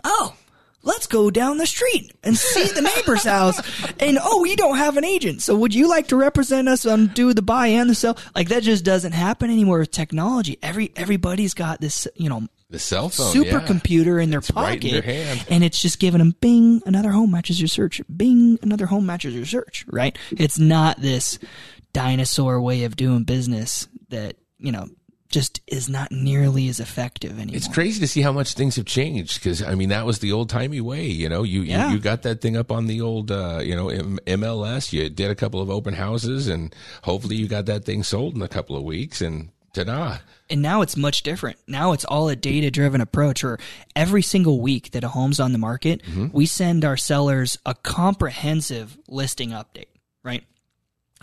"Oh, 0.03 0.33
let's 0.81 1.05
go 1.05 1.29
down 1.29 1.57
the 1.57 1.67
street 1.67 2.11
and 2.23 2.35
see 2.35 2.65
the 2.65 2.81
neighbor's 2.81 3.23
house." 3.23 3.61
And 3.99 4.17
oh, 4.21 4.41
we 4.41 4.55
don't 4.55 4.77
have 4.77 4.97
an 4.97 5.05
agent, 5.05 5.41
so 5.41 5.55
would 5.55 5.73
you 5.73 5.87
like 5.87 6.07
to 6.09 6.15
represent 6.15 6.67
us 6.67 6.85
on 6.85 7.07
do 7.07 7.33
the 7.33 7.41
buy 7.41 7.67
and 7.67 7.89
the 7.89 7.95
sell? 7.95 8.17
Like 8.35 8.49
that 8.49 8.63
just 8.63 8.83
doesn't 8.83 9.13
happen 9.13 9.49
anymore 9.51 9.79
with 9.79 9.91
technology. 9.91 10.57
Every 10.63 10.91
everybody's 10.95 11.53
got 11.53 11.79
this, 11.79 12.07
you 12.15 12.27
know, 12.29 12.47
the 12.69 12.79
cell 12.79 13.09
phone, 13.09 13.35
yeah. 13.35 13.51
supercomputer 13.51 14.21
in 14.21 14.29
their 14.31 14.39
It's 14.39 14.51
right 14.51 14.81
pocket, 14.81 14.83
in 14.85 14.91
their 14.93 15.01
hand. 15.01 15.45
and 15.49 15.63
it's 15.63 15.81
just 15.81 15.99
giving 15.99 16.19
them 16.19 16.35
bing, 16.41 16.81
another 16.85 17.11
home 17.11 17.31
matches 17.31 17.59
your 17.61 17.67
search, 17.67 18.01
bing, 18.15 18.57
another 18.63 18.85
home 18.87 19.05
matches 19.05 19.33
your 19.35 19.45
search. 19.45 19.85
Right? 19.87 20.17
It's 20.31 20.57
not 20.59 20.99
this 21.01 21.37
dinosaur 21.93 22.59
way 22.61 22.83
of 22.83 22.95
doing 22.95 23.23
business 23.23 23.87
that 24.09 24.35
you 24.59 24.71
know 24.71 24.87
just 25.29 25.59
is 25.67 25.89
not 25.89 26.11
nearly 26.11 26.67
as 26.69 26.79
effective 26.79 27.31
anymore. 27.39 27.55
It's 27.57 27.67
crazy 27.67 27.99
to 27.99 28.07
see 28.07 28.21
how 28.21 28.31
much 28.31 28.53
things 28.53 28.75
have 28.77 28.85
changed 28.85 29.35
because 29.41 29.61
I 29.61 29.75
mean 29.75 29.89
that 29.89 30.05
was 30.05 30.19
the 30.19 30.31
old 30.31 30.49
timey 30.49 30.81
way. 30.81 31.05
You 31.07 31.29
know, 31.29 31.43
you, 31.43 31.61
Yeah. 31.61 31.87
you 31.89 31.95
you 31.95 31.99
got 31.99 32.21
that 32.23 32.41
thing 32.41 32.55
up 32.55 32.71
on 32.71 32.87
the 32.87 33.01
old 33.01 33.31
uh, 33.31 33.59
you 33.61 33.75
know 33.75 33.89
M- 33.89 34.19
MLS. 34.25 34.93
You 34.93 35.09
did 35.09 35.31
a 35.31 35.35
couple 35.35 35.61
of 35.61 35.69
open 35.69 35.93
houses, 35.95 36.47
and 36.47 36.73
hopefully 37.03 37.35
you 37.35 37.47
got 37.47 37.65
that 37.65 37.85
thing 37.85 38.03
sold 38.03 38.35
in 38.35 38.41
a 38.41 38.47
couple 38.47 38.75
of 38.77 38.83
weeks. 38.83 39.21
And 39.21 39.49
ta-da! 39.75 40.17
And 40.49 40.61
now 40.61 40.81
it's 40.81 40.95
much 40.95 41.23
different. 41.23 41.57
Now 41.67 41.91
it's 41.93 42.05
all 42.05 42.29
a 42.29 42.35
data 42.35 42.69
driven 42.71 43.01
approach 43.01 43.43
where 43.43 43.57
every 43.95 44.21
single 44.21 44.61
week 44.61 44.91
that 44.91 45.03
a 45.03 45.09
home's 45.09 45.39
on 45.39 45.51
the 45.51 45.57
market, 45.57 46.03
mm-hmm. 46.03 46.27
we 46.31 46.45
send 46.45 46.85
our 46.85 46.97
sellers 46.97 47.57
a 47.65 47.73
comprehensive 47.73 48.97
listing 49.07 49.49
update, 49.49 49.87
right? 50.23 50.43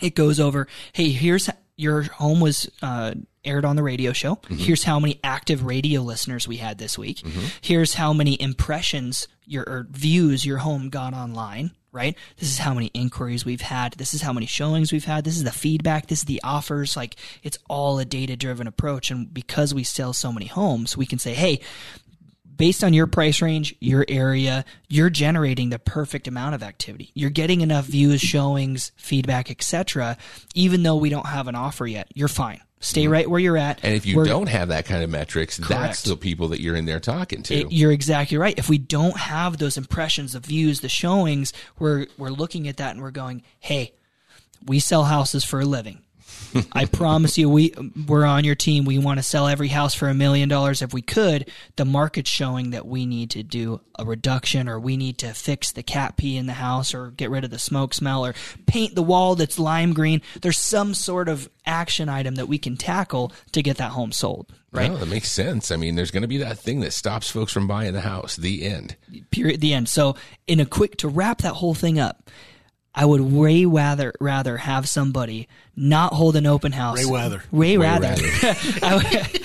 It 0.01 0.15
goes 0.15 0.39
over, 0.39 0.67
hey, 0.91 1.11
here's 1.11 1.49
your 1.75 2.03
home 2.03 2.39
was 2.39 2.69
uh, 2.81 3.13
aired 3.45 3.65
on 3.65 3.75
the 3.75 3.83
radio 3.83 4.13
show. 4.13 4.35
Mm-hmm. 4.35 4.55
Here's 4.55 4.83
how 4.83 4.99
many 4.99 5.19
active 5.23 5.63
radio 5.63 6.01
listeners 6.01 6.47
we 6.47 6.57
had 6.57 6.77
this 6.77 6.97
week. 6.97 7.17
Mm-hmm. 7.19 7.45
Here's 7.61 7.93
how 7.95 8.13
many 8.13 8.39
impressions 8.41 9.27
your 9.45 9.63
or 9.63 9.87
views 9.89 10.45
your 10.45 10.59
home 10.59 10.89
got 10.89 11.13
online. 11.13 11.71
Right. 11.93 12.17
This 12.37 12.49
is 12.49 12.57
how 12.57 12.73
many 12.73 12.87
inquiries 12.87 13.45
we've 13.45 13.61
had. 13.61 13.93
This 13.93 14.15
is 14.15 14.21
how 14.23 14.33
many 14.33 14.47
showings 14.47 14.91
we've 14.91 15.05
had. 15.05 15.23
This 15.23 15.37
is 15.37 15.43
the 15.43 15.51
feedback. 15.51 16.07
This 16.07 16.19
is 16.19 16.25
the 16.25 16.41
offers. 16.43 16.97
Like 16.97 17.15
it's 17.43 17.59
all 17.69 17.99
a 17.99 18.05
data 18.05 18.35
driven 18.35 18.65
approach. 18.65 19.11
And 19.11 19.31
because 19.31 19.75
we 19.75 19.83
sell 19.83 20.11
so 20.11 20.33
many 20.33 20.47
homes, 20.47 20.97
we 20.97 21.05
can 21.05 21.19
say, 21.19 21.35
hey, 21.35 21.61
based 22.57 22.83
on 22.83 22.93
your 22.93 23.05
price 23.05 23.43
range, 23.43 23.75
your 23.79 24.05
area, 24.07 24.65
you're 24.87 25.11
generating 25.11 25.69
the 25.69 25.77
perfect 25.77 26.27
amount 26.27 26.55
of 26.55 26.63
activity. 26.63 27.11
You're 27.13 27.29
getting 27.29 27.61
enough 27.61 27.85
views, 27.85 28.21
showings, 28.21 28.91
feedback, 28.95 29.51
etc. 29.51 30.17
Even 30.55 30.81
though 30.81 30.95
we 30.95 31.09
don't 31.09 31.27
have 31.27 31.47
an 31.47 31.55
offer 31.55 31.85
yet, 31.85 32.07
you're 32.15 32.27
fine. 32.27 32.61
Stay 32.83 33.07
right 33.07 33.29
where 33.29 33.39
you're 33.39 33.57
at. 33.57 33.79
And 33.81 33.93
if 33.95 34.05
you 34.05 34.17
We're- 34.17 34.27
don't 34.27 34.49
have 34.49 34.67
that 34.67 34.85
kind 34.85 35.03
of 35.03 35.09
metrics, 35.09 35.57
that's 35.57 36.01
the 36.03 36.17
people 36.17 36.49
that 36.49 36.59
you're 36.61 36.75
in 36.75 36.85
there 36.85 36.99
talking 36.99 37.41
to. 37.43 37.55
it- 37.55 37.71
you're 37.71 37.91
exactly 37.93 38.37
right. 38.37 38.53
If 38.57 38.67
we 38.67 38.77
don't 38.77 39.17
have 39.17 39.57
those 39.57 39.77
impressions, 39.77 40.33
the 40.33 40.41
views, 40.41 40.81
the 40.81 40.89
showings, 40.89 41.53
we're 41.79 42.07
we're 42.17 42.29
looking 42.29 42.67
at 42.67 42.77
that 42.77 42.91
and 42.91 43.01
we're 43.01 43.11
going, 43.11 43.41
"Hey, 43.59 43.93
we 44.65 44.79
sell 44.79 45.05
houses 45.05 45.43
for 45.45 45.61
a 45.61 45.65
living. 45.65 45.99
I 46.71 46.85
promise 46.85 47.37
you, 47.37 47.49
we 47.49 47.73
we're 48.07 48.25
on 48.25 48.43
your 48.43 48.55
team. 48.55 48.85
We 48.85 48.99
want 48.99 49.19
to 49.19 49.23
sell 49.23 49.47
every 49.47 49.69
house 49.69 49.93
for 49.93 50.09
a 50.09 50.13
million 50.13 50.49
dollars 50.49 50.81
if 50.81 50.93
we 50.93 51.01
could. 51.01 51.49
The 51.75 51.85
market's 51.85 52.29
showing 52.29 52.71
that 52.71 52.85
we 52.85 53.05
need 53.05 53.31
to 53.31 53.43
do 53.43 53.81
a 53.97 54.05
reduction, 54.05 54.67
or 54.67 54.79
we 54.79 54.97
need 54.97 55.17
to 55.19 55.33
fix 55.33 55.71
the 55.71 55.83
cat 55.83 56.17
pee 56.17 56.37
in 56.37 56.45
the 56.45 56.53
house, 56.53 56.93
or 56.93 57.11
get 57.11 57.29
rid 57.29 57.43
of 57.43 57.51
the 57.51 57.59
smoke 57.59 57.93
smell, 57.93 58.25
or 58.25 58.33
paint 58.65 58.95
the 58.95 59.03
wall 59.03 59.35
that's 59.35 59.59
lime 59.59 59.93
green. 59.93 60.21
There's 60.41 60.57
some 60.57 60.93
sort 60.93 61.29
of 61.29 61.49
action 61.65 62.09
item 62.09 62.35
that 62.35 62.47
we 62.47 62.57
can 62.57 62.77
tackle 62.77 63.31
to 63.51 63.61
get 63.61 63.77
that 63.77 63.91
home 63.91 64.11
sold. 64.11 64.51
Right? 64.71 64.89
No, 64.89 64.97
that 64.97 65.05
makes 65.07 65.31
sense. 65.31 65.71
I 65.71 65.75
mean, 65.75 65.95
there's 65.95 66.09
going 66.09 66.23
to 66.23 66.27
be 66.27 66.37
that 66.37 66.57
thing 66.57 66.79
that 66.79 66.93
stops 66.93 67.29
folks 67.29 67.53
from 67.53 67.67
buying 67.67 67.93
the 67.93 68.01
house. 68.01 68.35
The 68.35 68.65
end. 68.65 68.95
period 69.29 69.61
the 69.61 69.73
end 69.73 69.87
so 69.87 70.15
in 70.47 70.59
a 70.59 70.65
quick 70.65 70.97
to 70.97 71.07
wrap 71.07 71.39
that 71.39 71.53
whole 71.53 71.75
thing 71.75 71.99
up 71.99 72.29
i 72.95 73.05
would 73.05 73.21
way 73.21 73.65
rather 73.65 74.13
rather 74.19 74.57
have 74.57 74.87
somebody 74.87 75.47
not 75.75 76.13
hold 76.13 76.35
an 76.35 76.45
open 76.45 76.71
house 76.71 77.03
Ray 77.03 77.09
Wather. 77.09 77.43
way, 77.51 77.77
Way 77.77 77.85
rather, 77.85 78.07
rather. 78.07 78.57
I, 78.85 78.95
would, 78.95 79.41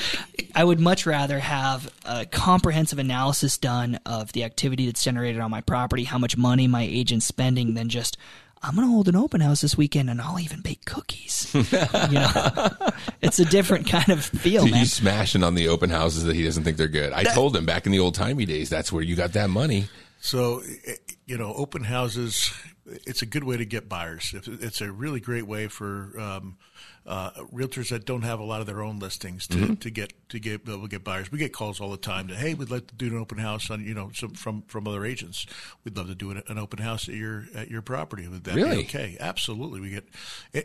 I 0.55 0.65
would 0.65 0.81
much 0.81 1.07
rather 1.07 1.39
have 1.39 1.91
a 2.05 2.27
comprehensive 2.27 2.99
analysis 2.99 3.57
done 3.57 3.99
of 4.05 4.33
the 4.33 4.45
activity 4.45 4.87
that's 4.87 5.03
generated 5.03 5.41
on 5.41 5.51
my 5.51 5.63
property 5.63 6.05
how 6.05 6.19
much 6.19 6.37
money 6.37 6.67
my 6.67 6.83
agent's 6.83 7.25
spending 7.25 7.75
than 7.75 7.89
just 7.89 8.19
I'm 8.63 8.75
gonna 8.75 8.89
hold 8.89 9.09
an 9.09 9.17
open 9.17 9.41
house 9.41 9.61
this 9.61 9.77
weekend, 9.77 10.11
and 10.11 10.21
I'll 10.21 10.41
even 10.41 10.61
bake 10.63 10.85
cookies. 10.85 11.49
you 11.55 12.19
know, 12.19 12.77
it's 13.23 13.39
a 13.39 13.45
different 13.45 13.87
kind 13.87 14.09
of 14.09 14.25
feel, 14.25 14.65
man. 14.65 14.81
He's 14.81 14.93
smashing 14.93 15.45
on 15.45 15.55
the 15.55 15.69
open 15.69 15.91
houses 15.91 16.25
that 16.25 16.35
he 16.35 16.43
doesn't 16.43 16.65
think 16.65 16.77
they're 16.77 16.89
good. 16.89 17.13
I 17.13 17.23
told 17.23 17.55
him 17.55 17.67
back 17.67 17.87
in 17.87 17.93
the 17.93 18.01
old 18.01 18.17
timey 18.17 18.47
days, 18.47 18.69
that's 18.69 18.91
where 18.91 19.03
you 19.03 19.15
got 19.15 19.33
that 19.35 19.49
money. 19.49 19.89
So, 20.21 20.63
eh, 20.87 20.95
you 21.27 21.39
know, 21.39 21.55
open 21.55 21.85
houses, 21.85 22.53
it's 23.07 23.23
a 23.23 23.27
good 23.27 23.45
way 23.45 23.57
to 23.57 23.65
get 23.65 23.89
buyers. 23.89 24.35
It's 24.35 24.81
a 24.81 24.91
really 24.91 25.21
great 25.21 25.47
way 25.47 25.69
for 25.69 26.13
um, 26.19 26.57
uh, 27.07 27.31
realtors 27.53 27.89
that 27.91 28.05
don't 28.05 28.23
have 28.23 28.39
a 28.39 28.45
lot 28.45 28.61
of 28.61 28.67
their 28.67 28.83
own 28.83 28.99
listings 28.99 29.47
to, 29.49 29.77
to 29.77 29.91
get 29.91 30.13
to 30.29 30.39
get 30.39 30.67
to 30.67 30.89
get 30.89 31.05
buyers. 31.05 31.33
We 31.33 31.39
get 31.39 31.53
calls 31.53 31.81
all 31.81 31.91
the 31.91 31.97
time 31.97 32.29
to, 32.29 32.35
hey, 32.35 32.55
we'd 32.55 32.71
like 32.71 32.87
to 32.89 32.95
do 32.95 33.07
an 33.07 33.19
open 33.19 33.39
house 33.39 33.71
on, 33.71 33.85
you 33.85 33.95
know, 33.95 34.11
some 34.15 34.31
from 34.31 34.63
from 34.63 34.87
other 34.87 35.05
agents. 35.05 35.47
We'd 35.85 35.97
love 35.97 36.09
to 36.09 36.15
do 36.15 36.31
an, 36.31 36.43
an 36.49 36.59
open 36.59 36.79
house 36.81 37.09
at 37.09 37.15
your 37.15 37.47
at 37.55 37.71
your 37.71 37.83
property. 37.83 38.29
Would 38.29 38.45
that 38.45 38.55
Really? 38.55 38.77
be 38.77 38.83
okay? 38.83 39.17
Absolutely. 39.19 39.81
We 39.81 39.91
get 39.91 40.09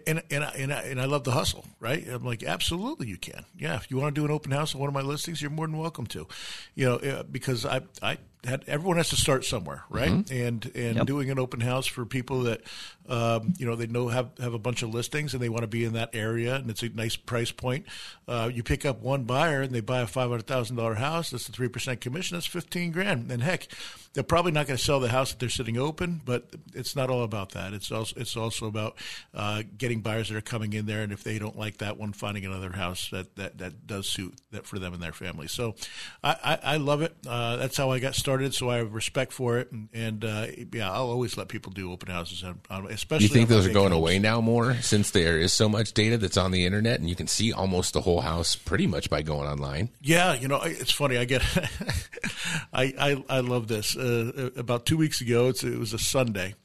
and 0.08 0.22
and 0.30 0.44
I, 0.44 0.50
and 0.58 0.74
I, 0.74 0.82
and 0.82 1.02
I 1.02 1.06
love 1.06 1.24
the 1.24 1.32
hustle, 1.32 1.66
right? 1.80 2.06
I'm 2.08 2.24
like, 2.26 2.44
absolutely, 2.44 3.08
you 3.08 3.18
can. 3.18 3.46
Yeah, 3.58 3.76
if 3.76 3.90
you 3.90 3.98
want 3.98 4.14
to 4.16 4.22
do 4.22 4.26
an 4.26 4.32
open 4.32 4.52
house 4.52 4.76
on 4.76 4.82
one 4.82 4.90
of 4.90 4.94
my 4.94 5.02
listings, 5.02 5.42
you're 5.42 5.52
more 5.52 5.68
than 5.68 5.78
welcome 5.78 6.08
to. 6.08 6.28
You 6.76 6.86
know, 6.86 6.96
uh, 6.96 7.24
because 7.24 7.66
I 7.66 7.82
I 8.02 8.18
had 8.46 8.64
everyone 8.68 8.98
has 8.98 9.10
to 9.10 9.16
start 9.16 9.46
somewhere, 9.46 9.84
right? 9.90 10.30
And 10.32 10.66
and 10.76 10.98
Yep. 10.98 11.06
doing 11.06 11.30
an 11.30 11.40
open 11.40 11.60
house 11.62 11.86
for 11.88 12.06
people 12.06 12.42
that 12.44 12.62
um, 13.08 13.54
you 13.58 13.66
know 13.66 13.76
they 13.76 13.88
know 13.88 14.08
have 14.10 14.30
have 14.40 14.54
a 14.54 14.60
bunch 14.60 14.84
of 14.84 14.94
listings 14.94 15.34
and 15.34 15.42
they 15.42 15.50
want 15.50 15.64
to 15.64 15.68
be 15.68 15.84
in 15.86 15.94
that 15.94 16.10
area 16.14 16.56
and 16.56 16.70
it's 16.70 16.84
a 16.84 16.90
nice 16.90 17.16
price 17.16 17.52
point. 17.52 17.86
Uh, 18.28 18.50
you 18.54 18.64
pick 18.64 18.86
up 18.86 19.02
one 19.02 19.24
buyer 19.24 19.62
and 19.62 19.72
they 19.74 19.80
buy 19.82 20.02
a 20.02 20.08
five 20.08 20.30
hundred 20.30 20.48
thousand 20.48 20.76
dollar 20.76 20.96
house. 20.96 21.30
That's 21.30 21.48
a 21.48 21.52
three 21.52 21.68
percent 21.70 22.02
commission. 22.02 22.36
That's 22.36 22.46
fifteen 22.48 22.92
grand. 22.92 23.32
And 23.32 23.42
heck, 23.42 23.68
they're 24.14 24.24
probably 24.24 24.52
not 24.52 24.68
going 24.68 24.78
to 24.78 24.84
sell 24.84 25.00
the 25.00 25.10
house 25.10 25.32
that 25.32 25.40
they're 25.40 25.50
sitting 25.50 25.78
open, 25.78 26.22
but 26.26 26.48
it's 26.74 26.96
not 26.96 27.10
all 27.10 27.24
about 27.24 27.52
that. 27.52 27.74
It's 27.74 27.92
also 27.92 28.14
it's 28.20 28.36
also 28.36 28.68
about 28.68 28.96
uh, 29.34 29.64
getting 29.78 30.02
buyers 30.02 30.30
that 30.30 30.36
are 30.38 30.42
coming 30.42 30.74
in 30.74 30.86
there, 30.86 31.02
and 31.02 31.12
if 31.12 31.24
they 31.24 31.40
don't 31.40 31.58
like 31.58 31.78
that 31.78 31.98
one, 31.98 32.14
finding 32.14 32.46
another 32.46 32.72
house 32.74 33.10
that 33.12 33.36
that, 33.38 33.58
that 33.60 33.88
does 33.88 34.08
suit 34.08 34.36
that 34.52 34.66
for 34.66 34.80
them 34.80 34.94
and 34.94 35.02
their 35.02 35.14
family. 35.14 35.48
So, 35.48 35.76
I, 36.24 36.36
I, 36.44 36.74
I 36.74 36.78
love 36.78 37.02
it. 37.02 37.16
Uh, 37.28 37.56
that's 37.58 37.78
how 37.78 37.90
I 37.92 38.00
got 38.00 38.16
started. 38.16 38.33
So 38.52 38.70
I 38.70 38.78
have 38.78 38.94
respect 38.94 39.32
for 39.32 39.60
it, 39.60 39.72
and, 39.72 39.90
and 39.94 40.26
uh, 40.26 40.48
yeah, 40.72 40.92
I'll 40.92 41.10
always 41.10 41.38
let 41.38 41.48
people 41.48 41.72
do 41.72 41.92
open 41.92 42.10
houses, 42.10 42.44
on, 42.44 42.60
on, 42.70 42.92
especially. 42.92 43.28
You 43.28 43.34
think 43.34 43.50
those 43.50 43.68
are 43.68 43.74
going 43.74 43.92
homes. 43.92 44.02
away 44.02 44.20
now 44.20 44.42
more 44.42 44.76
since 44.76 45.12
there 45.12 45.38
is 45.40 45.54
so 45.54 45.70
much 45.70 45.94
data 45.94 46.18
that's 46.18 46.38
on 46.38 46.52
the 46.52 46.66
internet 46.66 47.00
and 47.00 47.10
you 47.10 47.16
can 47.16 47.28
see 47.28 47.54
almost 47.54 47.94
the 47.94 48.02
whole 48.02 48.22
house 48.22 48.56
pretty 48.56 48.88
much 48.88 49.10
by 49.10 49.22
going 49.22 49.48
online? 49.48 49.90
Yeah, 50.02 50.34
you 50.34 50.48
know, 50.48 50.60
it's 50.62 50.92
funny. 50.92 51.18
I 51.18 51.26
get, 51.26 51.44
I, 52.74 52.94
I 52.98 53.24
I 53.30 53.40
love 53.42 53.68
this. 53.68 53.96
Uh, 53.96 54.50
about 54.56 54.86
two 54.86 54.98
weeks 54.98 55.22
ago, 55.22 55.50
it's, 55.50 55.64
it 55.64 55.78
was 55.78 55.94
a 55.94 56.00
Sunday, 56.00 56.56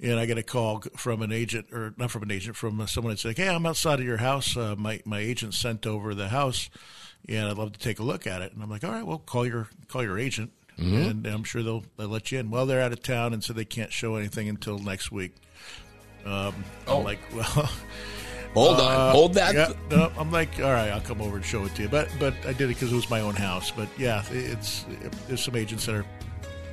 and 0.00 0.18
I 0.18 0.26
get 0.26 0.38
a 0.38 0.42
call 0.42 0.82
from 0.96 1.22
an 1.22 1.32
agent, 1.32 1.66
or 1.72 1.94
not 1.96 2.10
from 2.10 2.22
an 2.22 2.30
agent, 2.30 2.56
from 2.56 2.86
someone 2.86 3.12
that 3.12 3.18
said, 3.18 3.36
"Hey, 3.36 3.48
I'm 3.48 3.66
outside 3.66 4.00
of 4.00 4.06
your 4.06 4.18
house. 4.18 4.56
Uh, 4.56 4.74
my 4.76 5.00
my 5.04 5.18
agent 5.18 5.54
sent 5.54 5.86
over 5.86 6.14
the 6.14 6.28
house, 6.28 6.70
and 7.28 7.48
I'd 7.48 7.58
love 7.58 7.72
to 7.72 7.78
take 7.78 7.98
a 7.98 8.02
look 8.02 8.26
at 8.26 8.42
it." 8.42 8.52
And 8.52 8.62
I'm 8.62 8.70
like, 8.70 8.84
"All 8.84 8.90
right, 8.90 9.06
well, 9.06 9.18
call 9.18 9.46
your 9.46 9.68
call 9.88 10.02
your 10.02 10.18
agent, 10.18 10.52
and 10.80 11.26
I'm 11.26 11.44
sure 11.44 11.62
they'll 11.62 11.84
they'll 11.96 12.08
let 12.08 12.32
you 12.32 12.38
in." 12.38 12.50
Well, 12.50 12.66
they're 12.66 12.80
out 12.82 12.92
of 12.92 13.02
town, 13.02 13.32
and 13.32 13.44
so 13.44 13.52
they 13.52 13.64
can't 13.64 13.92
show 13.92 14.16
anything 14.16 14.48
until 14.48 14.78
next 14.78 15.12
week. 15.12 15.34
Um, 16.24 16.54
Oh. 16.86 16.98
I'm 16.98 17.04
like, 17.04 17.18
well. 17.34 17.70
Hold 18.54 18.80
on, 18.80 19.12
hold 19.12 19.34
that. 19.34 19.54
Uh, 19.56 19.72
Yeah, 19.90 19.96
no, 19.96 20.12
I'm 20.18 20.32
like, 20.32 20.58
all 20.58 20.72
right, 20.72 20.90
I'll 20.90 21.00
come 21.00 21.20
over 21.22 21.36
and 21.36 21.44
show 21.44 21.64
it 21.66 21.74
to 21.76 21.82
you. 21.82 21.88
But 21.88 22.08
but 22.18 22.34
I 22.44 22.52
did 22.52 22.62
it 22.62 22.68
because 22.74 22.90
it 22.92 22.96
was 22.96 23.08
my 23.08 23.20
own 23.20 23.36
house. 23.36 23.70
But 23.70 23.88
yeah, 23.96 24.24
it's 24.32 24.84
there's 25.28 25.42
some 25.44 25.54
agents 25.54 25.86
that 25.86 25.94
are 25.94 26.06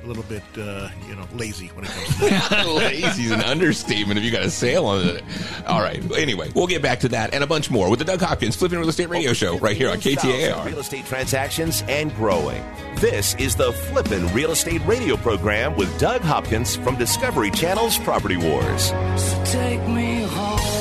a 0.02 0.06
little 0.06 0.22
bit, 0.24 0.42
uh, 0.56 0.88
you 1.08 1.14
know, 1.16 1.26
lazy 1.34 1.68
when 1.68 1.84
it 1.84 1.90
comes 1.90 2.06
to 2.16 2.24
that. 2.30 2.66
Lazy 2.68 3.24
is 3.24 3.30
an 3.30 3.40
understatement 3.42 4.18
if 4.18 4.24
you 4.24 4.30
got 4.30 4.42
a 4.42 4.50
sale 4.50 4.86
on 4.86 5.06
it. 5.06 5.22
All 5.66 5.80
right. 5.80 6.00
Anyway, 6.16 6.50
we'll 6.54 6.66
get 6.66 6.82
back 6.82 7.00
to 7.00 7.08
that 7.10 7.34
and 7.34 7.42
a 7.42 7.46
bunch 7.46 7.70
more 7.70 7.90
with 7.90 7.98
the 7.98 8.04
Doug 8.04 8.20
Hopkins 8.20 8.56
Flipping 8.56 8.78
Real 8.78 8.88
Estate 8.88 9.08
Radio 9.08 9.32
Show 9.32 9.58
right 9.58 9.76
here 9.76 9.90
on 9.90 10.00
15,000 10.00 10.30
KTAR. 10.52 10.64
Real 10.64 10.78
estate 10.78 11.04
transactions 11.06 11.82
and 11.88 12.14
growing. 12.14 12.62
This 12.96 13.34
is 13.36 13.54
the 13.54 13.72
Flippin' 13.72 14.32
Real 14.34 14.50
Estate 14.50 14.84
Radio 14.86 15.16
program 15.16 15.76
with 15.76 15.96
Doug 15.98 16.20
Hopkins 16.22 16.76
from 16.76 16.96
Discovery 16.96 17.50
Channel's 17.50 17.98
Property 17.98 18.36
Wars. 18.36 18.86
So 19.16 19.42
Take 19.44 19.80
me 19.88 20.22
home. 20.22 20.77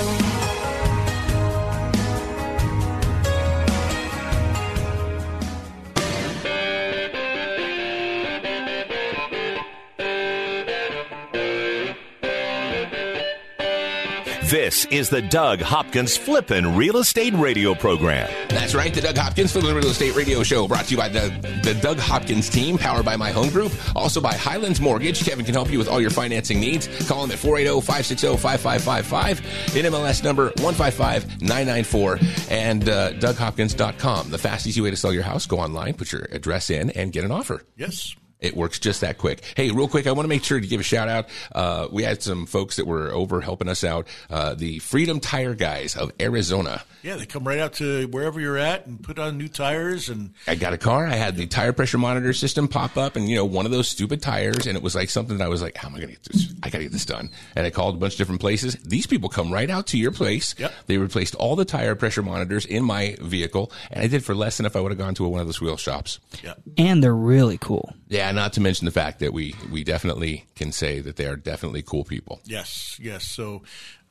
This 14.50 14.86
is 14.86 15.10
the 15.10 15.22
Doug 15.22 15.60
Hopkins 15.60 16.16
Flippin' 16.16 16.78
Real 16.78 16.96
Estate 17.00 17.34
Radio 17.34 17.74
program. 17.76 18.30
That's 18.48 18.74
right, 18.74 18.94
the 18.94 19.02
Doug 19.02 19.18
Hopkins 19.18 19.52
Flipping 19.52 19.76
Real 19.76 19.88
Estate 19.88 20.16
Radio 20.16 20.42
Show 20.42 20.70
brought 20.70 20.86
to 20.86 20.92
you 20.92 20.98
by 20.98 21.10
the, 21.10 21.60
the 21.64 21.74
Doug 21.82 22.00
Hopkins 22.00 22.48
team, 22.48 22.78
powered 22.78 23.04
by 23.04 23.18
My 23.18 23.30
Home 23.32 23.50
Group, 23.50 23.74
also 23.94 24.22
by 24.22 24.34
Highlands 24.36 24.80
Mortgage. 24.80 25.22
Kevin 25.26 25.44
can 25.44 25.54
help 25.54 25.70
you 25.70 25.78
with 25.78 25.90
all 25.90 26.00
your 26.00 26.12
financing 26.12 26.62
needs. 26.62 26.88
Call 27.10 27.26
him 27.26 27.32
at 27.32 27.44
oh, 27.44 27.82
480-560-5555, 27.82 29.36
NMLS 29.82 30.24
number 30.24 30.46
155994, 30.62 32.20
and 32.50 32.88
uh, 32.88 33.12
DougHopkins.com. 33.16 34.30
The 34.30 34.38
fast, 34.38 34.66
easy 34.66 34.80
way 34.80 34.92
to 34.92 34.96
sell 34.96 35.12
your 35.12 35.24
house. 35.24 35.46
Go 35.46 35.60
online, 35.60 35.94
put 35.96 36.14
your 36.14 36.26
address 36.32 36.70
in, 36.70 36.90
and 36.92 37.12
get 37.12 37.26
an 37.26 37.32
offer. 37.32 37.64
yes. 37.76 38.16
It 38.40 38.56
works 38.56 38.80
just 38.80 39.02
that 39.02 39.18
quick. 39.18 39.42
Hey, 39.56 39.72
real 39.72 39.88
quick, 39.88 40.06
I 40.06 40.12
want 40.12 40.26
to 40.26 40.30
make 40.30 40.44
sure 40.44 40.60
to 40.60 40.68
give 40.68 40.80
a 40.80 40.84
shout 40.84 41.08
out. 41.08 41.28
Uh, 41.54 41.88
we 41.92 42.04
had 42.04 42.22
some 42.22 42.46
folks 42.46 42.76
that 42.76 42.86
were 42.86 43.10
over 43.12 43.42
helping 43.42 43.68
us 43.68 43.84
out. 43.84 44.08
Uh, 44.30 44.54
the 44.54 44.80
Freedom 44.80 45.20
Tire 45.20 45.56
Guys 45.56 45.96
of 45.96 46.12
Arizona. 46.20 46.84
Yeah, 47.04 47.16
they 47.16 47.26
come 47.26 47.48
right 47.48 47.60
out 47.60 47.74
to 47.74 48.08
wherever 48.08 48.40
you're 48.40 48.58
at 48.58 48.86
and 48.86 49.02
put 49.02 49.20
on 49.20 49.38
new 49.38 49.48
tires 49.48 50.10
and 50.10 50.32
I 50.48 50.56
got 50.56 50.74
a 50.74 50.78
car. 50.78 51.06
I 51.08 51.16
had 51.16 51.36
the 51.36 51.48
tire 51.48 51.74
pressure 51.74 51.98
monitor 51.98 52.34
system 52.34 52.68
pop 52.68 52.98
up, 52.98 53.16
and 53.16 53.30
you 53.30 53.36
know, 53.36 53.46
one 53.46 53.66
of 53.66 53.72
those 53.72 53.88
stupid 53.88 54.22
tires, 54.22 54.68
and 54.68 54.76
it 54.76 54.84
was 54.84 54.96
like 54.96 55.10
something 55.10 55.38
that 55.38 55.44
I 55.44 55.48
was 55.48 55.62
like, 55.62 55.78
"How 55.78 55.88
am 55.90 55.96
I 55.96 56.00
going 56.00 56.10
to 56.10 56.16
get 56.16 56.24
this? 56.24 56.54
I 56.64 56.70
got 56.70 56.80
to 56.80 56.86
get 56.86 56.92
this 56.92 57.06
done." 57.06 57.30
And 57.56 57.66
I 57.66 57.70
called 57.70 57.96
a 57.96 57.98
bunch 57.98 58.14
of 58.14 58.18
different 58.18 58.42
places. 58.42 58.76
These 58.84 59.08
people 59.08 59.30
come 59.30 59.52
right 59.52 59.70
out 59.70 59.88
to 59.88 59.98
your 59.98 60.12
place. 60.12 60.56
Yep. 60.58 60.74
They 60.88 60.98
replaced 60.98 61.36
all 61.36 61.56
the 61.56 61.66
tire 61.66 61.96
pressure 61.96 62.22
monitors 62.24 62.66
in 62.66 62.84
my 62.84 63.16
vehicle, 63.22 63.72
and 63.92 64.04
I 64.04 64.08
did 64.08 64.24
for 64.24 64.36
less 64.36 64.58
than 64.58 64.66
if 64.66 64.76
I 64.76 64.80
would 64.82 64.92
have 64.92 65.00
gone 65.00 65.16
to 65.16 65.24
one 65.28 65.42
of 65.42 65.48
those 65.48 65.62
wheel 65.62 65.78
shops. 65.78 66.20
yeah. 66.44 66.54
And 66.78 67.04
they're 67.04 67.16
really 67.16 67.58
cool. 67.58 67.94
Yeah, 68.10 68.32
not 68.32 68.54
to 68.54 68.62
mention 68.62 68.86
the 68.86 68.92
fact 68.92 69.20
that 69.20 69.34
we 69.34 69.56
we 69.72 69.84
definitely 69.84 70.46
can 70.56 70.72
say 70.72 71.00
that 71.02 71.18
they 71.18 71.26
are 71.26 71.36
definitely 71.36 71.82
cool 71.82 72.04
people. 72.04 72.40
Yes, 72.46 72.98
yes. 73.02 73.26
So 73.26 73.64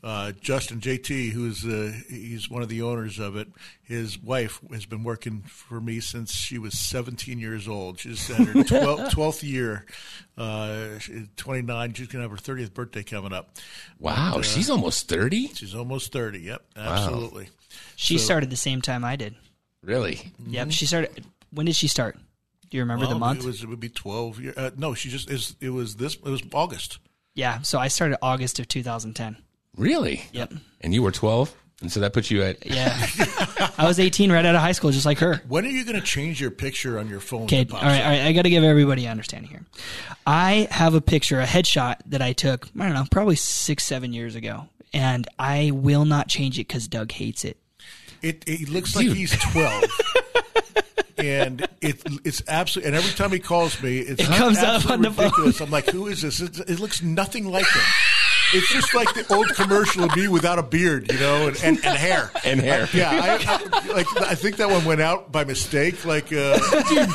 uh, 0.04 0.32
Justin 0.40 0.80
JT, 0.80 1.30
who's 1.30 1.64
uh, 1.64 1.92
he's 2.08 2.48
one 2.50 2.62
of 2.62 2.68
the 2.68 2.82
owners 2.82 3.18
of 3.18 3.34
it. 3.36 3.48
His 3.82 4.18
wife 4.18 4.60
has 4.72 4.86
been 4.86 5.02
working 5.04 5.42
for 5.42 5.80
me 5.80 6.00
since 6.00 6.32
she 6.32 6.58
was 6.58 6.78
17 6.78 7.38
years 7.38 7.66
old. 7.66 7.98
She's 8.00 8.30
at 8.30 8.36
her 8.36 8.52
12th, 8.62 9.10
12th 9.10 9.42
year. 9.42 9.84
Uh, 10.38 10.98
she's 10.98 11.26
29. 11.36 11.94
She's 11.94 12.08
gonna 12.08 12.22
have 12.22 12.30
her 12.30 12.36
30th 12.36 12.72
birthday 12.74 13.02
coming 13.02 13.32
up. 13.32 13.56
Wow, 13.98 14.42
she's 14.42 14.70
almost 14.70 15.08
thirty. 15.08 15.48
She's 15.48 15.74
almost 15.74 16.12
30. 16.12 16.40
Yep, 16.40 16.62
absolutely. 16.76 17.48
She 17.96 18.18
started 18.18 18.50
the 18.50 18.56
same 18.56 18.82
time 18.82 19.04
I 19.04 19.16
did. 19.16 19.34
Really? 19.82 20.32
Yep. 20.46 20.70
She 20.72 20.86
started. 20.86 21.24
When 21.50 21.66
did 21.66 21.76
she 21.76 21.88
start? 21.88 22.16
Do 22.68 22.76
you 22.76 22.82
remember 22.82 23.06
the 23.06 23.14
month? 23.18 23.40
It 23.40 23.46
was. 23.46 23.62
It 23.62 23.68
would 23.68 23.80
be 23.80 23.88
12. 23.88 24.40
Year, 24.40 24.54
uh, 24.56 24.70
no, 24.76 24.94
she 24.94 25.08
just 25.08 25.30
is. 25.30 25.54
It 25.60 25.70
was 25.70 25.96
this. 25.96 26.14
It 26.16 26.24
was 26.24 26.42
August. 26.52 26.98
yeah. 27.34 27.62
So 27.62 27.78
I 27.78 27.88
started 27.88 28.18
August 28.22 28.58
of 28.58 28.66
2010. 28.68 29.36
Really? 29.76 30.24
Yep. 30.32 30.54
And 30.80 30.94
you 30.94 31.02
were 31.02 31.12
twelve, 31.12 31.54
and 31.82 31.92
so 31.92 32.00
that 32.00 32.12
puts 32.12 32.30
you 32.30 32.42
at 32.42 32.64
Yeah. 32.64 32.94
I 33.78 33.84
was 33.86 34.00
18 34.00 34.32
right 34.32 34.44
out 34.44 34.54
of 34.54 34.60
high 34.62 34.72
school, 34.72 34.90
just 34.90 35.04
like 35.04 35.18
her. 35.18 35.42
When 35.46 35.66
are 35.66 35.68
you 35.68 35.84
going 35.84 36.00
to 36.00 36.06
change 36.06 36.40
your 36.40 36.50
picture 36.50 36.98
on 36.98 37.08
your 37.08 37.20
phone? 37.20 37.42
Okay, 37.42 37.64
that 37.64 37.72
all 37.74 37.80
pops 37.80 37.90
right, 37.90 38.00
up? 38.00 38.06
all 38.06 38.10
right. 38.12 38.22
I 38.22 38.32
got 38.32 38.42
to 38.42 38.50
give 38.50 38.64
everybody 38.64 39.04
an 39.04 39.10
understanding 39.10 39.50
here. 39.50 39.62
I 40.26 40.68
have 40.70 40.94
a 40.94 41.02
picture, 41.02 41.38
a 41.40 41.44
headshot 41.46 41.96
that 42.06 42.22
I 42.22 42.32
took. 42.32 42.66
I 42.78 42.84
don't 42.84 42.94
know, 42.94 43.04
probably 43.10 43.36
six, 43.36 43.84
seven 43.84 44.14
years 44.14 44.34
ago, 44.36 44.68
and 44.94 45.28
I 45.38 45.70
will 45.74 46.06
not 46.06 46.28
change 46.28 46.58
it 46.58 46.66
because 46.66 46.88
Doug 46.88 47.12
hates 47.12 47.44
it. 47.44 47.58
It, 48.22 48.42
it 48.46 48.70
looks 48.70 48.96
like 48.96 49.06
he's 49.06 49.38
12. 49.52 49.84
and 51.18 51.60
it, 51.82 52.02
it's 52.24 52.42
absolutely, 52.48 52.88
and 52.88 52.96
every 52.96 53.12
time 53.12 53.32
he 53.32 53.38
calls 53.38 53.80
me, 53.82 53.98
it's 53.98 54.22
It 54.22 54.26
comes 54.28 54.58
up 54.58 54.76
absolutely 54.76 55.08
on 55.08 55.14
the 55.14 55.52
phone. 55.52 55.66
I'm 55.66 55.70
like, 55.70 55.90
who 55.90 56.06
is 56.06 56.22
this? 56.22 56.40
It, 56.40 56.58
it 56.60 56.80
looks 56.80 57.02
nothing 57.02 57.50
like 57.50 57.66
him. 57.66 57.82
It's 58.54 58.68
just 58.72 58.94
like 58.94 59.12
the 59.14 59.26
old 59.34 59.48
commercial 59.54 60.04
of 60.04 60.14
me 60.16 60.28
without 60.28 60.58
a 60.58 60.62
beard, 60.62 61.10
you 61.12 61.18
know, 61.18 61.48
and, 61.48 61.56
and, 61.64 61.76
and 61.84 61.96
hair. 61.98 62.30
And 62.44 62.60
hair. 62.60 62.88
Yeah, 62.94 63.10
I, 63.10 63.80
I, 63.82 63.92
like 63.92 64.06
I 64.22 64.34
think 64.36 64.56
that 64.58 64.68
one 64.70 64.84
went 64.84 65.00
out 65.00 65.32
by 65.32 65.42
mistake, 65.44 66.04
like 66.04 66.32
uh, 66.32 66.58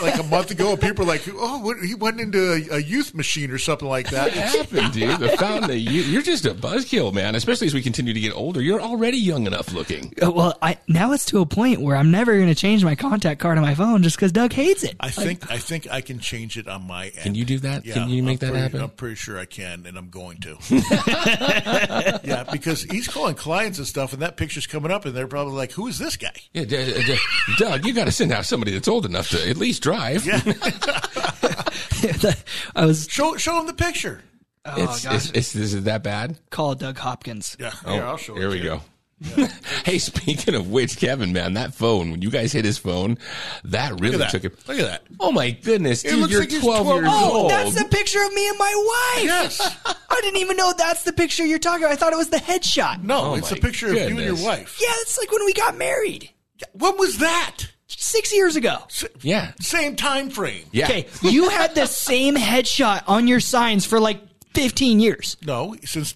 like 0.01 0.19
a 0.19 0.23
month 0.29 0.51
ago. 0.51 0.71
And 0.73 0.81
people 0.81 1.05
were 1.05 1.11
like, 1.11 1.21
"Oh, 1.33 1.59
what, 1.59 1.77
he 1.79 1.95
went 1.95 2.19
into 2.19 2.51
a, 2.53 2.75
a 2.75 2.79
youth 2.79 3.13
machine 3.15 3.49
or 3.51 3.57
something 3.57 3.87
like 3.87 4.09
that." 4.09 4.25
What 4.25 4.33
happened, 4.33 4.93
dude? 4.93 5.19
The 5.19 5.29
fountain 5.37 5.69
of 5.71 5.77
you, 5.77 6.01
you're 6.01 6.21
just 6.21 6.45
a 6.45 6.53
buzzkill, 6.53 7.13
man. 7.13 7.35
Especially 7.35 7.67
as 7.67 7.73
we 7.73 7.81
continue 7.81 8.13
to 8.13 8.19
get 8.19 8.33
older. 8.35 8.61
You're 8.61 8.81
already 8.81 9.17
young 9.17 9.47
enough 9.47 9.71
looking. 9.71 10.13
Uh, 10.21 10.31
Well, 10.31 10.57
I 10.61 10.77
now 10.89 11.13
it's 11.13 11.25
to 11.27 11.39
a 11.39 11.45
point 11.45 11.79
where 11.81 11.95
I'm 11.95 12.11
never 12.11 12.33
going 12.35 12.47
to 12.49 12.55
change 12.55 12.83
my 12.83 12.95
contact 12.95 13.39
card 13.39 13.57
on 13.57 13.63
my 13.63 13.75
phone 13.75 14.03
just 14.03 14.17
because 14.17 14.33
Doug 14.33 14.51
hates 14.51 14.83
it. 14.83 14.95
I 14.99 15.09
think 15.11 15.49
I 15.49 15.57
think 15.59 15.89
I 15.89 16.01
can 16.01 16.19
change 16.19 16.57
it 16.57 16.67
on 16.67 16.85
my 16.87 17.05
end. 17.05 17.15
Can 17.23 17.35
you 17.35 17.45
do 17.45 17.59
that? 17.59 17.85
Yeah, 17.85 17.93
Can 17.93 18.09
you 18.09 18.21
make 18.21 18.43
I'm 18.43 18.47
that 18.49 18.51
pretty- 18.51 18.61
happen? 18.63 18.81
I'm 18.81 18.89
pretty 18.89 19.15
sure 19.15 19.39
I 19.39 19.45
can, 19.45 19.85
and 19.85 19.97
I'm 19.97 20.09
going 20.09 20.39
to. 20.41 20.57
yeah, 22.23 22.43
because 22.51 22.83
he's 22.83 23.07
calling 23.07 23.35
clients 23.35 23.77
and 23.77 23.87
stuff, 23.87 24.13
and 24.13 24.21
that 24.21 24.37
picture's 24.37 24.67
coming 24.67 24.91
up, 24.91 25.05
and 25.05 25.15
they're 25.15 25.27
probably 25.27 25.53
like, 25.53 25.71
"Who 25.73 25.87
is 25.87 25.97
this 25.99 26.17
guy?" 26.17 26.33
Yeah, 26.53 26.65
D- 26.65 26.77
uh, 26.77 27.01
D- 27.05 27.17
Doug, 27.57 27.85
you 27.85 27.93
got 27.93 28.05
to 28.05 28.11
send 28.11 28.31
out 28.31 28.45
somebody 28.45 28.71
that's 28.71 28.87
old 28.87 29.05
enough 29.05 29.29
to 29.29 29.49
at 29.49 29.57
least 29.57 29.81
drive. 29.83 30.25
Yeah, 30.25 30.41
I 32.75 32.85
was 32.85 33.07
show 33.09 33.35
show 33.37 33.59
him 33.59 33.67
the 33.67 33.73
picture. 33.73 34.21
oh 34.65 34.83
it's, 34.83 35.03
gosh, 35.03 35.15
it's, 35.29 35.31
it's, 35.33 35.55
is 35.55 35.73
it 35.73 35.83
that 35.85 36.03
bad? 36.03 36.37
call 36.49 36.75
Doug 36.75 36.97
Hopkins. 36.97 37.55
Yeah, 37.59 37.71
Oh, 37.85 37.93
here 37.93 38.03
I'll 38.03 38.17
show. 38.17 38.35
here 38.35 38.47
it 38.47 38.51
we 38.51 38.57
you. 38.57 38.63
go. 38.63 38.81
hey, 39.85 39.97
speaking 39.99 40.55
of 40.55 40.71
which, 40.71 40.97
Kevin, 40.97 41.31
man, 41.31 41.53
that 41.53 41.73
phone, 41.73 42.09
when 42.11 42.21
you 42.21 42.29
guys 42.31 42.51
hit 42.51 42.65
his 42.65 42.77
phone, 42.77 43.17
that 43.65 43.99
really 43.99 44.17
Look 44.17 44.25
at 44.27 44.31
took 44.31 44.41
that. 44.41 44.53
it. 44.53 44.67
Look 44.67 44.79
at 44.79 44.85
that. 44.85 45.03
Oh 45.19 45.31
my 45.31 45.51
goodness, 45.51 46.01
dude, 46.03 46.19
looks 46.19 46.31
you're 46.31 46.41
like 46.41 46.49
he's 46.51 46.61
12, 46.61 46.83
12 46.83 47.01
years 47.03 47.13
Oh, 47.13 47.37
old. 47.41 47.51
that's 47.51 47.75
the 47.75 47.85
picture 47.87 48.23
of 48.23 48.33
me 48.33 48.49
and 48.49 48.57
my 48.57 48.73
wife. 49.15 49.23
Yes. 49.25 49.77
I 49.85 50.19
didn't 50.21 50.39
even 50.41 50.57
know 50.57 50.73
that's 50.77 51.03
the 51.03 51.13
picture 51.13 51.45
you're 51.45 51.59
talking 51.59 51.83
about. 51.83 51.93
I 51.93 51.95
thought 51.97 52.13
it 52.13 52.17
was 52.17 52.29
the 52.29 52.37
headshot. 52.37 53.03
No, 53.03 53.21
Oh 53.31 53.33
it's 53.35 53.51
a 53.51 53.55
my 53.55 53.59
picture 53.59 53.87
of 53.89 53.93
you 53.93 53.99
and 54.01 54.17
your 54.19 54.35
wife. 54.43 54.77
Yeah, 54.81 54.89
it's 55.01 55.17
like 55.17 55.31
when 55.31 55.45
we 55.45 55.53
got 55.53 55.77
married 55.77 56.29
When 56.73 56.97
was 56.97 57.19
that? 57.19 57.57
six 57.87 58.33
years 58.33 58.55
ago. 58.55 58.77
S- 58.89 59.05
yeah. 59.21 59.51
Same 59.59 59.95
time 59.95 60.29
frame. 60.31 60.65
Yeah. 60.71 60.85
Okay, 60.85 61.07
you 61.21 61.49
had 61.49 61.75
the 61.75 61.85
same 61.87 62.35
headshot 62.35 63.03
on 63.07 63.27
your 63.27 63.39
signs 63.39 63.85
for 63.85 63.99
like 63.99 64.19
15 64.55 64.99
years. 64.99 65.37
No, 65.45 65.75
since 65.85 66.13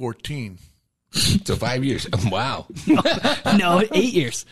2014. 0.00 0.58
So 1.44 1.56
five 1.56 1.84
years. 1.84 2.06
Wow. 2.30 2.66
No, 3.58 3.82
eight 3.92 4.12
years. 4.14 4.46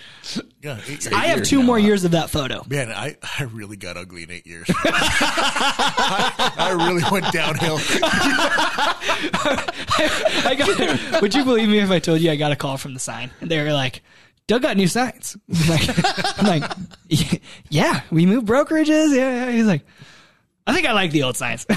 Yeah, 0.61 0.79
eight 0.89 1.05
years. 1.05 1.07
I 1.09 1.27
have 1.27 1.39
years 1.39 1.49
two 1.51 1.61
now, 1.61 1.67
more 1.67 1.79
years 1.79 2.05
of 2.05 2.11
that 2.11 2.31
photo. 2.31 2.65
Man, 2.69 2.91
I, 2.91 3.17
I 3.39 3.45
really 3.45 3.77
got 3.77 3.97
ugly 3.97 4.25
in 4.25 4.31
eight 4.33 4.45
years. 4.47 4.67
I, 4.85 6.53
I 6.59 6.71
really 6.73 7.05
went 7.13 7.33
downhill. 7.33 7.79
I 10.45 10.55
got. 10.59 11.23
Would 11.23 11.35
you 11.35 11.45
believe 11.45 11.69
me 11.69 11.79
if 11.79 11.91
I 11.91 12.01
told 12.01 12.21
you 12.21 12.31
I 12.31 12.37
got 12.37 12.51
a 12.53 12.57
call 12.57 12.77
from 12.77 12.93
the 12.95 13.01
sign? 13.01 13.31
And 13.41 13.49
they 13.51 13.63
were 13.63 13.73
like, 13.73 14.03
"Doug 14.49 14.63
got 14.63 14.77
new 14.77 14.89
signs." 14.89 15.37
I'm 15.49 15.69
like, 15.69 16.39
I'm 16.39 16.47
like, 16.47 16.73
"Yeah, 17.71 18.03
we 18.11 18.27
moved 18.27 18.49
brokerages." 18.49 19.15
Yeah, 19.15 19.47
yeah. 19.47 19.53
He's 19.53 19.67
like, 19.67 19.87
"I 20.69 20.75
think 20.75 20.87
I 20.87 20.93
like 20.93 21.11
the 21.11 21.23
old 21.25 21.37
signs." 21.37 21.67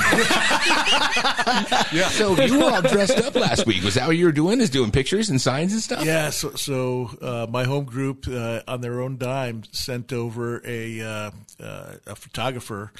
So 2.11 2.39
you 2.41 2.59
were 2.59 2.71
all 2.71 2.81
dressed 2.81 3.17
up 3.17 3.35
last 3.35 3.65
week. 3.65 3.83
Was 3.83 3.95
that 3.95 4.07
what 4.07 4.17
you 4.17 4.25
were 4.25 4.31
doing? 4.31 4.61
Is 4.61 4.69
doing 4.69 4.91
pictures 4.91 5.29
and 5.29 5.41
signs 5.41 5.73
and 5.73 5.81
stuff? 5.81 6.05
Yeah, 6.05 6.29
so, 6.29 6.51
so 6.51 7.09
uh, 7.21 7.47
my 7.49 7.63
home 7.63 7.85
group, 7.85 8.27
uh, 8.27 8.61
on 8.67 8.81
their 8.81 9.01
own 9.01 9.17
dime, 9.17 9.63
sent 9.71 10.13
over 10.13 10.61
a 10.65 11.01
uh, 11.01 11.31
uh, 11.61 11.93
a 12.07 12.15
photographer 12.15 12.91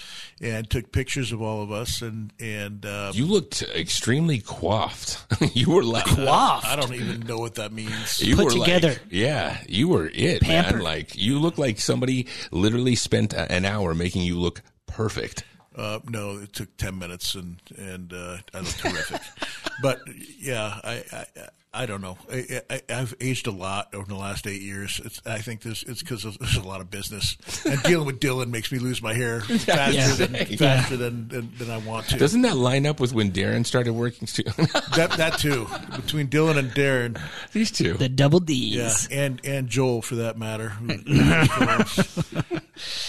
and 0.42 0.70
took 0.70 0.92
pictures 0.92 1.32
of 1.32 1.42
all 1.42 1.62
of 1.62 1.72
us. 1.72 2.02
And 2.02 2.34
and 2.40 2.86
uh, 2.86 3.12
You 3.14 3.26
looked 3.26 3.62
extremely 3.62 4.40
coiffed. 4.40 5.26
you 5.56 5.72
were 5.72 5.84
like 5.84 6.06
Coiffed. 6.06 6.66
I 6.66 6.76
don't 6.76 6.94
even 6.94 7.22
know 7.22 7.38
what 7.38 7.56
that 7.56 7.72
means. 7.72 8.22
You 8.22 8.36
Put 8.36 8.46
were 8.46 8.52
together. 8.52 8.90
Like, 8.90 9.02
yeah, 9.10 9.58
you 9.68 9.88
were 9.88 10.10
it, 10.14 10.48
man. 10.48 10.80
Like 10.80 11.16
you 11.16 11.40
look 11.40 11.58
like 11.58 11.80
somebody 11.80 12.28
literally 12.52 12.96
spent 12.96 13.34
an 13.34 13.66
hour 13.66 13.94
making 13.94 14.24
you 14.24 14.40
look 14.40 14.62
perfect. 14.88 15.44
Uh, 15.82 16.00
no, 16.08 16.38
it 16.38 16.54
took 16.54 16.78
ten 16.78 17.00
minutes, 17.00 17.34
and 17.34 17.58
and 17.78 18.14
uh, 18.14 18.38
I 18.54 18.60
looked 18.60 18.78
terrific. 18.80 19.22
but 19.82 20.00
yeah, 20.40 20.80
I, 20.84 21.04
I 21.12 21.26
I 21.74 21.86
don't 21.86 22.02
know. 22.02 22.18
I, 22.32 22.62
I, 22.70 22.82
I've 22.90 23.16
aged 23.22 23.48
a 23.48 23.52
lot 23.52 23.94
over 23.96 24.06
the 24.06 24.16
last 24.18 24.46
eight 24.46 24.62
years. 24.62 25.00
It's, 25.04 25.22
I 25.26 25.40
think 25.40 25.62
this 25.62 25.84
it's 25.84 26.02
because 26.04 26.24
there's 26.24 26.58
a 26.58 26.62
lot 26.68 26.82
of 26.82 26.92
business, 26.92 27.38
and 27.66 27.82
dealing 27.84 28.06
with 28.06 28.20
Dylan 28.20 28.50
makes 28.50 28.72
me 28.72 28.78
lose 28.78 29.02
my 29.02 29.14
hair 29.14 29.40
faster 29.42 29.94
Yeah. 29.94 30.14
than 30.14 30.34
Yeah. 30.50 30.58
faster 30.58 30.98
than, 30.98 31.30
than 31.30 31.52
than 31.58 31.72
I 31.72 31.78
want 31.80 32.10
to. 32.10 32.18
Doesn't 32.18 32.42
that 32.44 32.58
line 32.58 32.86
up 32.86 33.00
with 33.00 33.14
when 33.14 33.32
Darren 33.32 33.66
started 33.66 33.94
working 33.94 34.28
too? 34.28 34.44
that 34.44 35.14
that 35.18 35.40
too 35.40 35.68
between 35.96 36.28
Dylan 36.28 36.58
and 36.60 36.70
Darren, 36.72 37.20
These 37.54 37.72
two. 37.72 37.94
The 37.94 38.10
double 38.10 38.40
yeah, 38.48 38.88
D's. 38.90 39.08
and 39.10 39.42
and 39.46 39.68
Joel 39.68 40.02
for 40.04 40.16
that 40.16 40.38
matter. 40.38 40.74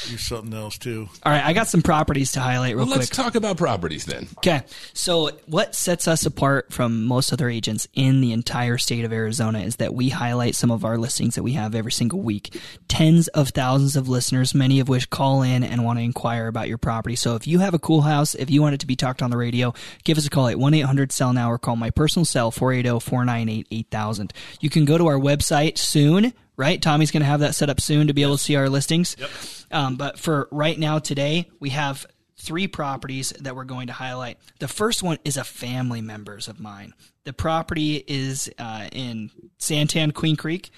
Who- 0.05 0.11
Do 0.13 0.19
something 0.19 0.55
else 0.55 0.79
too. 0.79 1.09
All 1.25 1.33
right, 1.33 1.45
I 1.45 1.53
got 1.53 1.69
some 1.69 1.83
properties 1.83 2.33
to 2.33 2.41
highlight 2.41 2.77
real 2.77 2.87
Well, 2.87 2.97
let's 2.97 3.09
quick. 3.11 3.17
talk 3.25 3.35
about 3.35 3.57
properties 3.57 4.05
then. 4.05 4.29
Okay, 4.39 4.63
so 4.95 5.31
what 5.47 5.75
sets 5.75 6.07
us 6.09 6.27
apart 6.27 6.73
from 6.73 7.05
most 7.07 7.33
other 7.33 7.49
agents 7.49 7.87
in 7.95 8.21
the 8.21 8.33
entire 8.33 8.79
state 8.79 9.05
of 9.05 9.13
Arizona 9.13 9.61
is 9.61 9.77
that 9.77 9.95
we 9.95 10.09
highlight 10.11 10.55
some 10.55 10.71
of 10.71 10.85
our 10.85 10.99
listings 10.99 11.35
that 11.37 11.43
we 11.43 11.53
have 11.53 11.75
every 11.75 11.93
single 11.93 12.21
week. 12.21 12.59
Tens 12.89 13.29
of 13.29 13.51
thousands 13.51 13.97
of 13.97 14.09
listeners, 14.09 14.55
many 14.55 14.81
of 14.81 14.89
which 14.89 15.11
call 15.11 15.43
in 15.43 15.63
and 15.65 15.85
want 15.85 15.99
to 15.99 16.03
inquire 16.03 16.47
about 16.49 16.69
your 16.69 16.79
property. 16.79 17.17
So 17.17 17.35
if 17.37 17.47
you 17.47 17.61
have 17.61 17.75
a 17.75 17.79
cool 17.79 18.03
house, 18.03 18.35
if 18.35 18.51
you 18.51 18.61
want 18.63 18.75
it 18.75 18.81
to 18.81 18.87
be 18.87 18.97
talked 18.97 19.23
on 19.23 19.31
the 19.31 19.37
radio, 19.37 19.73
give 20.05 20.19
us 20.19 20.27
a 20.27 20.31
call 20.31 20.49
at 20.49 20.59
1 20.59 20.75
800 20.75 21.13
Sell 21.13 21.33
Now 21.33 21.51
or 21.51 21.59
call 21.59 21.77
my 21.77 21.91
personal 21.91 22.25
cell 22.25 22.51
480 22.51 23.01
498 23.01 23.67
8000. 23.71 24.33
You 24.61 24.71
can 24.71 24.85
go 24.85 24.99
to 24.99 25.07
our 25.07 25.19
website 25.19 25.79
soon. 25.79 26.33
Right, 26.57 26.81
Tommy's 26.81 27.11
going 27.11 27.23
to 27.23 27.27
have 27.27 27.41
that 27.41 27.55
set 27.55 27.71
up 27.71 27.81
soon 27.81 28.09
to 28.09 28.15
be 28.15 28.23
able 28.23 28.37
to 28.37 28.43
see 28.43 28.57
our 28.57 28.69
listings. 28.69 29.17
Yep. 29.19 29.31
Um, 29.71 29.97
but 29.97 30.19
for 30.19 30.49
right 30.51 30.79
now, 30.79 30.99
today 30.99 31.49
we 31.61 31.71
have 31.71 32.07
three 32.37 32.67
properties 32.67 33.33
that 33.41 33.55
we're 33.55 33.65
going 33.65 33.87
to 33.87 33.93
highlight. 33.93 34.37
The 34.59 34.69
first 34.69 35.03
one 35.03 35.19
is 35.25 35.37
a 35.37 35.45
family 35.45 36.01
members 36.01 36.49
of 36.49 36.61
mine. 36.61 36.93
The 37.25 37.33
property 37.33 38.03
is 38.07 38.51
uh, 38.59 38.89
in 38.91 39.31
Santan, 39.61 40.13
Queen 40.13 40.35
Creek. 40.35 40.71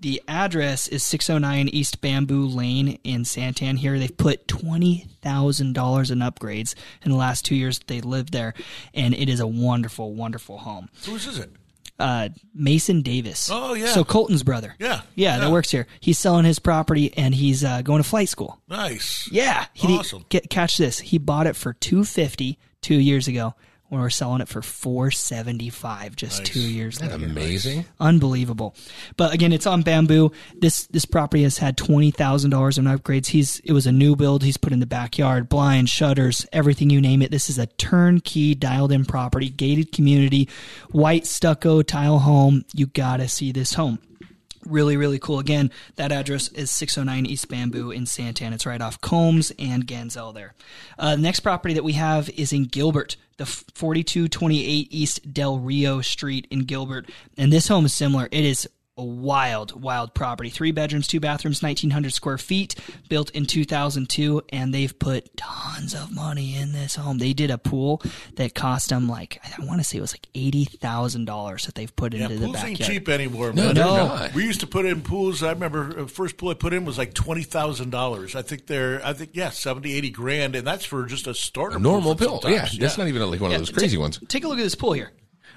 The 0.00 0.20
address 0.26 0.88
is 0.88 1.04
609 1.04 1.68
East 1.68 2.00
Bamboo 2.00 2.46
Lane 2.46 2.98
in 3.04 3.22
Santan. 3.22 3.78
Here 3.78 3.98
they've 3.98 4.16
put 4.16 4.48
twenty 4.48 5.06
thousand 5.22 5.74
dollars 5.74 6.10
in 6.10 6.18
upgrades 6.18 6.74
in 7.04 7.12
the 7.12 7.16
last 7.16 7.44
two 7.44 7.54
years 7.54 7.78
that 7.78 7.86
they 7.86 8.00
lived 8.00 8.32
there, 8.32 8.52
and 8.92 9.14
it 9.14 9.28
is 9.28 9.38
a 9.38 9.46
wonderful, 9.46 10.12
wonderful 10.12 10.58
home. 10.58 10.88
Whose 11.06 11.26
is 11.28 11.38
it? 11.38 11.52
Uh, 12.02 12.28
Mason 12.52 13.02
Davis. 13.02 13.48
Oh, 13.50 13.74
yeah. 13.74 13.86
So 13.86 14.02
Colton's 14.02 14.42
brother. 14.42 14.74
Yeah, 14.78 15.02
yeah, 15.14 15.38
that 15.38 15.50
works 15.52 15.70
here. 15.70 15.86
He's 16.00 16.18
selling 16.18 16.44
his 16.44 16.58
property 16.58 17.16
and 17.16 17.32
he's 17.34 17.62
uh, 17.62 17.82
going 17.82 18.02
to 18.02 18.08
flight 18.08 18.28
school. 18.28 18.60
Nice. 18.68 19.28
Yeah, 19.30 19.66
he 19.72 19.96
Awesome. 19.96 20.24
Get, 20.28 20.50
catch 20.50 20.76
this. 20.78 20.98
He 20.98 21.18
bought 21.18 21.46
it 21.46 21.54
for 21.54 21.72
two 21.72 22.04
fifty 22.04 22.58
two 22.80 22.96
years 22.96 23.28
ago. 23.28 23.54
When 23.92 24.00
we're 24.00 24.08
selling 24.08 24.40
it 24.40 24.48
for 24.48 24.62
four 24.62 25.10
seventy 25.10 25.68
five 25.68 26.16
just 26.16 26.38
Nice. 26.38 26.48
two 26.48 26.60
years 26.60 26.94
Isn't 26.96 27.08
that 27.10 27.20
later. 27.20 27.30
amazing? 27.30 27.84
Unbelievable. 28.00 28.74
But 29.18 29.34
again, 29.34 29.52
it's 29.52 29.66
on 29.66 29.82
bamboo. 29.82 30.32
This 30.58 30.86
this 30.86 31.04
property 31.04 31.42
has 31.42 31.58
had 31.58 31.76
twenty 31.76 32.10
thousand 32.10 32.52
dollars 32.52 32.78
in 32.78 32.86
upgrades. 32.86 33.26
He's 33.26 33.60
it 33.60 33.72
was 33.72 33.86
a 33.86 33.92
new 33.92 34.16
build. 34.16 34.44
He's 34.44 34.56
put 34.56 34.72
in 34.72 34.80
the 34.80 34.86
backyard, 34.86 35.50
blinds, 35.50 35.90
shutters, 35.90 36.46
everything 36.54 36.88
you 36.88 37.02
name 37.02 37.20
it. 37.20 37.30
This 37.30 37.50
is 37.50 37.58
a 37.58 37.66
turnkey, 37.66 38.54
dialed 38.54 38.92
in 38.92 39.04
property, 39.04 39.50
gated 39.50 39.92
community, 39.92 40.48
white 40.92 41.26
stucco 41.26 41.82
tile 41.82 42.20
home. 42.20 42.64
You 42.72 42.86
gotta 42.86 43.28
see 43.28 43.52
this 43.52 43.74
home 43.74 43.98
really 44.66 44.96
really 44.96 45.18
cool. 45.18 45.38
Again 45.38 45.70
that 45.96 46.12
address 46.12 46.48
is 46.48 46.70
609 46.70 47.26
east 47.26 47.48
bamboo 47.48 47.90
in 47.90 48.04
santan 48.04 48.52
it's 48.52 48.66
right 48.66 48.80
off 48.80 49.00
combs 49.00 49.52
and 49.58 49.86
gantzel 49.86 50.34
there. 50.34 50.54
Uh, 50.98 51.16
the 51.16 51.22
next 51.22 51.40
property 51.40 51.74
that 51.74 51.84
we 51.84 51.94
have 51.94 52.28
is 52.30 52.52
in 52.52 52.64
gilbert 52.64 53.16
the 53.38 53.46
4228 53.46 54.88
east 54.90 55.32
del 55.32 55.58
rio 55.58 56.00
street 56.00 56.46
in 56.50 56.60
gilbert. 56.60 57.10
And 57.36 57.52
this 57.52 57.68
home 57.68 57.86
is 57.86 57.92
similar. 57.92 58.28
It 58.30 58.44
is 58.44 58.68
a 58.98 59.04
wild 59.04 59.80
wild 59.80 60.12
property 60.14 60.50
three 60.50 60.70
bedrooms 60.70 61.06
two 61.06 61.18
bathrooms 61.18 61.62
1900 61.62 62.12
square 62.12 62.36
feet 62.36 62.74
built 63.08 63.30
in 63.30 63.46
2002 63.46 64.42
and 64.50 64.74
they've 64.74 64.98
put 64.98 65.34
tons 65.36 65.94
of 65.94 66.12
money 66.12 66.56
in 66.56 66.72
this 66.72 66.94
home 66.96 67.16
they 67.16 67.32
did 67.32 67.50
a 67.50 67.56
pool 67.56 68.02
that 68.36 68.54
cost 68.54 68.90
them 68.90 69.08
like 69.08 69.40
i 69.44 69.64
want 69.64 69.80
to 69.80 69.84
say 69.84 69.96
it 69.96 70.02
was 70.02 70.12
like 70.12 70.26
$80000 70.34 71.66
that 71.66 71.74
they've 71.74 71.94
put 71.94 72.12
Yeah, 72.14 72.24
into 72.24 72.36
the 72.38 72.46
pools 72.46 72.56
ain't 72.56 72.78
backyard 72.78 72.92
cheap 72.92 73.08
anymore. 73.08 73.52
No, 73.52 73.64
man. 73.66 73.74
No. 73.74 74.28
We 74.34 74.44
used 74.44 74.60
to 74.60 74.66
put 74.66 74.84
in 74.84 75.02
pools. 75.02 75.42
I 75.42 75.50
remember 75.50 76.00
uh, 76.00 76.06
first 76.06 76.36
pool 76.36 76.50
I 76.50 76.54
put 76.54 76.72
in 76.72 76.84
was 76.84 76.98
like 76.98 77.14
twenty 77.14 77.42
thousand 77.42 77.90
dollars. 77.90 78.34
I 78.34 78.42
think 78.42 78.66
they're, 78.66 79.04
I 79.04 79.12
think 79.12 79.30
yeah, 79.34 79.50
70, 79.50 79.92
80 79.92 80.10
grand, 80.10 80.56
and 80.56 80.66
that's 80.66 80.84
for 80.84 81.04
just 81.06 81.26
a 81.26 81.34
starter. 81.34 81.76
A 81.76 81.80
normal 81.80 82.14
pool 82.14 82.40
pill. 82.40 82.50
Yeah, 82.50 82.68
that's 82.78 82.98
not 82.98 83.08
even 83.08 83.22
like 83.30 83.40
one 83.40 83.52
of 83.52 83.58
those 83.58 83.70
crazy 83.70 83.96
ones. 83.98 84.18
Take 84.28 84.44
a 84.44 84.48
look 84.48 84.58
at 84.58 84.62
this 84.62 84.74
pool 84.74 84.92
here. 84.92 85.12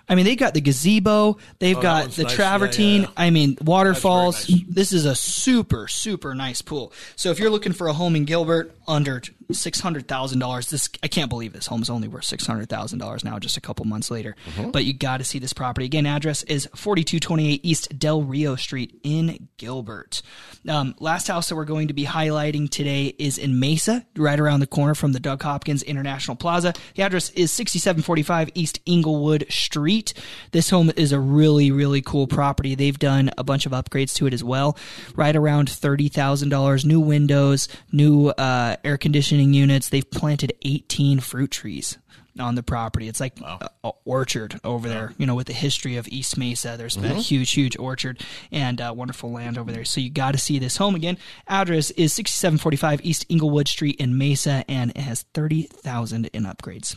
I 0.08 0.16
mean, 0.16 0.26
they've 0.26 0.38
got 0.38 0.54
the 0.54 0.62
gazebo. 0.62 1.38
They've 1.60 1.78
Oh, 1.78 1.82
got 1.82 2.12
the 2.12 2.24
nice. 2.24 2.34
travertine. 2.36 3.02
Yeah, 3.02 3.08
yeah. 3.08 3.14
I 3.18 3.30
mean, 3.32 3.58
waterfalls. 3.62 4.50
nice. 4.50 4.62
This 4.68 4.94
is 4.94 5.06
a 5.06 5.16
super, 5.16 5.88
super 5.88 6.36
nice 6.36 6.62
pool. 6.62 6.94
So 7.16 7.32
if 7.32 7.40
you're 7.40 7.50
looking 7.50 7.74
for 7.74 7.88
a 7.88 7.94
home 7.94 8.16
in 8.16 8.26
Gilbert 8.26 8.76
under 8.88 9.22
six 9.52 9.80
hundred 9.80 10.08
thousand 10.08 10.40
dollars, 10.40 10.70
this 10.70 10.90
I 11.04 11.08
can't 11.08 11.30
believe 11.30 11.54
this 11.54 11.68
home 11.68 11.82
is 11.82 11.90
only 11.90 12.08
worth 12.08 12.26
six 12.26 12.46
hundred 12.46 12.70
thousand 12.70 13.00
dollars 13.00 13.24
now, 13.24 13.40
just 13.40 13.58
a 13.58 13.62
couple 13.62 13.86
months 13.86 14.12
later. 14.12 14.36
Mm-hmm. 14.50 14.72
But 14.72 14.86
you 14.86 14.94
got 14.94 15.18
to 15.18 15.24
see 15.24 15.40
this 15.40 15.54
property 15.54 15.86
again. 15.86 16.06
Address 16.06 16.44
is 16.44 16.68
forty 16.76 17.04
two 17.04 17.20
twenty 17.20 17.54
eight 17.54 17.62
East 17.64 17.98
Del 17.98 18.22
Rio 18.22 18.56
Street 18.56 19.00
in 19.04 19.50
Gilbert. 19.58 20.22
Um, 20.68 20.96
last 21.00 21.28
house 21.28 21.50
that 21.50 21.56
we're 21.56 21.66
going 21.66 21.90
to 21.90 21.94
be 21.94 22.06
highlighting 22.06 22.70
today 22.70 23.14
is 23.20 23.38
in 23.38 23.60
Mesa, 23.60 24.06
right 24.16 24.40
around 24.40 24.62
the 24.62 24.68
corner 24.68 24.96
from 24.96 25.12
the 25.12 25.20
Doug 25.20 25.44
Hopkins 25.44 25.84
International 25.84 26.36
Plaza. 26.36 26.74
The 26.96 27.04
address 27.04 27.30
is 27.32 27.52
6745 27.52 28.50
East 28.56 28.80
Inglewood 28.86 29.46
Street. 29.50 30.14
This 30.52 30.70
home 30.70 30.92
is 30.96 31.12
a 31.12 31.20
really, 31.20 31.72
really 31.72 32.02
cool 32.02 32.28
property. 32.28 32.74
They've 32.76 32.98
done 32.98 33.32
a 33.38 33.44
bunch 33.44 33.66
of 33.66 33.72
upgrades 33.74 34.16
to 34.16 34.28
it 34.28 34.34
as 34.34 34.44
well. 34.44 34.78
Right 35.16 35.36
around 35.36 35.68
$30,000. 35.68 36.86
New 36.86 37.00
windows, 37.00 37.68
new 37.92 38.30
uh, 38.30 38.78
air 38.84 38.98
conditioning 38.98 39.35
units. 39.40 39.90
They've 39.90 40.10
planted 40.10 40.54
18 40.64 41.20
fruit 41.20 41.52
trees 41.52 41.98
on 42.40 42.56
the 42.56 42.64
property. 42.64 43.08
It's 43.08 43.20
like 43.20 43.40
a, 43.42 43.70
a 43.84 43.92
orchard 44.04 44.60
over 44.64 44.90
there, 44.90 45.14
you 45.18 45.26
know, 45.26 45.36
with 45.36 45.48
the 45.48 45.54
history 45.54 45.98
of 45.98 46.08
East 46.08 46.38
Mesa. 46.38 46.76
There's 46.78 46.98
been 46.98 47.12
a 47.12 47.16
huge, 47.16 47.52
huge 47.52 47.78
orchard 47.78 48.22
and 48.52 48.82
uh, 48.82 48.94
wonderful 48.96 49.32
land 49.32 49.58
over 49.58 49.72
there. 49.72 49.86
So 49.86 50.02
you 50.02 50.10
got 50.10 50.34
to 50.34 50.38
see 50.38 50.60
this 50.60 50.78
home 50.78 50.96
again. 50.96 51.18
Address 51.48 51.92
is 51.92 52.14
6745 52.14 53.02
East 53.06 53.26
Inglewood 53.30 53.68
Street 53.68 53.96
in 53.98 54.18
Mesa, 54.18 54.66
and 54.68 54.92
it 54.92 54.98
has 54.98 55.24
30,000 55.34 56.26
in 56.28 56.44
upgrades. 56.44 56.96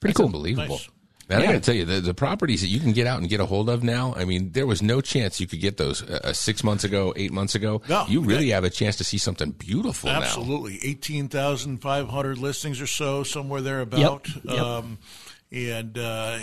Pretty 0.00 0.12
That's 0.12 0.16
cool. 0.18 0.26
unbelievable. 0.26 0.76
Nice. 0.76 0.88
Man, 1.28 1.40
I 1.40 1.42
Yeah. 1.42 1.46
got 1.48 1.52
to 1.54 1.60
tell 1.60 1.74
you, 1.74 1.84
the, 1.84 2.00
the 2.00 2.14
properties 2.14 2.60
that 2.60 2.68
you 2.68 2.78
can 2.78 2.92
get 2.92 3.06
out 3.08 3.18
and 3.18 3.28
get 3.28 3.40
a 3.40 3.46
hold 3.46 3.68
of 3.68 3.82
now, 3.82 4.14
I 4.16 4.24
mean, 4.24 4.52
there 4.52 4.66
was 4.66 4.80
no 4.80 5.00
chance 5.00 5.40
you 5.40 5.46
could 5.48 5.60
get 5.60 5.76
those 5.76 6.02
uh, 6.02 6.20
uh, 6.22 6.32
six 6.32 6.62
months 6.62 6.84
ago, 6.84 7.12
eight 7.16 7.32
months 7.32 7.54
ago. 7.56 7.82
No, 7.88 8.04
you 8.08 8.20
really 8.20 8.46
that- 8.46 8.54
have 8.54 8.64
a 8.64 8.70
chance 8.70 8.96
to 8.96 9.04
see 9.04 9.18
something 9.18 9.50
beautiful 9.50 10.08
now. 10.08 10.20
Absolutely, 10.22 10.78
eighteen 10.84 11.28
thousand 11.28 11.78
five 11.78 12.08
hundred 12.08 12.38
listings 12.38 12.80
or 12.80 12.86
so, 12.86 13.24
somewhere 13.24 13.60
thereabout. 13.60 14.28
Yep. 14.44 14.58
Um, 14.60 14.98
and 15.50 15.98
uh, 15.98 16.38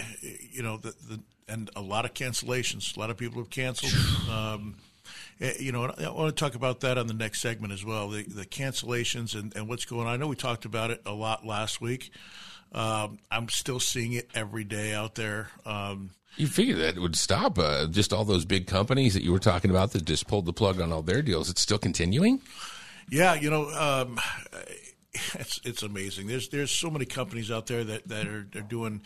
you 0.51 0.63
know, 0.63 0.77
the, 0.77 0.93
the 1.09 1.19
and 1.47 1.69
a 1.75 1.81
lot 1.81 2.05
of 2.05 2.13
cancellations. 2.13 2.95
A 2.95 2.99
lot 2.99 3.09
of 3.09 3.17
people 3.17 3.41
have 3.41 3.49
canceled. 3.49 3.93
Um, 4.29 4.75
eh, 5.41 5.53
you 5.59 5.71
know, 5.71 5.83
I 5.85 6.09
want 6.09 6.35
to 6.35 6.39
talk 6.43 6.55
about 6.55 6.79
that 6.81 6.97
on 6.97 7.07
the 7.07 7.13
next 7.13 7.41
segment 7.41 7.71
as 7.73 7.83
well. 7.85 8.09
The, 8.09 8.23
the 8.23 8.45
cancellations 8.45 9.35
and, 9.35 9.55
and 9.55 9.67
what's 9.67 9.85
going 9.85 10.07
on. 10.07 10.13
I 10.13 10.17
know 10.17 10.27
we 10.27 10.35
talked 10.35 10.65
about 10.65 10.91
it 10.91 11.01
a 11.05 11.11
lot 11.13 11.45
last 11.45 11.79
week. 11.81 12.11
Um, 12.73 13.19
I'm 13.29 13.49
still 13.49 13.79
seeing 13.79 14.13
it 14.13 14.29
every 14.33 14.63
day 14.63 14.93
out 14.93 15.15
there. 15.15 15.49
Um, 15.65 16.11
You 16.37 16.47
figure 16.47 16.75
that 16.77 16.97
would 16.97 17.15
stop 17.15 17.59
uh, 17.59 17.87
just 17.87 18.11
all 18.11 18.25
those 18.25 18.45
big 18.45 18.65
companies 18.65 19.13
that 19.13 19.23
you 19.23 19.31
were 19.31 19.39
talking 19.39 19.69
about 19.69 19.91
that 19.91 20.05
just 20.05 20.27
pulled 20.27 20.45
the 20.45 20.53
plug 20.53 20.81
on 20.81 20.91
all 20.91 21.03
their 21.03 21.21
deals. 21.21 21.49
It's 21.49 21.61
still 21.61 21.77
continuing. 21.77 22.41
Yeah, 23.11 23.35
you 23.35 23.49
know, 23.51 23.69
um, 23.69 24.19
it's 25.35 25.59
it's 25.63 25.83
amazing. 25.83 26.27
There's 26.27 26.49
there's 26.49 26.71
so 26.71 26.89
many 26.89 27.05
companies 27.05 27.51
out 27.51 27.67
there 27.67 27.83
that 27.83 28.07
that 28.07 28.27
are, 28.27 28.47
are 28.55 28.61
doing, 28.61 29.01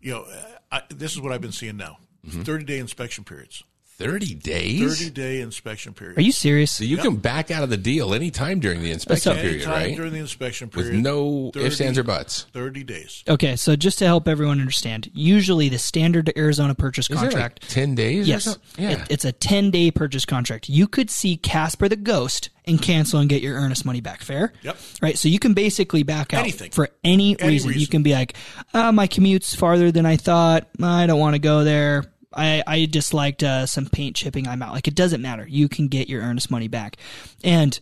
you 0.00 0.12
know, 0.12 0.26
I, 0.70 0.82
this 0.90 1.12
is 1.12 1.20
what 1.20 1.32
I've 1.32 1.40
been 1.40 1.50
seeing 1.50 1.76
now: 1.76 1.98
thirty 2.28 2.64
day 2.64 2.78
inspection 2.78 3.24
periods, 3.24 3.64
Thirty 4.00 4.34
days. 4.34 4.98
thirty 4.98 5.10
day 5.10 5.40
inspection 5.40 5.92
period. 5.92 6.18
Are 6.18 6.22
you 6.22 6.32
serious? 6.32 6.70
So 6.72 6.84
you 6.84 6.96
can 6.96 7.16
back 7.16 7.50
out 7.50 7.62
of 7.62 7.70
the 7.70 7.76
deal 7.76 8.14
anytime 8.14 8.58
during 8.60 8.82
the 8.82 8.90
inspection 8.90 9.34
So- 9.34 9.40
period, 9.40 9.54
Anytime 9.62 9.72
right? 9.74 9.96
during 9.96 10.12
the 10.12 10.18
inspection 10.18 10.68
period. 10.68 10.94
With 10.94 11.04
period, 11.04 11.04
no 11.04 11.50
ifs, 11.54 11.76
30 11.78 11.86
ands, 11.88 11.98
or 11.98 12.02
buts. 12.02 12.46
Thirty 12.52 12.82
days. 12.82 13.22
Okay, 13.28 13.56
so 13.56 13.76
just 13.76 13.98
to 13.98 14.06
help 14.06 14.26
everyone 14.26 14.60
understand, 14.60 15.10
usually 15.12 15.68
the 15.68 15.78
standard 15.78 16.32
Arizona 16.36 16.74
purchase 16.74 17.10
Is 17.10 17.16
there 17.16 17.24
like 17.24 17.30
contract 17.30 17.68
ten 17.70 17.94
days? 17.94 18.26
Yes. 18.26 18.44
something? 18.44 18.62
Yeah. 18.78 18.90
It- 18.92 19.06
it's 19.10 19.24
a 19.24 19.32
10 19.32 19.70
day 19.70 19.90
purchase 19.90 20.24
contract. 20.24 20.68
You 20.68 20.88
could 20.88 21.10
see 21.10 21.36
Casper 21.36 21.88
the 21.88 21.96
Ghost 21.96 22.48
and 22.66 22.80
cancel 22.80 23.20
and 23.20 23.28
get 23.28 23.42
your 23.42 23.56
earnest 23.56 23.84
money 23.84 24.00
back. 24.00 24.22
Fair? 24.22 24.52
Yep. 24.62 24.76
Right. 25.02 25.18
So 25.18 25.28
you 25.28 25.38
can 25.38 25.54
basically 25.54 26.02
back 26.04 26.32
out 26.32 26.40
Anything. 26.40 26.70
for 26.70 26.88
any, 27.04 27.38
Any 27.40 27.48
reason. 27.52 27.72
You 27.74 27.86
can 27.86 28.02
be 28.02 28.12
like, 28.12 28.34
uh, 28.72 28.92
my 28.92 29.06
commute's 29.06 29.54
farther 29.54 29.90
than 29.92 30.06
I 30.06 30.16
thought. 30.16 30.68
I 30.82 31.06
don't 31.06 31.18
want 31.18 31.34
to 31.34 31.38
go 31.40 31.64
there. 31.64 32.04
I, 32.32 32.62
I 32.66 32.86
disliked 32.86 33.42
uh, 33.42 33.66
some 33.66 33.86
paint 33.86 34.16
chipping. 34.16 34.46
I'm 34.46 34.62
out. 34.62 34.72
Like 34.72 34.88
it 34.88 34.94
doesn't 34.94 35.22
matter. 35.22 35.46
You 35.46 35.68
can 35.68 35.88
get 35.88 36.08
your 36.08 36.22
earnest 36.22 36.50
money 36.50 36.68
back. 36.68 36.96
And 37.42 37.78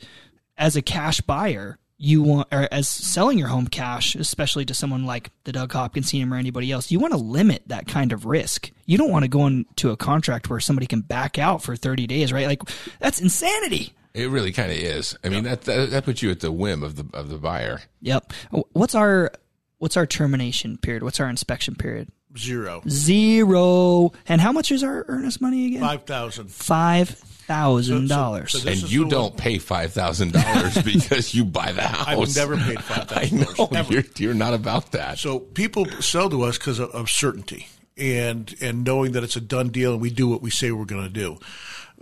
as 0.57 0.77
a 0.77 0.83
cash 0.83 1.21
buyer, 1.21 1.79
you 1.99 2.23
want, 2.23 2.49
or 2.53 2.69
as 2.71 2.89
selling 2.89 3.39
your 3.39 3.49
home 3.49 3.67
cash, 3.67 4.15
especially 4.15 4.65
to 4.67 4.75
someone 4.75 5.05
like 5.05 5.31
the 5.45 5.53
Doug 5.53 5.73
Hopkins 5.73 6.11
team 6.11 6.33
or 6.33 6.37
anybody 6.37 6.71
else, 6.71 6.91
you 6.91 7.01
want 7.01 7.13
to 7.13 7.19
limit 7.19 7.63
that 7.67 7.89
kind 7.89 8.13
of 8.13 8.25
risk. 8.25 8.71
You 8.87 8.97
don't 8.97 9.11
want 9.11 9.25
to 9.25 9.29
go 9.29 9.47
into 9.47 9.91
a 9.91 9.97
contract 9.97 10.49
where 10.49 10.61
somebody 10.61 10.87
can 10.87 11.01
back 11.01 11.39
out 11.39 11.63
for 11.63 11.75
30 11.75 12.07
days, 12.07 12.33
right? 12.33 12.47
Like 12.47 12.63
that's 13.01 13.21
insanity. 13.21 13.95
It 14.15 14.31
really 14.31 14.53
kind 14.53 14.71
of 14.71 14.79
is. 14.79 15.17
I 15.23 15.29
mean, 15.29 15.45
that, 15.45 15.63
that 15.63 15.91
that 15.91 16.05
puts 16.05 16.23
you 16.23 16.31
at 16.31 16.41
the 16.41 16.51
whim 16.51 16.83
of 16.83 16.97
the 16.97 17.07
of 17.17 17.29
the 17.29 17.37
buyer. 17.37 17.83
Yep. 18.01 18.33
What's 18.73 18.95
our 18.95 19.31
what's 19.79 19.97
our 19.97 20.07
termination 20.07 20.79
period? 20.79 21.03
What's 21.03 21.21
our 21.21 21.29
inspection 21.29 21.75
period? 21.75 22.11
Zero. 22.37 22.83
Zero. 22.89 24.13
And 24.27 24.41
how 24.41 24.53
much 24.53 24.71
is 24.73 24.83
our 24.85 25.05
earnest 25.09 25.41
money 25.41 25.67
again? 25.67 25.81
Five 25.81 26.05
thousand. 26.05 26.51
Five 26.51 27.09
thousand 27.11 28.09
dollars. 28.09 28.53
So- 28.53 28.59
so 28.59 28.65
this 28.69 28.83
and 28.83 28.93
you 28.93 29.09
don't 29.09 29.31
one- 29.35 29.39
pay 29.39 29.59
five 29.59 29.93
thousand 29.93 30.33
dollars 30.33 30.81
because 30.83 31.35
you 31.35 31.45
buy 31.45 31.73
the 31.73 31.83
house. 31.83 32.07
I've 32.07 32.37
never 32.37 32.57
paid 32.57 32.83
five 32.83 33.09
thousand. 33.09 33.43
I 33.59 33.83
know 33.83 33.89
you're 33.89 34.05
you're 34.17 34.35
not 34.35 34.55
about 34.55 34.93
that. 34.93 35.19
So 35.19 35.39
people 35.39 35.87
sell 36.01 36.29
to 36.31 36.43
us 36.43 36.59
because 36.59 36.79
of, 36.79 36.91
of 36.91 37.09
certainty 37.09 37.69
and 37.97 38.55
and 38.61 38.85
knowing 38.85 39.13
that 39.13 39.25
it's 39.25 39.37
a 39.37 39.41
done 39.41 39.69
deal 39.71 39.93
and 39.93 40.01
we 40.03 40.11
do 40.11 40.29
what 40.29 40.43
we 40.43 40.51
say 40.51 40.71
we're 40.71 40.85
going 40.85 41.05
to 41.05 41.09
do. 41.09 41.39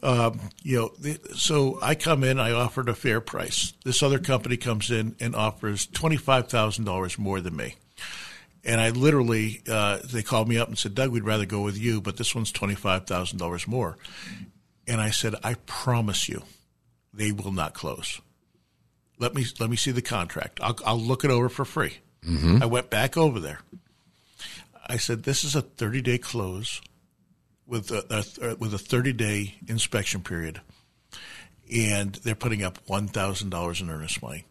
Um, 0.03 0.41
you 0.62 0.77
know, 0.77 0.91
the, 0.99 1.18
so 1.37 1.79
I 1.81 1.95
come 1.95 2.22
in, 2.22 2.39
I 2.39 2.51
offered 2.53 2.89
a 2.91 2.95
fair 2.95 3.20
price. 3.22 3.72
This 3.83 4.03
other 4.03 4.18
company 4.18 4.59
comes 4.59 4.91
in 4.91 5.16
and 5.20 5.35
offers 5.35 5.87
twenty 5.87 6.16
five 6.16 6.49
thousand 6.49 6.85
dollars 6.85 7.18
more 7.18 7.41
than 7.41 7.57
me. 7.57 7.77
And 8.66 8.80
I 8.80 8.90
literally, 8.90 9.62
uh, 9.70 9.98
they 10.04 10.24
called 10.24 10.48
me 10.48 10.58
up 10.58 10.66
and 10.66 10.76
said, 10.76 10.96
Doug, 10.96 11.10
we'd 11.10 11.22
rather 11.22 11.46
go 11.46 11.60
with 11.60 11.78
you, 11.78 12.00
but 12.00 12.16
this 12.16 12.34
one's 12.34 12.52
$25,000 12.52 13.68
more. 13.68 13.96
And 14.88 15.00
I 15.00 15.10
said, 15.10 15.36
I 15.44 15.54
promise 15.66 16.28
you, 16.28 16.42
they 17.14 17.30
will 17.30 17.52
not 17.52 17.74
close. 17.74 18.20
Let 19.20 19.34
me, 19.34 19.46
let 19.60 19.70
me 19.70 19.76
see 19.76 19.92
the 19.92 20.02
contract. 20.02 20.58
I'll, 20.60 20.76
I'll 20.84 21.00
look 21.00 21.24
it 21.24 21.30
over 21.30 21.48
for 21.48 21.64
free. 21.64 21.98
I 22.62 22.66
went 22.66 22.90
back 22.90 23.16
over 23.16 23.38
there. 23.38 23.60
I 24.88 24.96
said, 24.96 25.22
this 25.22 25.44
is 25.44 25.54
a 25.54 25.62
30 25.62 26.02
day 26.02 26.18
close 26.18 26.80
with 27.66 27.92
a, 27.92 28.26
a, 28.42 28.56
with 28.56 28.74
a 28.74 28.78
30 28.78 29.12
day 29.12 29.54
inspection 29.68 30.22
period. 30.22 30.60
And 31.72 32.16
they're 32.16 32.34
putting 32.34 32.64
up 32.64 32.84
$1,000 32.86 33.80
in 33.80 33.90
earnest 33.90 34.22
money. 34.22 34.44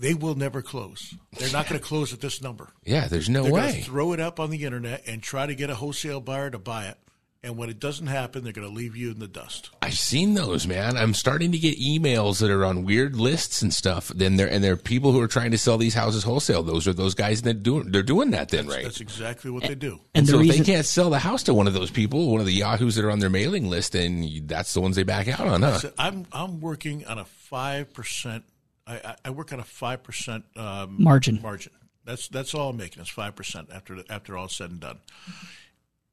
They 0.00 0.14
will 0.14 0.34
never 0.34 0.62
close. 0.62 1.14
They're 1.38 1.52
not 1.52 1.68
going 1.68 1.78
to 1.78 1.86
close 1.86 2.14
at 2.14 2.20
this 2.22 2.40
number. 2.40 2.70
Yeah, 2.84 3.06
there's 3.06 3.28
no 3.28 3.42
They're 3.42 3.52
way. 3.52 3.82
throw 3.82 4.14
it 4.14 4.20
up 4.20 4.40
on 4.40 4.48
the 4.48 4.64
internet 4.64 5.02
and 5.06 5.22
try 5.22 5.44
to 5.44 5.54
get 5.54 5.68
a 5.68 5.74
wholesale 5.74 6.20
buyer 6.20 6.48
to 6.48 6.58
buy 6.58 6.86
it. 6.86 6.96
And 7.42 7.58
when 7.58 7.68
it 7.68 7.78
doesn't 7.78 8.06
happen, 8.06 8.42
they're 8.42 8.52
going 8.54 8.68
to 8.68 8.72
leave 8.72 8.96
you 8.96 9.10
in 9.10 9.18
the 9.18 9.28
dust. 9.28 9.70
I've 9.82 9.98
seen 9.98 10.34
those, 10.34 10.66
man. 10.66 10.96
I'm 10.96 11.12
starting 11.12 11.52
to 11.52 11.58
get 11.58 11.78
emails 11.78 12.40
that 12.40 12.50
are 12.50 12.64
on 12.64 12.84
weird 12.84 13.16
lists 13.16 13.60
and 13.60 13.72
stuff. 13.72 14.08
Then 14.08 14.36
there 14.36 14.50
and 14.50 14.64
there 14.64 14.72
are 14.74 14.76
people 14.76 15.12
who 15.12 15.20
are 15.20 15.28
trying 15.28 15.50
to 15.50 15.58
sell 15.58 15.76
these 15.78 15.94
houses 15.94 16.22
wholesale. 16.22 16.62
Those 16.62 16.86
are 16.88 16.92
those 16.92 17.14
guys 17.14 17.42
that 17.42 17.62
do 17.62 17.82
they're 17.82 18.02
doing 18.02 18.30
that 18.32 18.50
then, 18.50 18.68
right? 18.68 18.84
That's 18.84 19.00
exactly 19.00 19.50
what 19.50 19.62
they 19.62 19.74
do. 19.74 20.00
And 20.14 20.26
the 20.26 20.32
so 20.32 20.40
if 20.40 20.48
they 20.48 20.64
can't 20.64 20.84
sell 20.86 21.08
the 21.08 21.18
house 21.18 21.42
to 21.44 21.54
one 21.54 21.66
of 21.66 21.72
those 21.72 21.90
people, 21.90 22.30
one 22.30 22.40
of 22.40 22.46
the 22.46 22.52
yahoos 22.52 22.94
that 22.96 23.04
are 23.06 23.10
on 23.10 23.20
their 23.20 23.30
mailing 23.30 23.68
list, 23.70 23.92
then 23.92 24.26
that's 24.44 24.74
the 24.74 24.82
ones 24.82 24.96
they 24.96 25.02
back 25.02 25.28
out 25.28 25.46
on, 25.46 25.62
huh? 25.62 25.78
So 25.78 25.92
I'm 25.98 26.26
I'm 26.32 26.60
working 26.60 27.06
on 27.06 27.18
a 27.18 27.24
five 27.24 27.94
percent. 27.94 28.44
I, 28.90 28.94
I- 29.10 29.16
I 29.26 29.30
work 29.30 29.52
on 29.52 29.60
a 29.60 29.64
five 29.64 30.02
percent 30.02 30.44
um, 30.56 30.96
Margin. 30.98 31.40
Margin. 31.42 31.72
That's 32.04 32.28
that's 32.28 32.54
all 32.54 32.70
I'm 32.70 32.76
making 32.76 33.02
is 33.02 33.08
five 33.08 33.36
percent 33.36 33.68
after 33.72 33.96
after 34.10 34.36
all 34.36 34.48
said 34.48 34.70
and 34.70 34.80
done. 34.80 34.98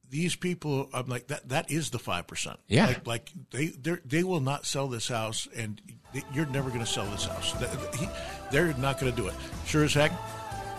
These 0.10 0.38
people, 0.38 0.90
I'm 0.94 1.08
like 1.08 1.28
that. 1.28 1.50
That 1.50 1.70
is 1.70 1.90
the 1.90 2.00
five 2.00 2.28
percent. 2.28 2.60
Yeah. 2.68 2.86
Like, 2.88 3.08
like 3.08 3.32
they 3.52 3.68
they 3.68 3.98
they 4.06 4.24
will 4.24 4.40
not 4.40 4.66
sell 4.66 4.88
this 4.88 5.08
house, 5.10 5.48
and 5.56 5.82
they, 6.14 6.24
you're 6.34 6.46
never 6.46 6.70
going 6.70 6.82
to 6.82 6.86
sell 6.86 7.06
this 7.08 7.26
house. 7.26 7.52
They- 7.54 7.98
he- 7.98 8.10
They're 8.52 8.74
not 8.76 9.00
going 9.00 9.14
to 9.14 9.22
do 9.22 9.28
it. 9.28 9.34
Sure 9.66 9.84
as 9.84 9.94
heck, 9.94 10.12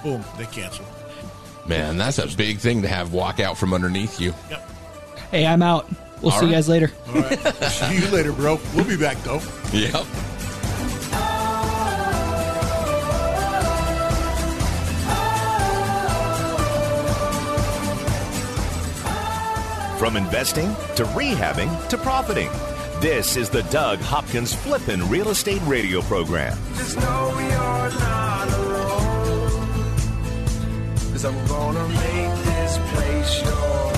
boom, 0.02 0.24
they 0.38 0.46
cancel. 0.46 0.86
Man, 1.66 1.98
that's 1.98 2.16
a 2.18 2.26
big 2.36 2.58
thing 2.58 2.80
to 2.82 2.88
have 2.88 3.12
walk 3.12 3.40
out 3.40 3.58
from 3.58 3.74
underneath 3.74 4.18
you. 4.18 4.32
Yep. 4.48 4.70
hey, 5.30 5.46
I'm 5.46 5.60
out. 5.62 5.86
We'll 6.22 6.32
All 6.32 6.40
see 6.40 6.46
you 6.46 6.52
guys 6.52 6.66
later. 6.68 6.90
All 7.08 7.14
right. 7.20 7.38
See 7.70 7.98
you 7.98 8.08
later, 8.08 8.32
bro. 8.32 8.58
We'll 8.74 8.86
be 8.86 8.96
back 8.96 9.18
though. 9.18 9.40
Yep. 9.72 10.04
From 19.98 20.16
investing 20.16 20.68
to 20.94 21.02
rehabbing 21.06 21.88
to 21.88 21.98
profiting. 21.98 22.50
This 23.00 23.36
is 23.36 23.50
the 23.50 23.64
Doug 23.64 23.98
Hopkins 23.98 24.54
Flippin' 24.54 25.08
Real 25.10 25.30
Estate 25.30 25.60
Radio 25.66 26.02
Program. 26.02 26.56
Just 26.76 26.96
know 26.96 27.30
you're 27.36 27.90
not 27.98 28.48
alone. 28.48 29.58
Cause 31.10 31.24
I'm 31.24 31.46
gonna 31.48 31.88
make 31.88 32.44
this 32.44 32.78
place 32.92 33.42
your 33.42 33.97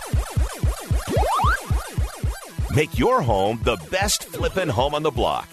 Make 2.73 2.97
your 2.97 3.21
home 3.21 3.59
the 3.63 3.75
best 3.91 4.23
flippin' 4.23 4.69
home 4.69 4.95
on 4.95 5.03
the 5.03 5.11
block. 5.11 5.45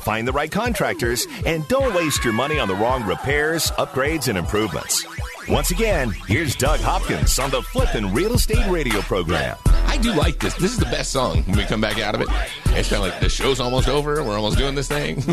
Find 0.00 0.26
the 0.26 0.32
right 0.32 0.50
contractors 0.50 1.26
and 1.44 1.68
don't 1.68 1.94
waste 1.94 2.24
your 2.24 2.32
money 2.32 2.58
on 2.58 2.66
the 2.66 2.74
wrong 2.74 3.04
repairs, 3.04 3.70
upgrades, 3.72 4.28
and 4.28 4.38
improvements. 4.38 5.04
Once 5.48 5.72
again, 5.72 6.10
here's 6.28 6.54
Doug 6.54 6.78
Hopkins 6.80 7.38
on 7.38 7.50
the 7.50 7.60
Flippin' 7.62 8.12
Real 8.14 8.34
Estate 8.34 8.64
Radio 8.68 9.00
Program. 9.00 9.56
I 9.66 9.98
do 9.98 10.14
like 10.14 10.38
this. 10.38 10.54
This 10.54 10.72
is 10.72 10.78
the 10.78 10.86
best 10.86 11.12
song 11.12 11.42
when 11.44 11.58
we 11.58 11.64
come 11.64 11.80
back 11.80 11.98
out 11.98 12.14
of 12.14 12.20
it. 12.20 12.28
It's 12.66 12.88
kind 12.88 13.04
of 13.04 13.10
like 13.10 13.18
the 13.20 13.28
show's 13.28 13.60
almost 13.60 13.88
over. 13.88 14.24
We're 14.24 14.36
almost 14.36 14.56
doing 14.56 14.74
this 14.74 14.88
thing. 14.88 15.16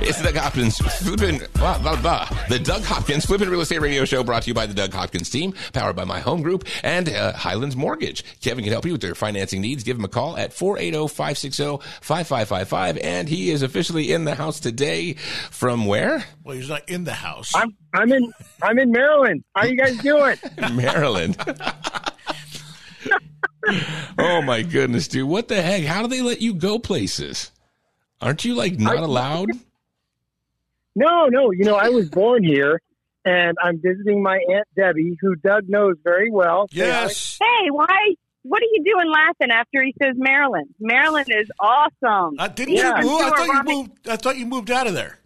it's 0.00 0.18
the 0.18 0.32
Doug 0.32 0.36
Hopkins 0.36 0.78
flipping 0.78 1.40
blah 1.54 1.78
blah 1.78 2.00
blah. 2.00 2.28
The 2.48 2.58
Doug 2.58 2.82
Hopkins 2.82 3.26
flipping 3.26 3.48
real 3.48 3.60
estate 3.60 3.80
radio 3.80 4.04
show 4.04 4.24
brought 4.24 4.42
to 4.42 4.48
you 4.48 4.54
by 4.54 4.66
the 4.66 4.74
Doug 4.74 4.92
Hopkins 4.92 5.30
team, 5.30 5.54
powered 5.72 5.94
by 5.94 6.02
my 6.04 6.18
home 6.18 6.42
group 6.42 6.64
and 6.82 7.08
uh, 7.08 7.34
Highlands 7.34 7.76
Mortgage. 7.76 8.24
Kevin 8.40 8.64
can 8.64 8.72
help 8.72 8.84
you 8.84 8.90
with 8.92 9.04
your 9.04 9.14
financing 9.14 9.60
needs. 9.60 9.84
Give 9.84 9.96
him 9.96 10.04
a 10.04 10.08
call 10.08 10.36
at 10.36 10.50
oh, 10.60 10.74
480-560-5555. 10.74 13.04
And 13.04 13.28
he 13.28 13.50
is 13.50 13.62
officially 13.62 14.12
in 14.12 14.24
the 14.24 14.34
house 14.34 14.58
today. 14.58 15.12
From 15.50 15.86
where? 15.86 16.24
Well, 16.42 16.56
he's 16.56 16.68
not 16.68 16.88
in 16.88 17.04
the 17.04 17.12
house. 17.12 17.52
I'm 17.54 17.76
I'm 17.94 18.12
in 18.12 18.32
I'm 18.62 18.78
in 18.78 18.90
Maryland. 18.90 19.44
How 19.54 19.64
you 19.64 19.76
guys 19.76 19.96
doing? 19.98 20.36
Maryland. 20.74 21.36
oh 24.18 24.42
my 24.42 24.62
goodness, 24.62 25.08
dude! 25.08 25.28
What 25.28 25.48
the 25.48 25.60
heck? 25.62 25.84
How 25.84 26.02
do 26.02 26.08
they 26.08 26.20
let 26.22 26.40
you 26.42 26.54
go 26.54 26.78
places? 26.78 27.50
Aren't 28.20 28.44
you 28.44 28.54
like 28.54 28.78
not 28.78 28.98
I- 28.98 29.02
allowed? 29.02 29.48
No, 30.96 31.26
no. 31.26 31.50
You 31.50 31.64
know, 31.64 31.74
I 31.74 31.88
was 31.88 32.08
born 32.08 32.44
here, 32.44 32.80
and 33.24 33.56
I'm 33.62 33.80
visiting 33.80 34.22
my 34.22 34.36
aunt 34.48 34.68
Debbie, 34.76 35.16
who 35.20 35.34
Doug 35.36 35.68
knows 35.68 35.96
very 36.04 36.30
well. 36.30 36.66
yes. 36.70 37.38
Hey, 37.40 37.70
why? 37.70 38.14
What 38.42 38.60
are 38.62 38.66
you 38.72 38.84
doing 38.84 39.10
laughing 39.10 39.50
after 39.50 39.82
he 39.82 39.94
says 40.00 40.14
Maryland? 40.16 40.66
Maryland 40.78 41.26
is 41.30 41.48
awesome. 41.58 42.36
Uh, 42.38 42.46
didn't 42.48 42.74
Yeah. 42.74 43.00
you 43.00 43.06
move? 43.08 43.20
I 43.22 43.30
thought 43.30 43.46
you 43.46 43.62
moved. 43.76 44.08
I 44.08 44.16
thought 44.16 44.36
you 44.36 44.46
moved 44.46 44.70
out 44.70 44.86
of 44.86 44.92
there. 44.94 45.18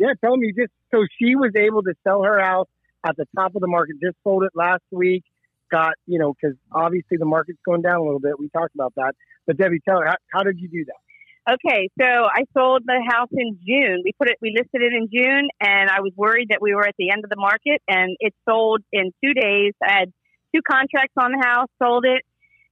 Yeah, 0.00 0.14
tell 0.24 0.34
me 0.34 0.52
just 0.56 0.72
so 0.90 1.04
she 1.20 1.36
was 1.36 1.52
able 1.54 1.82
to 1.82 1.92
sell 2.04 2.22
her 2.22 2.40
house 2.40 2.68
at 3.06 3.16
the 3.18 3.26
top 3.36 3.54
of 3.54 3.60
the 3.60 3.68
market. 3.68 3.96
Just 4.02 4.16
sold 4.24 4.44
it 4.44 4.52
last 4.54 4.82
week, 4.90 5.24
got 5.70 5.92
you 6.06 6.18
know 6.18 6.32
because 6.32 6.56
obviously 6.72 7.18
the 7.18 7.26
market's 7.26 7.58
going 7.66 7.82
down 7.82 7.96
a 7.96 8.02
little 8.02 8.18
bit. 8.18 8.38
We 8.38 8.48
talked 8.48 8.74
about 8.74 8.94
that, 8.96 9.12
but 9.46 9.58
Debbie, 9.58 9.80
tell 9.86 10.00
her 10.00 10.06
how, 10.06 10.16
how 10.32 10.42
did 10.42 10.58
you 10.58 10.68
do 10.68 10.86
that? 10.86 11.52
Okay, 11.52 11.90
so 12.00 12.06
I 12.06 12.44
sold 12.56 12.82
the 12.86 13.02
house 13.08 13.28
in 13.32 13.58
June. 13.66 14.00
We 14.02 14.12
put 14.18 14.30
it, 14.30 14.38
we 14.40 14.54
listed 14.56 14.80
it 14.80 14.92
in 14.94 15.08
June, 15.12 15.48
and 15.60 15.90
I 15.90 16.00
was 16.00 16.12
worried 16.16 16.48
that 16.48 16.62
we 16.62 16.74
were 16.74 16.86
at 16.86 16.94
the 16.98 17.10
end 17.10 17.24
of 17.24 17.30
the 17.30 17.36
market, 17.36 17.82
and 17.86 18.16
it 18.20 18.32
sold 18.48 18.80
in 18.92 19.12
two 19.22 19.34
days. 19.34 19.74
I 19.82 20.00
had 20.00 20.12
two 20.54 20.62
contracts 20.66 21.14
on 21.18 21.32
the 21.32 21.44
house, 21.44 21.68
sold 21.82 22.06
it, 22.06 22.22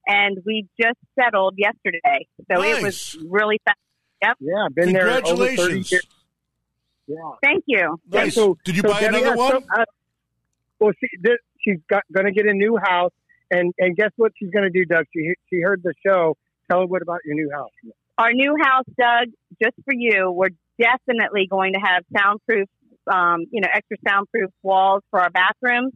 and 0.07 0.39
we 0.47 0.66
just 0.81 0.99
settled 1.18 1.57
yesterday. 1.59 2.26
So 2.51 2.62
it 2.62 2.83
was 2.83 3.18
really 3.29 3.61
fast. 3.66 3.79
Yep. 4.22 4.37
Yeah, 4.41 4.64
I've 4.64 4.74
been 4.74 4.93
there 4.95 5.09
over 5.09 5.20
thirty 5.20 5.57
Congratulations. 5.57 5.93
years. 5.93 6.07
Yeah. 7.09 7.16
Thank 7.42 7.64
you. 7.66 7.98
Nice. 8.11 8.34
So- 8.34 8.56
Did 8.64 8.76
you 8.76 8.82
so 8.82 8.88
buy 8.90 9.00
Debbie, 9.00 9.18
another 9.18 9.36
one? 9.36 9.50
so, 9.50 9.56
uh, 9.76 9.84
well, 10.78 10.92
she, 11.00 11.09
this, 11.20 11.38
she's 11.61 11.78
going 11.90 12.26
to 12.26 12.32
get 12.32 12.46
a 12.46 12.52
new 12.52 12.76
house, 12.80 13.11
and 13.50 13.72
and 13.78 13.96
guess 13.96 14.11
what 14.16 14.32
she's 14.38 14.50
going 14.50 14.64
to 14.64 14.70
do, 14.70 14.84
Doug? 14.84 15.06
She 15.12 15.34
she 15.50 15.61
heard 15.61 15.82
the 15.82 15.94
show. 16.06 16.36
Tell 16.70 16.80
her 16.80 16.86
what 16.86 17.02
about 17.02 17.20
your 17.24 17.34
new 17.34 17.50
house? 17.52 17.70
Our 18.18 18.32
new 18.32 18.54
house, 18.62 18.84
Doug, 18.98 19.28
just 19.62 19.74
for 19.84 19.94
you, 19.94 20.30
we're 20.30 20.50
definitely 20.78 21.46
going 21.50 21.72
to 21.72 21.80
have 21.80 22.04
soundproof, 22.16 22.68
um, 23.11 23.46
you 23.50 23.61
know, 23.61 23.68
extra 23.72 23.96
soundproof 24.06 24.50
walls 24.62 25.02
for 25.11 25.20
our 25.20 25.30
bathrooms. 25.30 25.94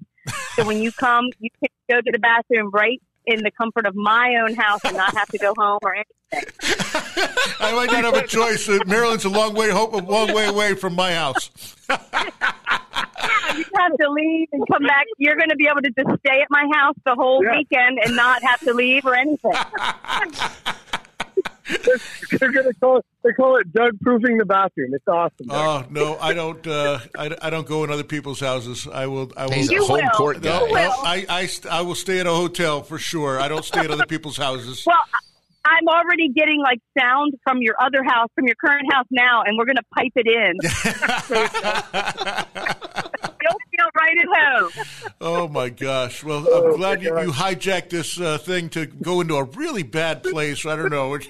So 0.55 0.65
when 0.67 0.81
you 0.83 0.93
come, 0.93 1.27
you 1.39 1.51
can 1.61 1.69
go 1.91 2.01
to 2.01 2.11
the 2.13 2.19
bathroom 2.19 2.71
right 2.73 3.01
in 3.27 3.43
the 3.43 3.51
comfort 3.51 3.87
of 3.87 3.95
my 3.95 4.37
own 4.43 4.55
house 4.55 4.81
and 4.85 4.97
not 4.97 5.17
have 5.17 5.29
to 5.29 5.39
go 5.39 5.55
home 5.57 5.79
or 5.83 5.95
anything. 5.95 6.13
I 7.61 7.73
might 7.75 7.91
not 7.93 8.05
have 8.05 8.15
a 8.25 8.27
choice. 8.27 8.69
Uh, 8.69 8.79
Maryland's 8.87 9.25
a 9.25 9.29
long 9.29 9.55
way, 9.55 9.71
hope 9.71 9.93
a 9.93 9.99
long 9.99 10.33
way 10.35 10.47
away 10.47 10.75
from 10.75 10.95
my 10.95 11.13
house. 11.15 11.51
You 13.55 13.65
have 13.77 13.93
to 13.99 14.11
leave 14.11 14.49
and 14.53 14.67
come 14.67 14.83
back. 14.85 15.05
You're 15.19 15.37
going 15.37 15.51
to 15.51 15.57
be 15.57 15.67
able 15.69 15.83
to 15.83 15.91
just 15.91 16.21
stay 16.21 16.41
at 16.41 16.47
my 16.49 16.67
house 16.75 16.95
the 17.05 17.15
whole 17.15 17.45
Yeah. 17.45 17.59
weekend 17.59 17.99
and 18.03 18.17
not 18.17 18.43
have 18.43 18.61
to 18.61 18.73
leave 18.73 19.05
or 19.05 19.15
anything. 19.15 19.53
They're 22.39 22.51
going 22.53 22.67
to 22.67 22.75
call 22.81 22.99
it, 22.99 23.05
they 23.23 23.33
call 23.33 23.57
it 23.57 23.73
Doug 23.73 23.99
proofing 24.01 24.39
the 24.39 24.45
bathroom. 24.45 24.95
It's 24.95 25.07
awesome. 25.07 25.47
Doug. 25.47 25.85
Oh 25.87 25.87
no, 25.91 26.19
I 26.21 26.33
don't. 26.35 26.67
Uh, 26.67 26.99
I, 27.17 27.37
I 27.41 27.51
don't 27.51 27.67
go 27.67 27.85
in 27.85 27.91
other 27.91 28.03
people's 28.05 28.41
houses. 28.41 28.89
I 28.93 29.07
will. 29.07 29.31
I 29.37 29.47
will. 29.47 29.53
He's 29.53 29.71
a 29.71 29.75
You 29.75 29.85
home 29.87 30.01
will. 30.03 30.11
court 30.11 30.43
guy. 30.43 30.59
No, 30.59 30.67
You 30.67 30.75
no, 30.75 30.81
will. 30.81 30.93
I, 31.05 31.25
I, 31.29 31.49
I 31.71 31.83
will 31.83 31.95
stay 31.95 32.19
at 32.21 32.27
a 32.27 32.33
hotel 32.33 32.83
for 32.83 32.99
sure. 32.99 33.39
I 33.41 33.49
don't 33.49 33.65
stay 33.65 33.81
at 33.81 33.91
other 33.91 34.07
people's 34.07 34.37
houses. 34.37 34.85
Well, 34.93 35.01
I'm 35.65 35.87
already 35.87 36.29
getting 36.31 36.61
like 36.61 36.81
sound 36.99 37.35
from 37.45 37.63
your 37.63 37.77
other 37.81 38.03
house, 38.03 38.29
from 38.35 38.47
your 38.47 38.57
current 38.57 38.93
house 38.93 39.07
now, 39.13 39.45
and 39.47 39.57
we're 39.57 39.65
going 39.65 39.77
to 39.77 39.85
pipe 39.95 40.11
it 40.17 40.27
in. 40.27 40.59
You'll 43.95 44.03
feel 44.03 44.03
right 44.03 44.19
at 44.19 44.29
home. 44.61 44.71
Oh 45.21 45.49
my 45.49 45.69
gosh! 45.69 46.23
Well, 46.25 46.47
Oh, 46.49 46.71
I'm 46.73 46.77
glad 46.77 47.03
you, 47.03 47.09
you 47.21 47.31
hijacked 47.33 47.91
this 47.91 48.21
uh, 48.21 48.39
thing 48.39 48.69
to 48.71 48.87
go 48.87 49.21
into 49.21 49.37
a 49.37 49.45
really 49.45 49.83
bad 49.83 50.23
place. 50.23 50.65
I 50.67 50.77
don't 50.77 50.91
know. 50.91 51.17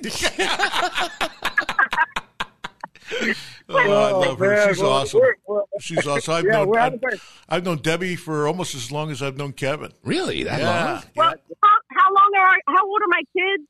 oh, 3.69 3.77
I 3.79 4.11
love 4.13 4.39
her. 4.39 4.49
man, 4.51 4.69
She's 4.69 4.83
well, 4.83 4.93
awesome. 4.93 5.21
we're- 5.21 5.35
we're- 5.47 5.63
She's 5.81 6.07
awesome. 6.07 6.35
I've 6.35 6.45
Yeah, 6.51 6.65
known 6.65 6.77
I've. 6.79 7.01
I've 7.49 7.65
known 7.65 7.79
Debbie 7.79 8.17
for 8.17 8.47
almost 8.47 8.75
as 8.75 8.91
long 8.93 9.11
as 9.11 9.23
I've 9.23 9.37
known 9.37 9.53
Kevin. 9.53 9.93
Really? 10.05 10.43
That 10.45 10.61
Yeah. 10.61 10.93
long? 10.93 11.03
Well, 11.17 11.35
how, 11.63 11.79
how 11.91 12.13
long 12.15 12.31
are 12.37 12.57
how 12.69 12.85
old 12.87 13.01
are 13.03 13.09
my 13.09 13.23
kids? 13.37 13.65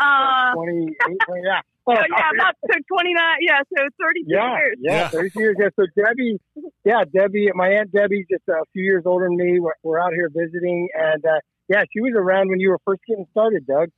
Uh, 0.00 0.54
28, 0.54 0.96
yeah. 1.44 1.60
Oh, 1.90 1.94
so 1.94 2.00
yeah, 2.16 2.30
about 2.34 2.54
so 2.70 2.78
29. 2.92 3.36
Yeah, 3.40 3.58
so 3.76 3.82
32 4.00 4.24
yeah, 4.26 4.56
years. 4.58 4.76
yeah, 4.80 4.92
Yeah. 4.92 5.08
32 5.08 5.40
years. 5.40 5.56
Yeah, 5.58 5.68
so 5.76 5.86
Debbie, 5.96 6.38
yeah, 6.84 7.04
Debbie, 7.14 7.48
my 7.54 7.68
aunt 7.68 7.90
Debbie, 7.92 8.26
just 8.30 8.42
a 8.48 8.62
few 8.72 8.82
years 8.84 9.04
older 9.06 9.26
than 9.26 9.36
me. 9.36 9.58
We're, 9.60 9.72
we're 9.82 9.98
out 9.98 10.12
here 10.12 10.28
visiting, 10.34 10.88
and 10.94 11.24
uh, 11.24 11.40
yeah, 11.68 11.82
she 11.92 12.00
was 12.00 12.12
around 12.16 12.48
when 12.50 12.60
you 12.60 12.70
were 12.70 12.78
first 12.84 13.00
getting 13.08 13.26
started, 13.32 13.66
Doug. 13.66 13.88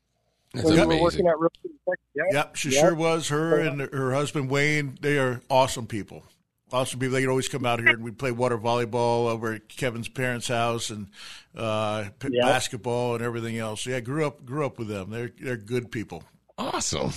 That's 0.53 0.65
when 0.67 0.75
you 0.75 0.81
were 0.81 0.85
amazing. 0.87 1.03
working 1.03 1.27
at 1.29 1.39
Real 1.39 1.51
Estate 1.65 1.79
Tech. 1.89 1.99
Yeah, 2.15 2.23
Yep, 2.33 2.57
she 2.57 2.71
Yeah. 2.71 2.81
sure 2.81 2.95
was. 2.95 3.29
Her 3.29 3.59
and 3.61 3.81
her 3.81 4.13
husband 4.13 4.51
Wayne, 4.51 4.97
they 5.01 5.19
are 5.19 5.41
awesome 5.49 5.87
people. 5.87 6.25
Awesome 6.73 7.01
people. 7.01 7.15
They'd 7.15 7.27
always 7.27 7.49
come 7.49 7.65
out 7.67 7.81
here 7.81 7.89
and 7.89 8.03
we'd 8.05 8.19
play 8.19 8.31
water 8.31 8.57
volleyball 8.59 9.29
over 9.29 9.55
at 9.55 9.69
Kevin's 9.69 10.09
parents' 10.09 10.47
house 10.49 10.91
and 10.91 11.09
uh, 11.57 12.05
p- 12.21 12.29
Yeah. 12.33 12.47
basketball 12.47 13.15
and 13.17 13.25
everything 13.25 13.59
else. 13.59 13.87
Yeah, 13.87 13.97
I 13.97 14.01
grew 14.01 14.25
up 14.27 14.45
grew 14.45 14.65
up 14.65 14.79
with 14.79 14.87
them. 14.89 15.11
They're 15.11 15.31
they're 15.41 15.57
good 15.57 15.91
people. 15.91 16.23
Awesome. 16.61 17.11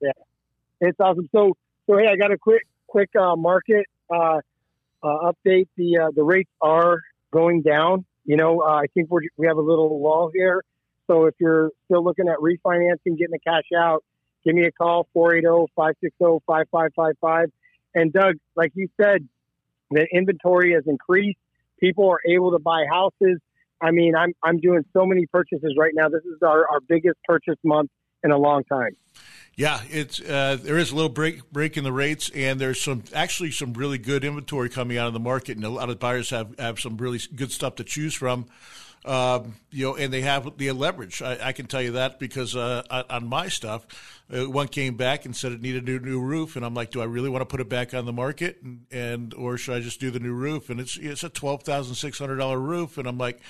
yeah, 0.00 0.12
it's 0.80 1.00
awesome. 1.00 1.28
So, 1.32 1.56
so 1.88 1.96
hey, 1.98 2.06
I 2.06 2.14
got 2.14 2.30
a 2.30 2.38
quick, 2.38 2.62
quick 2.86 3.10
uh, 3.20 3.34
market 3.34 3.86
uh, 4.14 4.38
uh, 5.02 5.32
update. 5.32 5.66
The 5.76 5.98
uh, 5.98 6.10
the 6.14 6.22
rates 6.22 6.50
are 6.60 7.00
going 7.32 7.62
down. 7.62 8.04
You 8.24 8.36
know, 8.36 8.60
uh, 8.60 8.74
I 8.74 8.86
think 8.94 9.10
we're, 9.10 9.22
we 9.36 9.48
have 9.48 9.56
a 9.56 9.60
little 9.60 10.00
lull 10.00 10.30
here. 10.32 10.62
So 11.08 11.26
if 11.26 11.34
you're 11.40 11.70
still 11.86 12.04
looking 12.04 12.28
at 12.28 12.36
refinancing, 12.38 13.18
getting 13.18 13.32
the 13.32 13.40
cash 13.44 13.64
out, 13.76 14.04
give 14.44 14.54
me 14.54 14.66
a 14.66 14.70
call 14.70 15.08
oh, 15.16 15.68
480-560-5555. 15.76 17.46
And 17.96 18.12
Doug, 18.12 18.36
like 18.54 18.70
you 18.76 18.86
said, 19.00 19.28
the 19.90 20.06
inventory 20.12 20.74
has 20.74 20.84
increased. 20.86 21.40
People 21.80 22.08
are 22.08 22.20
able 22.24 22.52
to 22.52 22.60
buy 22.60 22.84
houses. 22.88 23.40
I 23.80 23.90
mean, 23.90 24.14
I'm 24.14 24.32
I'm 24.44 24.58
doing 24.58 24.84
so 24.92 25.06
many 25.06 25.26
purchases 25.26 25.74
right 25.76 25.92
now. 25.92 26.08
This 26.08 26.22
is 26.22 26.40
our, 26.40 26.70
our 26.70 26.78
biggest 26.86 27.18
purchase 27.24 27.58
month 27.64 27.90
in 28.22 28.30
a 28.30 28.38
long 28.38 28.64
time. 28.64 28.96
Yeah, 29.54 29.80
it's 29.90 30.18
uh, 30.20 30.56
there 30.62 30.78
is 30.78 30.92
a 30.92 30.94
little 30.94 31.10
break 31.10 31.50
break 31.52 31.76
in 31.76 31.84
the 31.84 31.92
rates, 31.92 32.30
and 32.34 32.58
there's 32.58 32.80
some 32.80 33.04
actually 33.14 33.50
some 33.50 33.74
really 33.74 33.98
good 33.98 34.24
inventory 34.24 34.70
coming 34.70 34.96
out 34.96 35.08
of 35.08 35.12
the 35.12 35.20
market, 35.20 35.56
and 35.56 35.64
a 35.64 35.68
lot 35.68 35.90
of 35.90 35.98
buyers 35.98 36.30
have 36.30 36.58
have 36.58 36.80
some 36.80 36.96
really 36.96 37.20
good 37.34 37.52
stuff 37.52 37.76
to 37.76 37.84
choose 37.84 38.14
from. 38.14 38.46
Um, 39.04 39.56
you 39.72 39.84
know, 39.84 39.96
and 39.96 40.12
they 40.12 40.20
have 40.20 40.56
the 40.58 40.70
leverage. 40.70 41.22
I, 41.22 41.48
I 41.48 41.52
can 41.52 41.66
tell 41.66 41.82
you 41.82 41.92
that 41.92 42.20
because 42.20 42.54
uh, 42.54 43.04
on- 43.10 43.26
my 43.26 43.48
stuff, 43.48 43.84
uh, 44.32 44.48
one 44.48 44.68
came 44.68 44.96
back 44.96 45.24
and 45.26 45.36
said 45.36 45.50
it 45.50 45.60
needed 45.60 45.82
a 45.82 45.86
new, 45.86 45.98
new 45.98 46.20
roof, 46.20 46.54
and 46.54 46.64
I'm 46.64 46.72
like, 46.72 46.90
do 46.90 47.00
I 47.02 47.04
really 47.06 47.28
want 47.28 47.42
to 47.42 47.46
put 47.46 47.60
it 47.60 47.68
back 47.68 47.94
on 47.94 48.06
the 48.06 48.12
market, 48.12 48.62
and, 48.62 48.86
and 48.92 49.34
or 49.34 49.58
should 49.58 49.74
I 49.74 49.80
just 49.80 49.98
do 49.98 50.12
the 50.12 50.20
new 50.20 50.32
roof? 50.32 50.70
And 50.70 50.78
it's 50.80 50.96
it's 50.96 51.24
a 51.24 51.28
twelve 51.28 51.64
thousand 51.64 51.96
six 51.96 52.18
hundred 52.18 52.36
dollar 52.36 52.60
roof, 52.60 52.96
and 52.96 53.08
I'm 53.08 53.18
like 53.18 53.40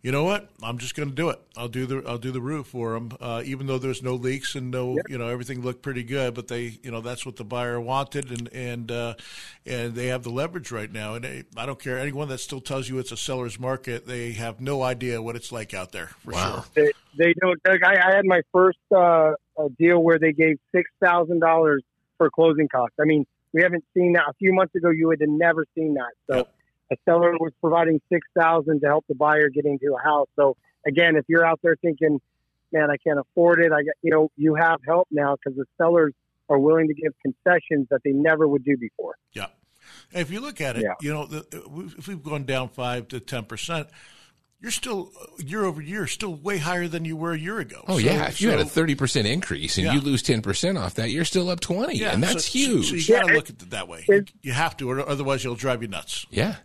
you 0.00 0.12
know 0.12 0.22
what? 0.24 0.48
I'm 0.62 0.78
just 0.78 0.94
going 0.94 1.08
to 1.08 1.14
do 1.14 1.28
it. 1.30 1.40
I'll 1.56 1.68
do 1.68 1.84
the 1.84 2.04
I'll 2.06 2.18
do 2.18 2.30
the 2.30 2.40
roof 2.40 2.68
for 2.68 2.94
them, 2.94 3.10
uh, 3.20 3.42
even 3.44 3.66
though 3.66 3.78
there's 3.78 4.02
no 4.02 4.14
leaks 4.14 4.54
and 4.54 4.70
no 4.70 4.98
you 5.08 5.18
know 5.18 5.26
everything 5.28 5.60
looked 5.60 5.82
pretty 5.82 6.04
good. 6.04 6.34
But 6.34 6.46
they 6.48 6.78
you 6.82 6.90
know 6.90 7.00
that's 7.00 7.26
what 7.26 7.36
the 7.36 7.44
buyer 7.44 7.80
wanted, 7.80 8.30
and 8.30 8.48
and 8.52 8.92
uh, 8.92 9.14
and 9.66 9.94
they 9.94 10.06
have 10.06 10.22
the 10.22 10.30
leverage 10.30 10.70
right 10.70 10.90
now. 10.90 11.14
And 11.14 11.24
they, 11.24 11.44
I 11.56 11.66
don't 11.66 11.80
care 11.80 11.98
anyone 11.98 12.28
that 12.28 12.38
still 12.38 12.60
tells 12.60 12.88
you 12.88 12.98
it's 12.98 13.12
a 13.12 13.16
seller's 13.16 13.58
market. 13.58 14.06
They 14.06 14.32
have 14.32 14.60
no 14.60 14.82
idea 14.82 15.20
what 15.20 15.34
it's 15.34 15.50
like 15.50 15.74
out 15.74 15.90
there. 15.92 16.10
For 16.24 16.32
Wow. 16.32 16.52
sure. 16.52 16.64
They, 16.76 16.92
they 17.26 17.34
don't. 17.40 17.60
Doug, 17.64 17.82
I, 17.82 17.94
I 18.10 18.14
had 18.14 18.24
my 18.24 18.42
first 18.52 18.78
uh, 18.94 18.98
uh, 19.00 19.32
deal 19.78 19.98
where 20.00 20.18
they 20.20 20.32
gave 20.32 20.58
six 20.72 20.88
thousand 21.02 21.40
dollars 21.40 21.82
for 22.18 22.30
closing 22.30 22.68
costs. 22.68 22.94
I 23.00 23.04
mean, 23.04 23.26
we 23.52 23.62
haven't 23.62 23.84
seen 23.94 24.12
that. 24.12 24.24
A 24.28 24.34
few 24.34 24.52
months 24.52 24.74
ago, 24.76 24.90
you 24.90 25.08
would 25.08 25.20
have 25.20 25.30
never 25.30 25.64
seen 25.74 25.94
that. 25.94 26.10
So, 26.30 26.36
Yep. 26.38 26.54
A 26.90 26.96
seller 27.04 27.32
was 27.38 27.52
providing 27.60 28.00
six 28.10 28.26
thousand 28.38 28.80
to 28.80 28.86
help 28.86 29.04
the 29.08 29.14
buyer 29.14 29.48
get 29.50 29.64
into 29.66 29.94
a 29.98 30.02
house. 30.02 30.28
So, 30.36 30.56
again, 30.86 31.16
if 31.16 31.24
you're 31.28 31.44
out 31.44 31.60
there 31.62 31.76
thinking, 31.82 32.20
"Man, 32.72 32.90
I 32.90 32.96
can't 32.96 33.18
afford 33.18 33.60
it," 33.60 33.72
I 33.72 33.82
got 33.82 33.94
you 34.02 34.10
know, 34.10 34.30
you 34.36 34.54
have 34.54 34.80
help 34.86 35.08
now 35.10 35.36
because 35.36 35.56
the 35.56 35.64
sellers 35.76 36.14
are 36.48 36.58
willing 36.58 36.88
to 36.88 36.94
give 36.94 37.12
concessions 37.22 37.88
that 37.90 38.00
they 38.04 38.12
never 38.12 38.48
would 38.48 38.64
do 38.64 38.76
before. 38.76 39.16
Yeah. 39.32 39.46
If 40.12 40.30
you 40.30 40.40
look 40.40 40.60
at 40.60 40.76
it, 40.76 40.82
Yeah. 40.82 40.94
you 41.00 41.12
know, 41.12 41.26
the, 41.26 41.46
if 41.98 42.08
we've 42.08 42.22
gone 42.22 42.44
down 42.44 42.68
five 42.70 43.08
to 43.08 43.20
ten 43.20 43.44
percent. 43.44 43.88
You're 44.60 44.72
still 44.72 45.12
uh, 45.22 45.26
year 45.38 45.64
over 45.64 45.80
year, 45.80 46.08
still 46.08 46.34
way 46.34 46.58
higher 46.58 46.88
than 46.88 47.04
you 47.04 47.16
were 47.16 47.30
a 47.30 47.38
year 47.38 47.60
ago. 47.60 47.84
Oh 47.86 47.92
So- 47.92 47.98
yeah, 48.04 48.26
if 48.26 48.40
you 48.40 48.50
had 48.50 48.58
a 48.58 48.64
thirty 48.64 48.96
percent 48.96 49.28
increase 49.28 49.76
and 49.78 49.86
Yeah. 49.86 49.92
you 49.92 50.00
lose 50.00 50.20
ten 50.20 50.42
percent 50.42 50.76
off 50.76 50.94
that, 50.96 51.10
you're 51.12 51.24
still 51.24 51.48
up 51.48 51.60
twenty, 51.60 51.96
yeah, 51.98 52.12
and 52.12 52.20
that's 52.20 52.46
so, 52.46 52.58
huge. 52.58 52.88
So, 52.88 52.94
you 52.96 53.06
got 53.06 53.26
to 53.26 53.32
Yeah, 53.32 53.36
look 53.36 53.50
at 53.50 53.62
it 53.62 53.70
that 53.70 53.86
way. 53.86 54.04
it- 54.08 54.32
you 54.42 54.50
have 54.50 54.76
to, 54.78 54.90
or 54.90 55.08
otherwise 55.08 55.44
you'll 55.44 55.54
drive 55.54 55.80
you 55.82 55.86
nuts. 55.86 56.26
yeah, 56.30 56.56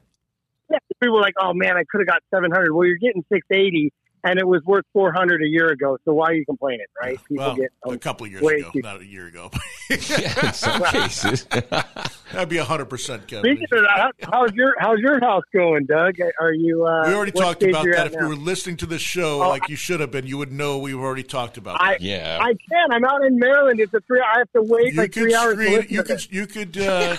Yeah, 0.80 0.80
people 1.02 1.16
were 1.16 1.22
like, 1.22 1.36
"Oh 1.40 1.54
man, 1.54 1.78
I 1.78 1.84
could 1.90 2.00
have 2.02 2.08
got 2.08 2.22
700." 2.34 2.74
Well, 2.74 2.86
you're 2.88 2.98
getting 2.98 3.24
680, 3.32 3.92
and 4.24 4.40
it 4.40 4.48
was 4.48 4.64
worth 4.66 4.86
400 4.94 5.42
a 5.44 5.48
year 5.48 5.68
ago. 5.70 5.98
So 6.06 6.14
why 6.14 6.28
are 6.28 6.34
you 6.34 6.46
complaining, 6.46 6.86
right? 7.02 7.20
People 7.28 7.46
Well, 7.46 7.56
get 7.56 7.70
a 7.86 7.90
um, 7.90 8.00
couple 8.00 8.26
of 8.26 8.32
years 8.32 8.42
ago, 8.42 8.70
too- 8.72 8.82
not 8.82 9.02
a 9.02 9.06
year 9.06 9.28
ago. 9.28 9.52
yeah. 9.90 10.48
In 10.48 10.54
some 10.54 10.82
cases, 10.86 11.46
That'd 12.32 12.50
be 12.50 12.58
hundred 12.58 12.86
percent, 12.86 13.28
Kevin. 13.28 13.56
Speaking 13.58 13.78
of 13.78 13.84
that, 13.84 14.12
how's 14.32 14.52
your 14.54 14.74
how's 14.80 15.00
your 15.00 15.20
house 15.20 15.44
going, 15.54 15.86
Doug? 15.86 16.16
Are 16.40 16.54
you? 16.54 16.86
Uh, 16.86 17.08
we 17.08 17.14
already 17.14 17.32
talked 17.34 17.62
about 17.64 17.86
that. 17.86 18.08
If 18.08 18.14
now? 18.14 18.22
you 18.22 18.28
were 18.30 18.36
listening 18.36 18.78
to 18.78 18.86
this 18.88 19.02
show 19.02 19.44
Oh, 19.44 19.50
like 19.50 19.68
you 19.70 19.76
should 19.76 20.00
have 20.00 20.10
been, 20.10 20.26
you 20.26 20.38
would 20.40 20.52
know 20.52 20.80
we've 20.80 20.98
already 20.98 21.24
talked 21.24 21.58
about 21.58 21.80
I 21.82 21.92
that. 21.94 22.02
yeah. 22.02 22.40
I 22.42 22.54
can. 22.54 22.92
I'm 22.92 23.06
out 23.06 23.24
in 23.26 23.38
Maryland. 23.38 23.80
It's 23.80 23.94
a 23.94 24.00
three. 24.08 24.22
I 24.22 24.40
have 24.40 24.52
to 24.54 24.62
wait 24.64 24.94
You 24.94 25.02
like 25.02 25.12
could 25.12 25.22
three 25.24 25.36
hours 25.36 25.58
to 25.58 25.62
screen. 25.62 25.76
listen 25.78 25.92
You 25.94 25.98
to 26.02 26.04
could. 26.08 26.18
this. 26.18 26.32
You 26.32 26.48
could. 26.48 26.78
Uh, 26.80 27.18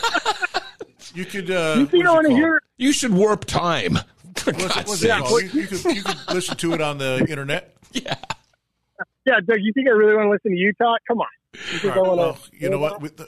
you 1.15 1.25
could. 1.27 1.51
Uh, 1.51 1.75
You 1.79 1.87
think 1.87 2.07
I 2.07 2.13
want 2.13 2.27
to 2.27 2.33
hear? 2.35 2.61
You 2.77 2.93
should 2.93 3.13
warp 3.15 3.45
time. 3.45 3.99
For 4.37 4.53
What's, 4.53 4.67
God's 4.75 4.89
what's 4.89 5.03
it 5.05 5.55
You, 5.55 5.61
you 5.63 5.67
could. 5.69 5.85
You 5.97 6.03
could 6.03 6.17
listen 6.35 6.57
to 6.57 6.73
it 6.75 6.81
on 6.81 6.99
the 6.99 7.25
internet. 7.29 7.75
Yeah. 7.93 8.15
Yeah, 9.27 9.35
Doug. 9.47 9.59
You 9.61 9.73
think 9.73 9.87
I 9.87 9.93
really 9.93 10.15
want 10.17 10.27
to 10.27 10.31
listen 10.33 10.51
to 10.51 10.57
you 10.57 10.73
talk? 10.75 10.99
Come 11.09 11.21
on. 11.21 11.27
You 11.55 11.79
think 11.79 11.95
I 11.95 11.97
All 11.99 12.03
right, 12.03 12.09
wanna- 12.11 12.23
well, 12.23 12.39
you 12.53 12.69
know 12.71 12.79
what? 12.79 13.01
With 13.01 13.17
the, 13.17 13.25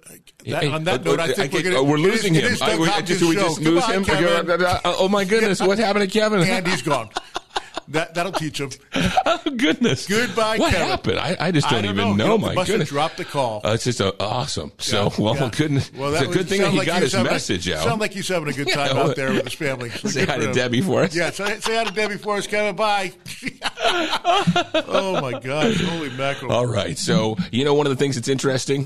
that, 0.51 0.63
Hey, 0.65 0.71
on 0.71 0.83
that 0.85 1.01
uh, 1.01 1.05
note, 1.05 1.21
uh, 1.21 1.23
I 1.23 1.33
think 1.33 1.53
we're 1.53 1.63
gonna. 1.63 1.77
oh, 1.77 1.85
we're 1.85 1.97
losing 1.99 2.35
it 2.35 2.43
him. 2.45 2.53
is 2.53 2.61
I- 2.61 2.71
Doug 2.71 2.81
we- 2.81 2.87
Hopkins' 2.89 3.09
just, 3.09 3.23
we 3.31 3.35
just 3.37 3.61
lose 3.61 3.87
Goodbye, 3.87 3.95
him. 3.95 4.05
Kevin. 4.05 4.67
Oh 4.85 5.09
my 5.09 5.25
goodness, 5.25 5.61
what 5.63 5.79
happened 5.79 6.11
to 6.11 6.19
Kevin? 6.19 6.41
Andy's 6.43 6.83
gone. 6.83 7.11
that 7.89 8.15
that'll 8.15 8.33
teach 8.33 8.61
him. 8.61 8.71
Oh 9.29 9.41
goodness! 9.57 10.07
Goodbye, 10.07 10.57
What 10.59 10.73
Kevin. 10.73 10.87
happened? 10.89 11.19
I, 11.19 11.37
I 11.41 11.51
just 11.51 11.69
don't, 11.69 11.83
don't 11.83 11.97
even 11.97 12.17
know. 12.17 12.27
know. 12.27 12.37
He 12.39 12.43
My 12.45 12.55
must 12.55 12.69
have 12.69 12.75
goodness! 12.75 12.89
dropped 12.89 13.17
the 13.17 13.25
call. 13.25 13.61
Uh, 13.65 13.73
it's 13.75 13.85
just 13.85 14.01
uh, 14.01 14.13
awesome. 14.21 14.71
So 14.79 15.05
Yeah, 15.05 15.11
well, 15.19 15.35
yeah. 15.37 15.51
goodness. 15.57 15.93
Well, 15.93 16.11
it's 16.11 16.19
that 16.21 16.25
a 16.25 16.29
was- 16.29 16.37
good 16.37 16.49
thing 16.49 16.61
that 16.63 16.71
he 16.71 16.79
like 16.79 16.87
got 16.87 17.03
his 17.03 17.15
a- 17.15 17.25
message 17.25 17.69
out. 17.71 17.85
Sound 17.85 18.01
like 18.01 18.13
he's 18.13 18.29
having 18.29 18.49
a 18.49 18.53
good 18.53 18.69
time 18.69 18.97
well, 18.97 19.11
out 19.11 19.17
there 19.17 19.33
with 19.33 19.45
his 19.45 19.55
family. 19.55 19.91
So 19.97 20.09
say 20.09 20.25
hi 20.27 20.37
to 20.39 20.49
him. 20.49 20.53
Debbie 20.55 20.81
for 20.81 21.03
us. 21.03 21.15
Yeah, 21.15 21.31
say, 21.31 21.59
say 21.61 21.77
hi 21.77 21.85
to 21.85 21.93
Debbie 21.93 22.19
for 22.19 22.37
us, 22.37 22.47
Kevin. 22.47 22.77
Bye. 22.77 23.13
oh 23.85 25.19
my 25.21 25.39
gosh! 25.41 25.81
Holy 25.83 26.11
mackerel! 26.11 26.53
All 26.53 26.67
right. 26.67 26.99
So 26.99 27.37
you 27.51 27.65
know 27.65 27.75
one 27.75 27.87
of 27.87 27.91
the 27.91 27.97
things 27.97 28.15
that's 28.17 28.29
interesting. 28.29 28.83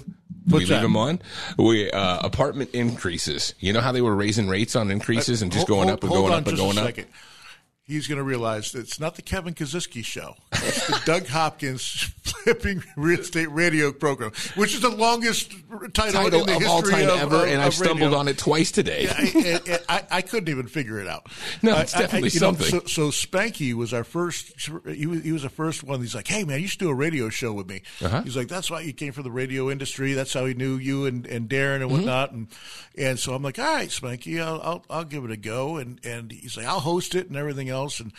What's 0.47 0.53
we 0.53 0.59
leave 0.61 0.69
that? 0.69 0.83
them 0.83 0.97
on. 0.97 1.21
We 1.59 1.91
uh, 1.91 2.21
apartment 2.27 2.71
increases. 2.75 3.55
You 3.61 3.73
know 3.73 3.81
how 3.81 3.93
they 3.93 4.01
were 4.03 4.15
raising 4.15 4.49
rates 4.49 4.75
on 4.77 4.91
increases 4.91 5.43
and 5.43 5.53
just 5.53 5.67
going 5.67 5.89
hold- 5.89 5.99
up 5.99 6.03
and 6.05 6.13
going 6.13 6.33
up 6.33 6.47
and 6.49 6.57
just 6.57 6.75
going 6.75 6.79
a 6.79 6.89
up. 6.89 7.07
He's 7.91 8.07
going 8.07 8.19
to 8.19 8.25
realize 8.25 8.73
that 8.73 8.81
it's 8.81 9.01
not 9.01 9.17
the 9.17 9.23
Kevin 9.23 9.55
Kosisky 9.55 10.05
show. 10.05 10.37
It's 10.53 10.87
the 10.87 11.01
Doug 11.05 11.27
Hopkins 11.29 12.13
flipping 12.23 12.83
real 12.97 13.21
estate 13.21 13.51
radio 13.51 13.93
program, 13.93 14.33
which 14.55 14.75
is 14.75 14.81
the 14.81 14.89
longest 14.91 15.51
title, 15.95 16.13
Title 16.23 16.41
in 16.41 16.47
the 16.47 16.57
of 16.57 16.67
all 16.71 16.83
time 16.83 17.09
of, 17.09 17.19
ever, 17.21 17.37
of- 17.37 17.43
and 17.45 17.55
of 17.61 17.67
I've 17.67 17.75
stumbled 17.75 18.01
radio. 18.01 18.19
on 18.19 18.29
it 18.29 18.39
twice 18.39 18.71
today. 18.71 19.09
I, 19.11 19.61
I, 19.69 19.79
I, 19.97 20.03
I 20.19 20.23
couldn't 20.23 20.49
even 20.49 20.67
figure 20.69 21.01
it 21.01 21.07
out. 21.09 21.27
No, 21.63 21.77
it's 21.79 21.93
definitely 21.93 22.31
you 22.31 22.41
know, 22.41 22.53
something. 22.55 22.81
so, 22.87 23.11
so 23.11 23.11
Spanky 23.11 23.75
was 23.75 23.93
our 23.93 24.05
first. 24.05 24.53
He 24.89 25.07
was, 25.07 25.23
he 25.23 25.33
was 25.33 25.43
the 25.43 25.51
first 25.51 25.83
one. 25.85 26.01
He's 26.01 26.15
like, 26.15 26.27
"Hey 26.29 26.45
man, 26.45 26.61
you 26.61 26.69
should 26.69 26.79
do 26.79 26.89
a 26.89 26.95
radio 26.95 27.29
show 27.29 27.53
with 27.53 27.69
me." 27.69 27.83
Uh-huh. 28.01 28.23
He's 28.23 28.37
like, 28.37 28.49
"That's 28.49 28.71
why 28.71 28.81
you 28.81 28.93
came 28.95 29.13
from 29.13 29.25
the 29.25 29.31
radio 29.31 29.69
industry. 29.71 30.15
That's 30.15 30.33
how 30.33 30.47
he 30.47 30.55
knew 30.55 30.77
you 30.77 31.05
and, 31.07 31.27
and 31.27 31.49
Darren 31.51 31.81
Mm-hmm. 31.81 31.83
and 31.83 31.91
whatnot." 31.93 32.33
And 32.33 32.49
and 32.97 33.19
so 33.19 33.35
I'm 33.35 33.43
like, 33.43 33.59
"All 33.59 33.65
right, 33.65 33.89
Spanky, 33.89 34.41
I'll, 34.41 34.61
I'll 34.63 34.85
I'll 34.89 35.05
give 35.05 35.25
it 35.25 35.31
a 35.31 35.37
go." 35.37 35.77
And 35.77 36.01
and 36.05 36.31
he's 36.33 36.57
like, 36.57 36.67
"I'll 36.67 36.81
host 36.81 37.15
it 37.15 37.27
and 37.29 37.37
everything 37.37 37.69
else." 37.69 37.80
And 38.01 38.13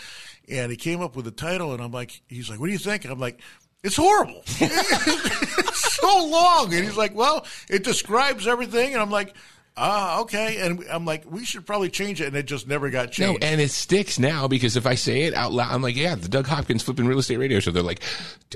and 0.50 0.72
he 0.72 0.78
came 0.78 1.02
up 1.02 1.16
with 1.16 1.26
the 1.26 1.32
title, 1.32 1.74
and 1.74 1.82
I'm 1.82 1.92
like, 1.92 2.22
"He's 2.28 2.50
like, 2.50 2.60
what 2.60 2.68
do 2.68 2.72
you 2.74 2.80
think?" 2.80 3.04
And 3.04 3.14
I'm 3.14 3.20
like. 3.20 3.40
It's 3.84 3.96
horrible. 3.96 4.44
it's 4.46 5.96
so 5.96 6.26
long. 6.28 6.72
And 6.72 6.84
he's 6.84 6.98
like, 6.98 7.16
well, 7.16 7.48
it 7.68 7.84
describes 7.84 8.46
everything. 8.46 8.94
And 8.94 9.02
I'm 9.02 9.10
like, 9.10 9.34
ah, 9.78 10.22
okay. 10.22 10.58
And 10.62 10.86
I'm 10.90 11.06
like, 11.06 11.30
we 11.30 11.46
should 11.46 11.66
probably 11.66 11.90
change 11.90 12.22
it. 12.22 12.28
And 12.28 12.36
it 12.36 12.46
just 12.46 12.68
never 12.68 12.90
got 12.90 13.12
changed. 13.12 13.42
No, 13.42 13.48
and 13.48 13.60
it 13.60 13.72
sticks 13.72 14.20
now 14.20 14.48
because 14.48 14.78
if 14.78 14.86
I 14.86 14.96
say 14.96 15.22
it 15.24 15.34
out 15.34 15.52
loud, 15.52 15.72
I'm 15.74 15.82
like, 15.82 15.96
yeah, 15.96 16.16
the 16.16 16.28
Doug 16.28 16.46
Hopkins 16.46 16.84
flipping 16.84 17.08
real 17.08 17.20
estate 17.20 17.38
radio 17.38 17.60
show. 17.60 17.72
They're 17.72 17.82
like, 17.84 18.02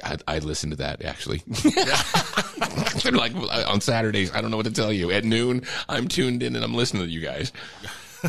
I'd, 0.03 0.21
I'd 0.27 0.43
listen 0.43 0.69
to 0.71 0.75
that 0.77 1.03
actually. 1.03 1.41
They're 3.03 3.11
like 3.11 3.33
on 3.67 3.81
Saturdays. 3.81 4.33
I 4.33 4.41
don't 4.41 4.51
know 4.51 4.57
what 4.57 4.65
to 4.67 4.71
tell 4.71 4.93
you. 4.93 5.11
At 5.11 5.25
noon, 5.25 5.63
I'm 5.89 6.07
tuned 6.07 6.43
in 6.43 6.55
and 6.55 6.63
I'm 6.63 6.75
listening 6.75 7.03
to 7.03 7.09
you 7.09 7.21
guys. 7.21 7.51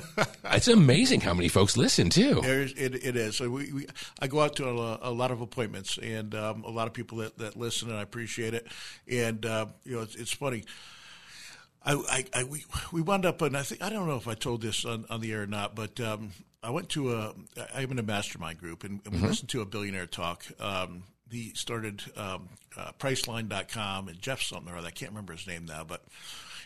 it's 0.45 0.69
amazing 0.69 1.21
how 1.21 1.35
many 1.35 1.49
folks 1.49 1.77
listen 1.77 2.11
too. 2.11 2.41
It, 2.77 2.95
it 2.95 3.17
is. 3.17 3.37
So 3.37 3.51
we, 3.51 3.73
we, 3.73 3.87
I 4.21 4.27
go 4.27 4.41
out 4.41 4.57
to 4.57 4.69
a, 4.69 4.99
a 5.03 5.11
lot 5.11 5.31
of 5.31 5.41
appointments, 5.41 5.99
and 5.99 6.35
um, 6.35 6.65
a 6.65 6.71
lot 6.71 6.87
of 6.87 6.93
people 6.93 7.19
that, 7.19 7.39
that 7.39 7.57
listen, 7.57 7.89
and 7.91 7.99
I 7.99 8.03
appreciate 8.03 8.55
it. 8.55 8.67
And 9.11 9.45
uh, 9.45 9.67
you 9.85 9.97
know, 9.97 10.03
it's, 10.03 10.15
it's 10.15 10.33
funny. 10.33 10.65
I, 11.85 11.95
I, 11.95 12.25
I 12.41 12.45
we, 12.45 12.65
we 12.93 13.01
wound 13.01 13.25
up, 13.25 13.43
and 13.43 13.57
I 13.57 13.63
think 13.63 13.83
I 13.83 13.91
don't 13.91 14.09
know 14.09 14.17
if 14.17 14.29
I 14.29 14.35
told 14.35 14.63
this 14.63 14.85
on, 14.85 15.07
on 15.09 15.21
the 15.21 15.33
air 15.33 15.43
or 15.43 15.47
not, 15.47 15.75
but 15.75 16.01
um, 16.01 16.33
I 16.63 16.71
went 16.71 16.89
to 16.91 17.15
a. 17.15 17.35
I'm 17.75 17.91
in 17.93 17.99
a 17.99 18.03
mastermind 18.03 18.59
group, 18.59 18.85
and, 18.85 19.01
and 19.05 19.15
we 19.15 19.21
listened 19.21 19.51
to 19.51 19.61
a 19.61 19.67
billionaire 19.67 20.07
talk. 20.07 20.45
Um, 20.59 21.05
he 21.31 21.53
started 21.55 22.03
um, 22.17 22.49
uh, 22.77 22.93
Priceline.com, 22.99 24.09
and 24.09 24.21
Jeff 24.21 24.43
something 24.43 24.73
or 24.73 24.77
other. 24.77 24.89
I 24.89 24.91
can't 24.91 25.13
remember 25.13 25.33
his 25.33 25.47
name 25.47 25.65
now, 25.67 25.85
but 25.85 26.05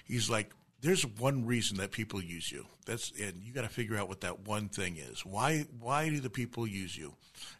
he's 0.04 0.30
like, 0.30 0.50
there's 0.82 1.04
one 1.06 1.46
reason 1.46 1.76
that 1.78 1.90
people 1.90 2.22
use 2.22 2.50
you. 2.50 2.66
That's 2.86 3.12
and 3.20 3.42
you 3.42 3.52
got 3.52 3.62
to 3.62 3.68
figure 3.68 3.96
out 3.96 4.08
what 4.08 4.22
that 4.22 4.46
one 4.46 4.68
thing 4.68 4.96
is. 4.96 5.24
Why 5.24 5.66
why 5.78 6.08
do 6.08 6.20
the 6.20 6.30
people 6.30 6.66
use 6.66 6.96
you? 6.96 7.14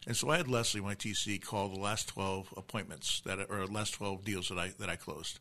And 0.07 0.15
so 0.15 0.29
I 0.29 0.37
had 0.37 0.47
Leslie, 0.47 0.81
my 0.81 0.95
TC, 0.95 1.43
call 1.43 1.69
the 1.69 1.79
last 1.79 2.07
twelve 2.09 2.53
appointments 2.57 3.21
that 3.25 3.39
or 3.49 3.65
last 3.67 3.93
twelve 3.93 4.23
deals 4.23 4.49
that 4.49 4.57
I 4.57 4.73
that 4.79 4.89
I 4.89 4.95
closed, 4.95 5.39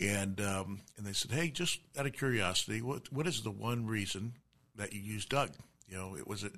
and 0.00 0.40
um, 0.40 0.80
and 0.96 1.06
they 1.06 1.12
said, 1.12 1.30
hey, 1.32 1.48
just 1.50 1.80
out 1.98 2.06
of 2.06 2.12
curiosity, 2.12 2.82
what 2.82 3.12
what 3.12 3.26
is 3.26 3.42
the 3.42 3.50
one 3.50 3.86
reason 3.86 4.34
that 4.76 4.92
you 4.92 5.00
use 5.00 5.24
Doug? 5.26 5.50
You 5.88 5.96
know, 5.96 6.16
it 6.16 6.26
was 6.26 6.44
it, 6.44 6.52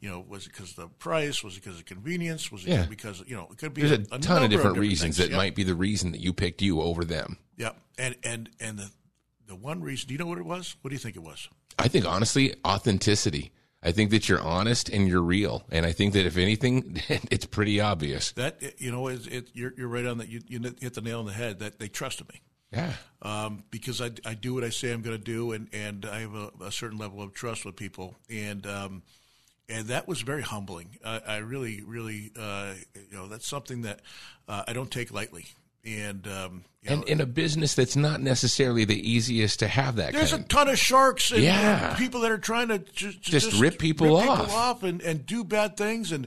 you 0.00 0.10
know, 0.10 0.24
was 0.28 0.46
it 0.46 0.52
because 0.52 0.70
of 0.70 0.76
the 0.76 0.88
price? 0.88 1.42
Was 1.42 1.56
it 1.56 1.64
because 1.64 1.78
of 1.78 1.86
convenience? 1.86 2.52
Was 2.52 2.64
it 2.66 2.70
Yeah. 2.70 2.86
because 2.86 3.22
you 3.26 3.34
know 3.34 3.48
it 3.50 3.58
could 3.58 3.72
be 3.74 3.82
There's 3.82 3.92
a, 3.92 4.14
a, 4.14 4.18
ton 4.18 4.42
number 4.42 4.44
of 4.44 4.50
different 4.50 4.76
reasons 4.78 5.00
things. 5.00 5.16
that 5.18 5.30
Yeah. 5.30 5.38
might 5.38 5.54
be 5.54 5.62
the 5.62 5.74
reason 5.74 6.12
that 6.12 6.20
you 6.20 6.32
picked 6.32 6.60
you 6.62 6.80
over 6.82 7.04
them. 7.04 7.38
Yeah, 7.56 7.70
and 7.98 8.14
and 8.22 8.50
and 8.60 8.78
the 8.78 8.90
the 9.46 9.56
one 9.56 9.82
reason. 9.82 10.08
Do 10.08 10.14
you 10.14 10.18
know 10.18 10.26
what 10.26 10.38
it 10.38 10.44
was? 10.46 10.76
What 10.82 10.90
do 10.90 10.94
you 10.94 10.98
think 11.00 11.16
it 11.16 11.22
was? 11.22 11.48
I 11.78 11.88
think 11.88 12.06
honestly, 12.06 12.54
authenticity. 12.64 13.52
I 13.82 13.92
think 13.92 14.10
that 14.12 14.28
you're 14.30 14.40
honest 14.40 14.88
and 14.88 15.06
you're 15.06 15.20
real, 15.20 15.64
and 15.70 15.84
I 15.84 15.92
think 15.92 16.14
that 16.14 16.24
if 16.24 16.38
anything, 16.38 17.02
it's 17.30 17.44
pretty 17.44 17.80
obvious. 17.80 18.32
That 18.32 18.62
you 18.78 18.90
know, 18.90 19.08
it, 19.08 19.26
it, 19.26 19.48
you're 19.52 19.74
you're 19.76 19.88
right 19.88 20.06
on 20.06 20.18
that. 20.18 20.28
You, 20.28 20.40
you 20.46 20.58
hit 20.80 20.94
the 20.94 21.02
nail 21.02 21.20
on 21.20 21.26
the 21.26 21.32
head. 21.34 21.58
That 21.58 21.78
they 21.78 21.88
trusted 21.88 22.28
me 22.32 22.40
Yeah. 22.72 22.94
um, 23.20 23.64
because 23.70 24.00
I, 24.00 24.12
I 24.24 24.32
do 24.34 24.54
what 24.54 24.64
I 24.64 24.70
say 24.70 24.90
I'm 24.90 25.02
going 25.02 25.18
to 25.18 25.22
do, 25.22 25.52
and 25.52 25.68
and 25.74 26.06
I 26.06 26.20
have 26.20 26.34
a, 26.34 26.50
a 26.64 26.72
certain 26.72 26.96
level 26.96 27.20
of 27.20 27.34
trust 27.34 27.66
with 27.66 27.76
people, 27.76 28.16
and 28.30 28.66
um, 28.66 29.02
and 29.68 29.88
that 29.88 30.08
was 30.08 30.22
very 30.22 30.42
humbling. 30.42 30.96
I, 31.04 31.20
I 31.26 31.36
really, 31.38 31.82
really, 31.82 32.32
uh, 32.38 32.72
you 32.94 33.16
know, 33.18 33.28
that's 33.28 33.46
something 33.46 33.82
that 33.82 34.00
uh, 34.48 34.62
I 34.66 34.72
don't 34.72 34.90
take 34.90 35.12
lightly, 35.12 35.46
and 35.84 36.26
um, 36.26 36.64
And 36.86 37.04
in 37.04 37.20
a 37.20 37.26
business 37.26 37.74
that's 37.74 37.96
not 37.96 38.20
necessarily 38.20 38.84
the 38.84 39.10
easiest 39.10 39.58
to 39.60 39.68
have 39.68 39.96
that 39.96 40.12
There's 40.12 40.32
a 40.32 40.36
kind 40.36 40.42
of. 40.44 40.48
ton 40.48 40.68
of 40.68 40.78
sharks 40.78 41.30
and, 41.30 41.42
Yeah. 41.42 41.90
and 41.90 41.98
people 41.98 42.20
that 42.22 42.30
are 42.30 42.38
trying 42.38 42.68
to 42.68 42.78
just, 42.78 43.22
Just 43.22 43.60
rip 43.60 43.78
people 43.78 44.16
off. 44.16 44.82
and, 44.82 45.00
and 45.02 45.26
do 45.26 45.44
bad 45.44 45.76
things 45.76 46.12
and 46.12 46.26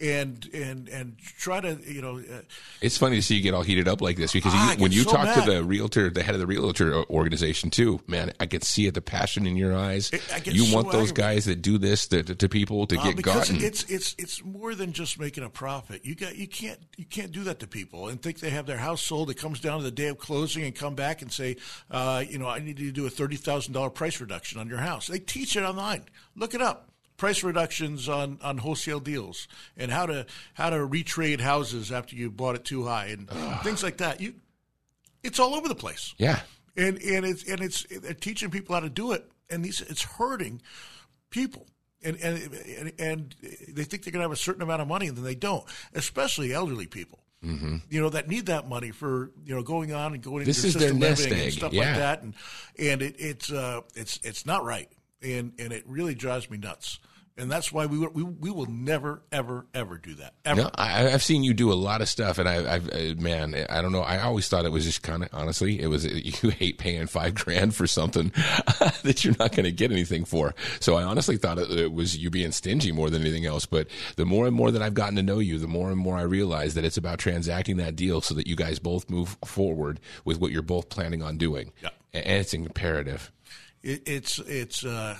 and 0.00 0.48
and 0.54 0.88
and 0.88 1.18
try 1.18 1.60
to 1.60 1.76
you 1.84 2.00
know 2.00 2.18
uh, 2.18 2.42
It's 2.80 2.96
funny 2.96 3.16
to 3.16 3.22
see 3.22 3.34
you 3.34 3.42
get 3.42 3.52
all 3.54 3.62
heated 3.62 3.88
up 3.88 4.00
like 4.00 4.16
this 4.16 4.32
because 4.32 4.52
Ah, 4.54 4.72
you, 4.74 4.78
when 4.82 4.92
you 4.92 5.02
so 5.02 5.10
talk 5.10 5.34
to 5.34 5.50
the 5.50 5.64
realtor, 5.64 6.08
the 6.10 6.22
head 6.22 6.34
of 6.34 6.40
the 6.40 6.46
realtor 6.46 7.02
organization 7.10 7.70
too, 7.70 8.00
man, 8.06 8.32
I 8.38 8.46
can 8.46 8.60
see 8.60 8.86
it, 8.86 8.94
the 8.94 9.00
passion 9.00 9.46
in 9.46 9.56
your 9.56 9.76
eyes. 9.76 10.10
I- 10.12 10.36
I 10.36 10.38
get 10.40 10.54
You 10.54 10.64
so 10.66 10.76
want 10.76 10.86
those 10.92 11.10
aggravated. 11.10 11.16
guys 11.16 11.44
that 11.46 11.62
do 11.62 11.78
this 11.78 12.06
to, 12.08 12.22
to, 12.22 12.34
to 12.36 12.48
people 12.48 12.86
to 12.86 12.98
uh, 12.98 13.02
get 13.02 13.16
because 13.16 13.48
gotten. 13.50 13.64
it's 13.64 13.82
it's 13.90 14.14
it's 14.18 14.44
more 14.44 14.74
than 14.76 14.92
just 14.92 15.18
making 15.18 15.42
a 15.42 15.50
profit. 15.50 16.04
You 16.04 16.14
got 16.14 16.36
you 16.36 16.46
can't 16.46 16.78
you 16.96 17.04
can't 17.04 17.32
do 17.32 17.42
that 17.44 17.58
to 17.60 17.66
people 17.66 18.06
and 18.08 18.22
think 18.22 18.38
they 18.38 18.50
have 18.50 18.66
their 18.66 18.78
house 18.78 19.02
sold. 19.02 19.30
It 19.30 19.34
comes 19.38 19.58
down 19.60 19.78
to 19.78 19.84
the 19.84 19.90
day 19.90 20.06
of 20.08 20.18
closing 20.18 20.62
and 20.64 20.74
come 20.74 20.94
back 20.94 21.22
and 21.22 21.32
say, 21.32 21.56
uh, 21.90 22.22
you 22.28 22.38
know, 22.38 22.46
I 22.46 22.60
need 22.60 22.78
you 22.78 22.86
to 22.86 22.92
do 22.92 23.06
a 23.06 23.10
thirty 23.10 23.36
thousand 23.36 23.72
dollar 23.72 23.90
price 23.90 24.20
reduction 24.20 24.60
on 24.60 24.68
your 24.68 24.78
house. 24.78 25.08
They 25.08 25.18
teach 25.18 25.56
it 25.56 25.62
online. 25.64 26.04
Look 26.36 26.54
it 26.54 26.62
up. 26.62 26.84
Price 27.18 27.42
reductions 27.42 28.08
on, 28.08 28.38
on 28.42 28.58
wholesale 28.58 29.00
deals 29.00 29.48
and 29.76 29.90
how 29.90 30.06
to 30.06 30.24
how 30.54 30.70
to 30.70 30.76
retrade 30.76 31.40
houses 31.40 31.92
after 31.92 32.16
you 32.16 32.30
bought 32.30 32.54
it 32.54 32.64
too 32.64 32.84
high 32.84 33.06
and 33.06 33.28
things 33.62 33.82
like 33.82 33.98
that. 33.98 34.20
You, 34.20 34.34
it's 35.22 35.38
all 35.38 35.54
over 35.54 35.68
the 35.68 35.74
place 35.74 36.14
yeah. 36.16 36.40
and 36.76 36.96
and 37.02 37.26
it's 37.26 37.42
and 37.44 37.60
it's 37.60 37.84
they're 37.90 38.14
teaching 38.14 38.50
people 38.50 38.74
how 38.74 38.80
to 38.80 38.88
do 38.88 39.12
it, 39.12 39.30
and 39.50 39.64
these 39.64 39.80
it's 39.80 40.02
hurting 40.02 40.62
people, 41.30 41.66
and 42.02 42.16
and 42.22 42.52
and, 42.78 42.92
and 42.98 43.34
they 43.68 43.84
think 43.84 44.04
they're 44.04 44.12
going 44.12 44.20
to 44.20 44.28
have 44.28 44.32
a 44.32 44.36
certain 44.36 44.62
amount 44.62 44.80
of 44.80 44.88
money, 44.88 45.08
and 45.08 45.16
then 45.16 45.24
they 45.24 45.34
don't, 45.34 45.64
especially 45.94 46.52
elderly 46.52 46.86
people. 46.86 47.18
Mm-hmm. 47.44 47.76
You 47.88 48.00
know 48.00 48.10
that 48.10 48.28
need 48.28 48.46
that 48.46 48.68
money 48.68 48.90
for 48.90 49.30
you 49.44 49.54
know 49.54 49.62
going 49.62 49.92
on 49.92 50.14
and 50.14 50.22
going 50.22 50.44
This 50.44 50.64
into 50.64 50.78
their 50.78 50.94
nest 50.94 51.22
living 51.22 51.38
egg, 51.38 51.44
and 51.44 51.52
stuff 51.52 51.72
yeah. 51.72 51.84
like 51.84 51.96
that, 51.96 52.22
and 52.22 52.34
and 52.78 53.02
it, 53.02 53.16
it's 53.18 53.52
uh 53.52 53.82
it's 53.94 54.18
it's 54.22 54.44
not 54.46 54.64
right, 54.64 54.90
and 55.22 55.52
and 55.58 55.72
it 55.72 55.84
really 55.86 56.14
drives 56.14 56.50
me 56.50 56.58
nuts. 56.58 56.98
And 57.38 57.50
that's 57.50 57.70
why 57.70 57.86
we, 57.86 57.98
we 57.98 58.24
we 58.24 58.50
will 58.50 58.66
never 58.66 59.22
ever 59.30 59.66
ever 59.72 59.96
do 59.96 60.14
that 60.14 60.34
ever. 60.44 60.62
No, 60.62 60.70
I, 60.74 61.12
I've 61.12 61.22
seen 61.22 61.44
you 61.44 61.54
do 61.54 61.72
a 61.72 61.74
lot 61.74 62.00
of 62.00 62.08
stuff, 62.08 62.38
and 62.38 62.48
I, 62.48 62.74
I've 62.74 62.88
uh, 62.90 63.14
man, 63.20 63.54
I 63.70 63.80
don't 63.80 63.92
know. 63.92 64.02
I 64.02 64.20
always 64.20 64.48
thought 64.48 64.64
it 64.64 64.72
was 64.72 64.84
just 64.84 65.02
kind 65.02 65.22
of 65.22 65.28
honestly, 65.32 65.80
it 65.80 65.86
was 65.86 66.04
you 66.42 66.50
hate 66.50 66.78
paying 66.78 67.06
five 67.06 67.34
grand 67.34 67.74
for 67.76 67.86
something 67.86 68.28
that 69.02 69.24
you're 69.24 69.36
not 69.38 69.52
going 69.52 69.64
to 69.64 69.72
get 69.72 69.92
anything 69.92 70.24
for. 70.24 70.54
So 70.80 70.96
I 70.96 71.04
honestly 71.04 71.36
thought 71.36 71.58
it, 71.58 71.70
it 71.70 71.92
was 71.92 72.16
you 72.16 72.28
being 72.28 72.50
stingy 72.50 72.90
more 72.90 73.08
than 73.08 73.22
anything 73.22 73.46
else. 73.46 73.66
But 73.66 73.86
the 74.16 74.26
more 74.26 74.46
and 74.46 74.54
more 74.56 74.70
that 74.72 74.82
I've 74.82 74.94
gotten 74.94 75.14
to 75.16 75.22
know 75.22 75.38
you, 75.38 75.58
the 75.58 75.68
more 75.68 75.90
and 75.90 75.98
more 75.98 76.16
I 76.16 76.22
realize 76.22 76.74
that 76.74 76.84
it's 76.84 76.96
about 76.96 77.20
transacting 77.20 77.76
that 77.76 77.94
deal 77.94 78.20
so 78.20 78.34
that 78.34 78.48
you 78.48 78.56
guys 78.56 78.78
both 78.78 79.08
move 79.08 79.36
forward 79.44 80.00
with 80.24 80.40
what 80.40 80.50
you're 80.50 80.62
both 80.62 80.88
planning 80.88 81.22
on 81.22 81.38
doing. 81.38 81.72
Yeah. 81.82 81.90
and 82.12 82.40
it's 82.40 82.52
imperative. 82.52 83.30
it, 83.82 84.02
it's 84.06 84.38
it's 84.40 84.84
uh, 84.84 85.16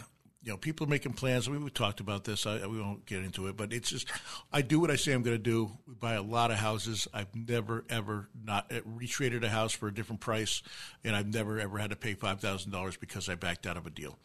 you 0.48 0.54
know 0.54 0.56
people 0.56 0.86
are 0.86 0.88
making 0.88 1.12
plans. 1.12 1.46
We, 1.46 1.58
we 1.58 1.68
talked 1.68 2.00
about 2.00 2.24
this. 2.24 2.46
I, 2.46 2.66
we 2.66 2.80
won't 2.80 3.04
get 3.04 3.22
into 3.22 3.48
it, 3.48 3.56
but 3.58 3.70
it's 3.70 3.90
just 3.90 4.10
I 4.50 4.62
do 4.62 4.80
what 4.80 4.90
I 4.90 4.96
say 4.96 5.12
I'm 5.12 5.22
going 5.22 5.36
to 5.36 5.42
do. 5.42 5.70
We 5.86 5.92
buy 5.92 6.14
a 6.14 6.22
lot 6.22 6.50
of 6.50 6.56
houses. 6.56 7.06
I've 7.12 7.34
never 7.36 7.84
ever 7.90 8.30
not 8.42 8.72
uh, 8.72 8.80
retraded 8.80 9.44
a 9.44 9.50
house 9.50 9.74
for 9.74 9.88
a 9.88 9.94
different 9.94 10.22
price, 10.22 10.62
and 11.04 11.14
I've 11.14 11.26
never 11.26 11.60
ever 11.60 11.76
had 11.76 11.90
to 11.90 11.96
pay 11.96 12.14
five 12.14 12.40
thousand 12.40 12.72
dollars 12.72 12.96
because 12.96 13.28
I 13.28 13.34
backed 13.34 13.66
out 13.66 13.76
of 13.76 13.86
a 13.86 13.90
deal. 13.90 14.18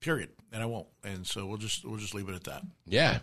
Period, 0.00 0.28
and 0.52 0.62
I 0.62 0.66
won't. 0.66 0.86
And 1.02 1.26
so 1.26 1.44
we'll 1.46 1.58
just 1.58 1.84
we'll 1.84 1.98
just 1.98 2.14
leave 2.14 2.28
it 2.28 2.36
at 2.36 2.44
that. 2.44 2.62
Yeah. 2.84 3.18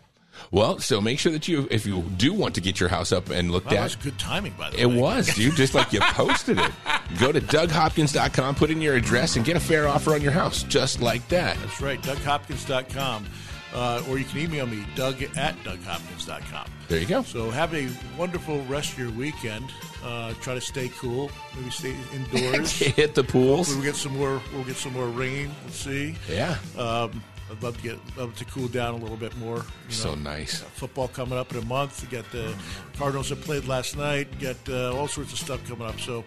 Well, 0.52 0.80
so 0.80 1.00
make 1.02 1.20
sure 1.20 1.32
that 1.32 1.48
you, 1.48 1.68
if 1.72 1.86
you 1.86 2.02
do 2.18 2.34
want 2.34 2.56
to 2.56 2.62
get 2.62 2.80
your 2.80 2.90
house 2.90 3.12
up 3.12 3.30
and 3.30 3.52
looked 3.52 3.68
Well, 3.68 3.76
at, 3.76 3.78
that 3.78 3.84
was 3.84 3.96
good 3.96 4.20
timing, 4.20 4.54
by 4.58 4.70
the 4.70 4.80
It 4.82 4.86
way. 4.88 4.96
It 4.96 5.00
was, 5.02 5.34
dude. 5.36 5.56
Just 5.56 5.74
like 5.74 5.92
you 5.94 6.00
posted 6.02 6.60
it. 6.60 6.72
Go 7.20 7.32
to 7.32 7.42
DougHopkins.com, 7.42 8.56
put 8.56 8.70
in 8.70 8.82
your 8.82 8.96
address, 8.96 9.36
and 9.36 9.46
get 9.46 9.56
a 9.58 9.60
fair 9.60 9.88
offer 9.88 10.14
on 10.14 10.22
your 10.22 10.32
house, 10.32 10.64
just 10.64 11.02
like 11.02 11.28
that. 11.30 11.58
That's 11.60 11.82
right, 11.82 12.02
DougHopkins.com. 12.02 13.26
uh, 13.74 14.04
or 14.08 14.20
you 14.20 14.26
can 14.26 14.40
email 14.40 14.68
me, 14.68 14.86
Doug 14.96 15.22
at 15.36 15.56
DougHopkins.com. 15.64 16.68
There 16.90 17.00
you 17.00 17.08
go. 17.08 17.24
So 17.24 17.50
have 17.50 17.74
a 17.74 17.90
wonderful 18.18 18.62
rest 18.66 18.94
of 18.94 19.00
your 19.00 19.12
weekend. 19.12 19.72
Uh, 20.04 20.34
try 20.42 20.54
to 20.54 20.62
stay 20.62 20.90
cool. 20.90 21.32
Maybe 21.56 21.70
stay 21.72 21.96
indoors. 22.14 22.72
Hit 22.78 23.16
the 23.16 23.24
pools. 23.24 23.74
we'll 23.74 23.84
get 23.84 23.96
some 23.96 24.18
more. 24.18 24.42
We'll 24.54 24.66
get 24.66 24.76
some 24.76 24.94
more 24.94 25.08
rain. 25.08 25.50
We'll 25.64 25.74
see. 25.74 26.16
Yeah. 26.30 26.58
Um, 26.78 27.24
I'd 27.54 27.62
love 27.62 27.78
to 27.78 27.84
get 27.84 28.00
love 28.18 28.36
to 28.38 28.46
cool 28.46 28.68
down 28.68 28.96
a 28.96 28.98
little 28.98 29.18
bit 29.18 29.38
more. 29.38 29.58
You 29.58 29.94
So 29.94 30.16
nice. 30.16 30.62
Football 30.62 31.08
coming 31.08 31.38
up 31.38 31.52
in 31.52 31.62
a 31.62 31.66
month. 31.66 32.02
You 32.02 32.10
got 32.10 32.30
the 32.32 32.56
Cardinals 32.98 33.30
that 33.30 33.42
played 33.42 33.66
last 33.66 33.96
night. 33.96 34.28
You 34.40 34.54
got 34.54 34.70
uh, 34.70 34.98
all 34.98 35.08
sorts 35.08 35.34
of 35.34 35.40
stuff 35.40 35.68
coming 35.68 35.88
up. 35.88 36.00
So 36.00 36.24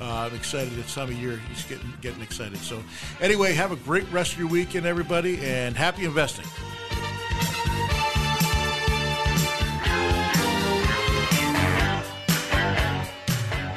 uh, 0.00 0.04
I'm 0.04 0.34
excited. 0.34 0.78
It's 0.78 0.94
time 0.94 1.08
of 1.08 1.14
year, 1.14 1.40
he's 1.48 1.64
getting 1.64 1.92
getting 2.00 2.22
excited. 2.22 2.58
So 2.58 2.80
anyway, 3.20 3.54
have 3.54 3.72
a 3.72 3.76
great 3.76 4.10
rest 4.12 4.34
of 4.34 4.38
your 4.38 4.48
weekend, 4.48 4.86
everybody, 4.86 5.38
and 5.40 5.76
happy 5.76 6.04
investing. 6.04 6.46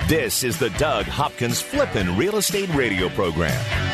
This 0.08 0.44
is 0.44 0.60
the 0.60 0.70
Doug 0.72 1.06
Hopkins 1.06 1.62
Flippin' 1.62 2.18
Real 2.18 2.36
Estate 2.36 2.74
Radio 2.76 3.08
Program. 3.10 3.91